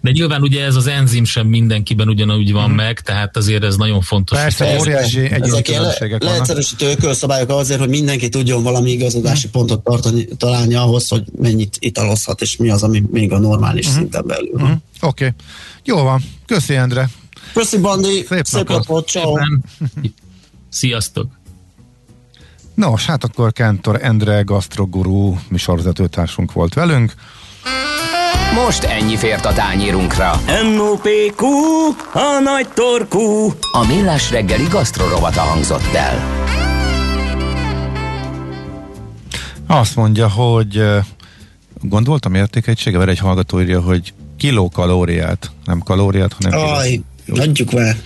De 0.00 0.10
nyilván 0.10 0.42
ugye 0.42 0.64
ez 0.64 0.74
az 0.74 0.86
enzim 0.86 1.24
sem 1.24 1.46
mindenkiben 1.46 2.08
ugyanúgy 2.08 2.52
van 2.52 2.70
meg, 2.70 3.00
tehát 3.00 3.36
azért 3.36 3.64
ez 3.64 3.76
nagyon 3.76 4.00
fontos. 4.00 4.38
Persze, 4.38 4.76
óriási 4.80 5.20
egyéni 5.20 5.50
le, 5.50 5.62
különbségek 5.62 6.22
vannak. 6.22 6.34
leegyszerűsítő 6.34 6.90
ökölszabályok 6.90 7.50
azért, 7.50 7.80
hogy 7.80 7.88
mindenki 7.88 8.28
tudjon 8.28 8.62
valami 8.62 8.90
igazodási 8.90 9.48
pontot 9.48 9.84
tartani, 9.84 10.24
találni 10.36 10.74
ahhoz, 10.74 11.08
hogy 11.08 11.22
mennyit 11.38 11.76
italozhat, 11.78 12.40
és 12.40 12.56
mi 12.56 12.70
az, 12.70 12.82
ami 12.82 13.02
még 13.10 13.32
a 13.32 13.38
normális 13.38 13.86
szinten 13.86 14.26
belül 14.26 14.52
van. 14.52 14.62
Mhm. 14.62 14.72
Oké. 15.00 15.24
Okay. 15.24 15.36
Jó 15.84 16.02
van. 16.02 16.22
Köszi, 16.46 16.74
Endre. 16.74 17.10
Köszi, 17.52 17.78
Bandi, 17.78 18.24
szép, 18.28 18.44
Szép 18.44 18.68
napot. 18.68 18.86
napot, 18.86 19.08
ciao. 19.08 19.34
Sziasztok! 20.68 21.26
Nos, 22.74 23.06
hát 23.06 23.24
akkor 23.24 23.52
Kentor 23.52 23.98
Endre 24.02 24.40
gasztrogurú 24.40 25.38
mi 25.48 25.58
sorvezetőtársunk 25.58 26.52
volt 26.52 26.74
velünk. 26.74 27.12
Most 28.54 28.84
ennyi 28.84 29.16
fért 29.16 29.44
a 29.44 29.52
tányérunkra. 29.52 30.40
NOPQ, 30.76 31.44
a 32.12 32.40
nagy 32.44 32.68
torkú. 32.74 33.52
A 33.72 33.86
Millás 33.86 34.30
reggeli 34.30 34.66
gasztrorovata 34.70 35.40
hangzott 35.40 35.94
el. 35.94 36.44
Azt 39.66 39.96
mondja, 39.96 40.28
hogy 40.28 40.82
gondoltam 41.82 42.34
értékegysége, 42.34 42.98
mert 42.98 43.10
egy 43.10 43.18
hallgató 43.18 43.60
írja, 43.60 43.80
hogy 43.80 44.12
kilokalóriát, 44.38 45.50
nem 45.64 45.80
kalóriát, 45.80 46.36
hanem 46.42 46.60
Aj, 46.60 47.00
adjuk 47.28 47.72
már. 47.72 47.96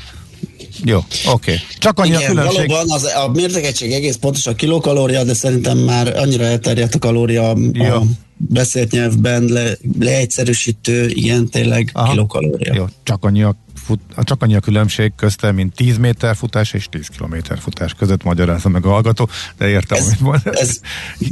Jó, 0.84 0.97
oké. 0.99 1.26
Okay. 1.30 1.57
Csak 1.78 1.99
annyi 1.99 2.14
a 2.14 2.18
Igen, 2.18 2.30
különbség. 2.30 2.68
valóban 2.68 2.91
az, 2.97 3.05
a 3.05 3.28
mértékegység 3.28 3.93
egész 3.93 4.16
pontos 4.16 4.47
a 4.47 4.55
kilokalória, 4.55 5.24
de 5.24 5.34
szerintem 5.34 5.78
már 5.78 6.16
annyira 6.16 6.45
elterjedt 6.45 6.95
a 6.95 6.99
kalória 6.99 7.57
Jó. 7.72 8.03
Beszélt 8.49 8.91
nyelvben, 8.91 9.45
le, 9.45 9.76
leegyszerűsítő, 9.99 11.09
igen, 11.09 11.49
tényleg 11.49 11.91
Aha. 11.93 12.11
kilokalória. 12.11 12.74
Jó, 12.74 12.84
csak 13.03 13.24
annyi, 13.24 13.43
a 13.43 13.57
fut, 13.74 14.01
csak 14.22 14.43
annyi 14.43 14.55
a 14.55 14.61
különbség 14.61 15.12
közte, 15.16 15.53
mint 15.53 15.74
10 15.74 15.99
méter 15.99 16.36
futás 16.36 16.72
és 16.72 16.86
10 16.91 17.07
kilométer 17.07 17.59
futás 17.59 17.95
között 17.95 18.22
magyarázza 18.22 18.68
meg 18.68 18.86
a 18.86 18.88
hallgató, 18.88 19.28
de 19.59 19.68
értem, 19.68 19.99
Ez- 19.99 20.07
amit 20.07 20.20
mond. 20.20 20.41
Ez 20.45 20.80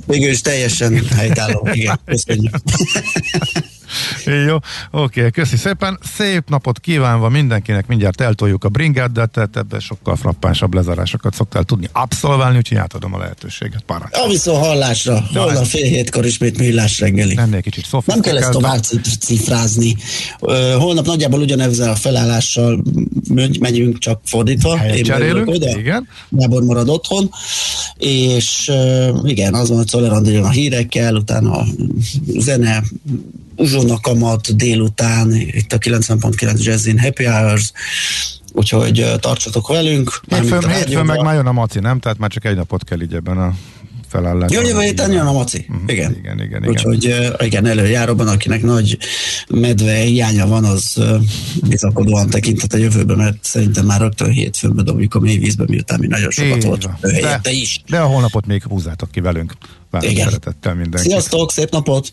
végül 0.06 0.30
is 0.30 0.40
teljesen 0.40 1.06
helytálló. 1.06 1.68
Igen, 1.72 2.00
köszönjük. 2.04 2.54
Jó, 4.46 4.56
oké, 4.90 5.30
köszi 5.30 5.56
szépen. 5.56 5.98
Szép 6.16 6.48
napot 6.48 6.80
kívánva 6.80 7.28
mindenkinek, 7.28 7.86
mindjárt 7.86 8.20
eltoljuk 8.20 8.64
a 8.64 8.68
bringáddát, 8.68 9.30
tehát 9.30 9.56
ebben 9.56 9.80
sokkal 9.80 10.16
frappánsabb 10.16 10.74
lezárásokat 10.74 11.34
szoktál 11.34 11.62
tudni 11.62 11.88
abszolválni, 11.92 12.56
úgyhogy 12.56 12.76
átadom 12.76 13.14
a 13.14 13.18
lehetőséget. 13.18 13.82
Pará. 13.86 14.08
A 14.10 14.28
viszont 14.28 14.64
hallásra. 14.64 15.24
Holnap 15.34 15.64
fél 15.64 15.84
hétkor 15.84 16.26
ismét 16.26 16.58
millás 16.58 17.00
reggeli. 17.00 17.36
Ennél 17.36 17.60
kicsit 17.60 17.86
Nem 18.04 18.20
kell 18.20 18.36
ezt 18.36 18.50
tovább 18.50 18.82
cif- 18.82 19.18
cifrázni. 19.20 19.96
Holnap 20.78 21.06
nagyjából 21.06 21.40
ugyanezzel 21.40 21.90
a 21.90 21.94
felállással 21.94 22.82
megy- 23.34 23.60
megyünk, 23.60 23.98
csak 23.98 24.20
fordítva. 24.24 24.76
Helyet 24.76 25.04
cserélünk, 25.04 25.48
oda, 25.48 25.78
igen. 25.78 26.08
Gábor 26.28 26.62
marad 26.62 26.88
otthon, 26.88 27.30
és 27.96 28.72
igen, 29.24 29.54
az 29.54 29.68
van, 29.68 29.76
hogy 29.76 29.88
Szoller 29.88 30.12
a 30.42 30.50
hírekkel, 30.50 31.14
utána 31.14 31.52
a 31.52 31.66
zene, 32.38 32.82
uzsonakamat 34.18 34.56
délután, 34.56 35.32
itt 35.32 35.72
a 35.72 35.78
90.9 35.78 36.62
Jazzin 36.62 36.98
Happy 36.98 37.24
Hours, 37.24 37.72
úgyhogy 38.52 39.06
tartsatok 39.20 39.68
velünk. 39.68 40.20
Hétfőn, 40.28 40.68
hétfőn 40.68 41.04
meg 41.04 41.22
már 41.22 41.34
jön 41.34 41.46
a 41.46 41.52
maci, 41.52 41.78
nem? 41.78 42.00
Tehát 42.00 42.18
már 42.18 42.30
csak 42.30 42.44
egy 42.44 42.56
napot 42.56 42.84
kell 42.84 43.00
így 43.00 43.14
ebben 43.14 43.38
a 43.38 43.54
felállásban. 44.08 44.50
Jön 44.50 44.66
jövő 44.66 44.80
héten 44.80 45.12
jön 45.12 45.26
a 45.26 45.32
maci. 45.32 45.66
Mhm, 45.68 45.88
Igen. 45.88 46.16
Igen, 46.18 46.40
igen, 46.40 46.62
igen. 46.62 46.68
Úgyhogy 46.68 47.32
igen, 47.38 47.66
előjáróban, 47.66 48.28
akinek 48.28 48.62
nagy 48.62 48.98
medve 49.48 49.94
hiánya 49.94 50.46
van, 50.46 50.64
az 50.64 51.02
bizakodóan 51.68 52.30
tekinthet 52.30 52.72
a 52.72 52.76
jövőbe, 52.76 53.16
mert 53.16 53.36
szerintem 53.40 53.86
már 53.86 54.00
rögtön 54.00 54.30
hétfőn 54.30 54.84
dobjuk 54.84 55.14
a 55.14 55.20
mélyvízbe, 55.20 55.64
miután 55.66 55.98
mi 56.00 56.06
nagyon 56.06 56.30
sokat 56.30 56.56
Így 56.56 56.64
volt 56.64 56.88
helyette 57.02 57.50
is. 57.50 57.82
De 57.88 57.98
a 57.98 58.06
holnapot 58.06 58.46
még 58.46 58.62
húzátok 58.62 59.10
ki 59.10 59.20
velünk. 59.20 59.52
Várom 59.90 60.10
Igen. 60.10 60.24
szeretettel 60.24 60.74
mindenkit. 60.74 61.10
Sziasztok, 61.10 61.52
szép 61.52 61.70
napot! 61.70 62.12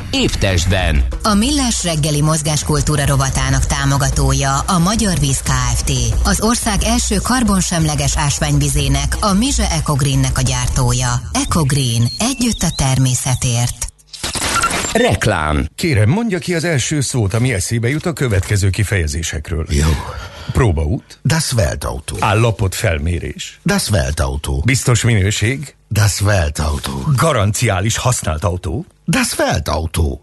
Épp 0.11 0.29
testben. 0.29 1.03
A 1.23 1.33
Millás 1.33 1.83
reggeli 1.83 2.21
mozgáskultúra 2.21 3.05
rovatának 3.05 3.65
támogatója 3.65 4.59
a 4.59 4.79
Magyar 4.79 5.19
Víz 5.19 5.41
Kft. 5.41 5.91
Az 6.23 6.41
ország 6.41 6.83
első 6.83 7.15
karbonsemleges 7.15 8.17
ásványvizének, 8.17 9.17
a 9.19 9.33
Mize 9.33 9.71
Ecogreennek 9.71 10.37
a 10.37 10.41
gyártója. 10.41 11.21
Ecogreen. 11.33 12.07
Együtt 12.19 12.61
a 12.61 12.71
természetért. 12.75 13.87
Reklám. 14.93 15.67
Kérem, 15.75 16.09
mondja 16.09 16.39
ki 16.39 16.55
az 16.55 16.63
első 16.63 17.01
szót, 17.01 17.33
ami 17.33 17.53
eszébe 17.53 17.89
jut 17.89 18.05
a 18.05 18.13
következő 18.13 18.69
kifejezésekről. 18.69 19.65
Jó. 19.69 19.89
Próbaút. 20.51 21.19
Das 21.23 21.53
Weltauto. 21.53 22.15
Állapot 22.19 22.75
felmérés. 22.75 23.59
Das 23.63 23.89
Weltauto. 23.89 24.59
Biztos 24.65 25.03
minőség. 25.03 25.75
Das 25.89 26.21
Weltauto. 26.21 26.91
Garanciális 27.15 27.97
használt 27.97 28.43
autó. 28.43 28.85
Das 29.05 29.37
Weltauto. 29.37 30.19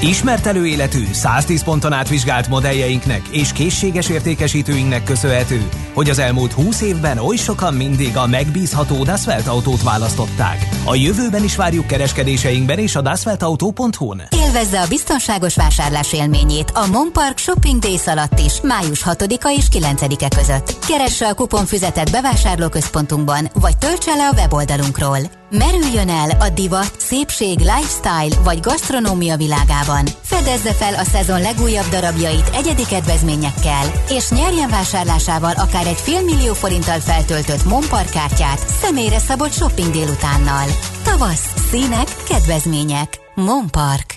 Ismert 0.00 0.46
előéletű, 0.46 1.04
110 1.12 1.64
ponton 1.64 1.92
átvizsgált 1.92 2.48
modelljeinknek 2.48 3.28
és 3.30 3.52
készséges 3.52 4.08
értékesítőinknek 4.08 5.04
köszönhető, 5.04 5.68
hogy 5.94 6.10
az 6.10 6.18
elmúlt 6.18 6.52
20 6.52 6.80
évben 6.80 7.18
oly 7.18 7.36
sokan 7.36 7.74
mindig 7.74 8.16
a 8.16 8.26
megbízható 8.26 9.04
Dasvelt 9.04 9.46
autót 9.46 9.82
választották. 9.82 10.68
A 10.84 10.94
jövőben 10.94 11.44
is 11.44 11.56
várjuk 11.56 11.86
kereskedéseinkben 11.86 12.78
és 12.78 12.96
a 12.96 13.00
dasveltauto.hu-n. 13.00 14.22
Élvezze 14.30 14.80
a 14.80 14.88
biztonságos 14.88 15.56
vásárlás 15.56 16.12
élményét 16.12 16.70
a 16.70 16.86
Monpark 16.86 17.38
Shopping 17.38 17.78
Days 17.78 18.06
alatt 18.06 18.38
is, 18.38 18.60
május 18.60 19.02
6-a 19.04 19.54
és 19.56 19.66
9-e 19.72 20.36
között. 20.36 20.86
Keresse 20.86 21.28
a 21.28 21.34
kuponfüzetet 21.34 22.10
bevásárlóközpontunkban, 22.10 23.50
vagy 23.54 23.78
töltse 23.78 24.14
le 24.14 24.28
a 24.28 24.34
weboldalunkról. 24.34 25.39
Merüljön 25.50 26.08
el 26.08 26.30
a 26.30 26.48
divat, 26.48 26.92
szépség, 26.96 27.58
lifestyle 27.58 28.42
vagy 28.42 28.60
gasztronómia 28.60 29.36
világában. 29.36 30.04
Fedezze 30.22 30.72
fel 30.72 30.94
a 30.94 31.02
szezon 31.04 31.40
legújabb 31.40 31.88
darabjait 31.88 32.50
egyedi 32.54 32.86
kedvezményekkel, 32.86 33.86
és 34.08 34.30
nyerjen 34.30 34.68
vásárlásával 34.68 35.52
akár 35.56 35.86
egy 35.86 35.98
félmillió 35.98 36.52
forinttal 36.52 36.98
feltöltött 36.98 37.64
Monpark 37.64 38.10
kártyát 38.10 38.58
személyre 38.68 39.18
szabott 39.18 39.52
shopping 39.52 39.92
délutánnal. 39.92 40.66
Tavasz, 41.04 41.54
színek, 41.70 42.08
kedvezmények. 42.28 43.18
Monpark. 43.34 44.16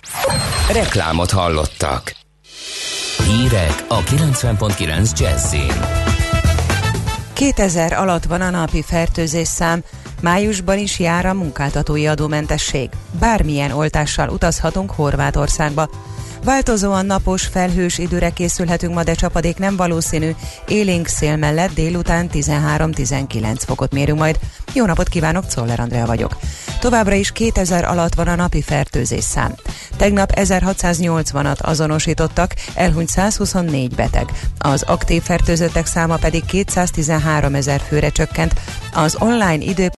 Reklámot 0.71 1.31
hallottak. 1.31 2.15
Hírek 3.27 3.85
a 3.87 3.99
90.9 3.99 5.19
Jazzin. 5.19 5.73
2000 7.33 7.93
alatt 7.93 8.23
van 8.23 8.41
a 8.41 8.49
napi 8.49 8.81
fertőzés 8.81 9.47
szám, 9.47 9.83
májusban 10.23 10.77
is 10.77 10.99
jár 10.99 11.25
a 11.25 11.33
munkáltatói 11.33 12.07
adómentesség. 12.07 12.89
Bármilyen 13.19 13.71
oltással 13.71 14.29
utazhatunk 14.29 14.91
Horvátországba. 14.91 15.89
Változóan 16.43 17.05
napos, 17.05 17.45
felhős 17.45 17.97
időre 17.97 18.29
készülhetünk 18.29 18.93
ma, 18.93 19.03
de 19.03 19.13
csapadék 19.13 19.57
nem 19.57 19.75
valószínű. 19.75 20.31
Élénk 20.67 21.07
szél 21.07 21.35
mellett 21.35 21.73
délután 21.73 22.29
13-19 22.33 23.55
fokot 23.65 23.93
mérünk 23.93 24.19
majd. 24.19 24.39
Jó 24.73 24.85
napot 24.85 25.09
kívánok, 25.09 25.45
Czoller 25.47 25.79
Andrea 25.79 26.05
vagyok. 26.05 26.37
Továbbra 26.79 27.13
is 27.13 27.31
2000 27.31 27.83
alatt 27.83 28.13
van 28.13 28.27
a 28.27 28.35
napi 28.35 28.61
fertőzés 28.61 29.23
szám. 29.23 29.55
Tegnap 29.97 30.31
1680-at 30.35 31.59
azonosítottak, 31.59 32.53
elhunyt 32.73 33.09
124 33.09 33.95
beteg. 33.95 34.31
Az 34.57 34.83
aktív 34.83 35.21
fertőzöttek 35.21 35.85
száma 35.85 36.15
pedig 36.15 36.45
213 36.45 37.55
ezer 37.55 37.81
főre 37.87 38.09
csökkent. 38.09 38.53
Az 38.93 39.15
online 39.19 39.63
idő 39.63 39.89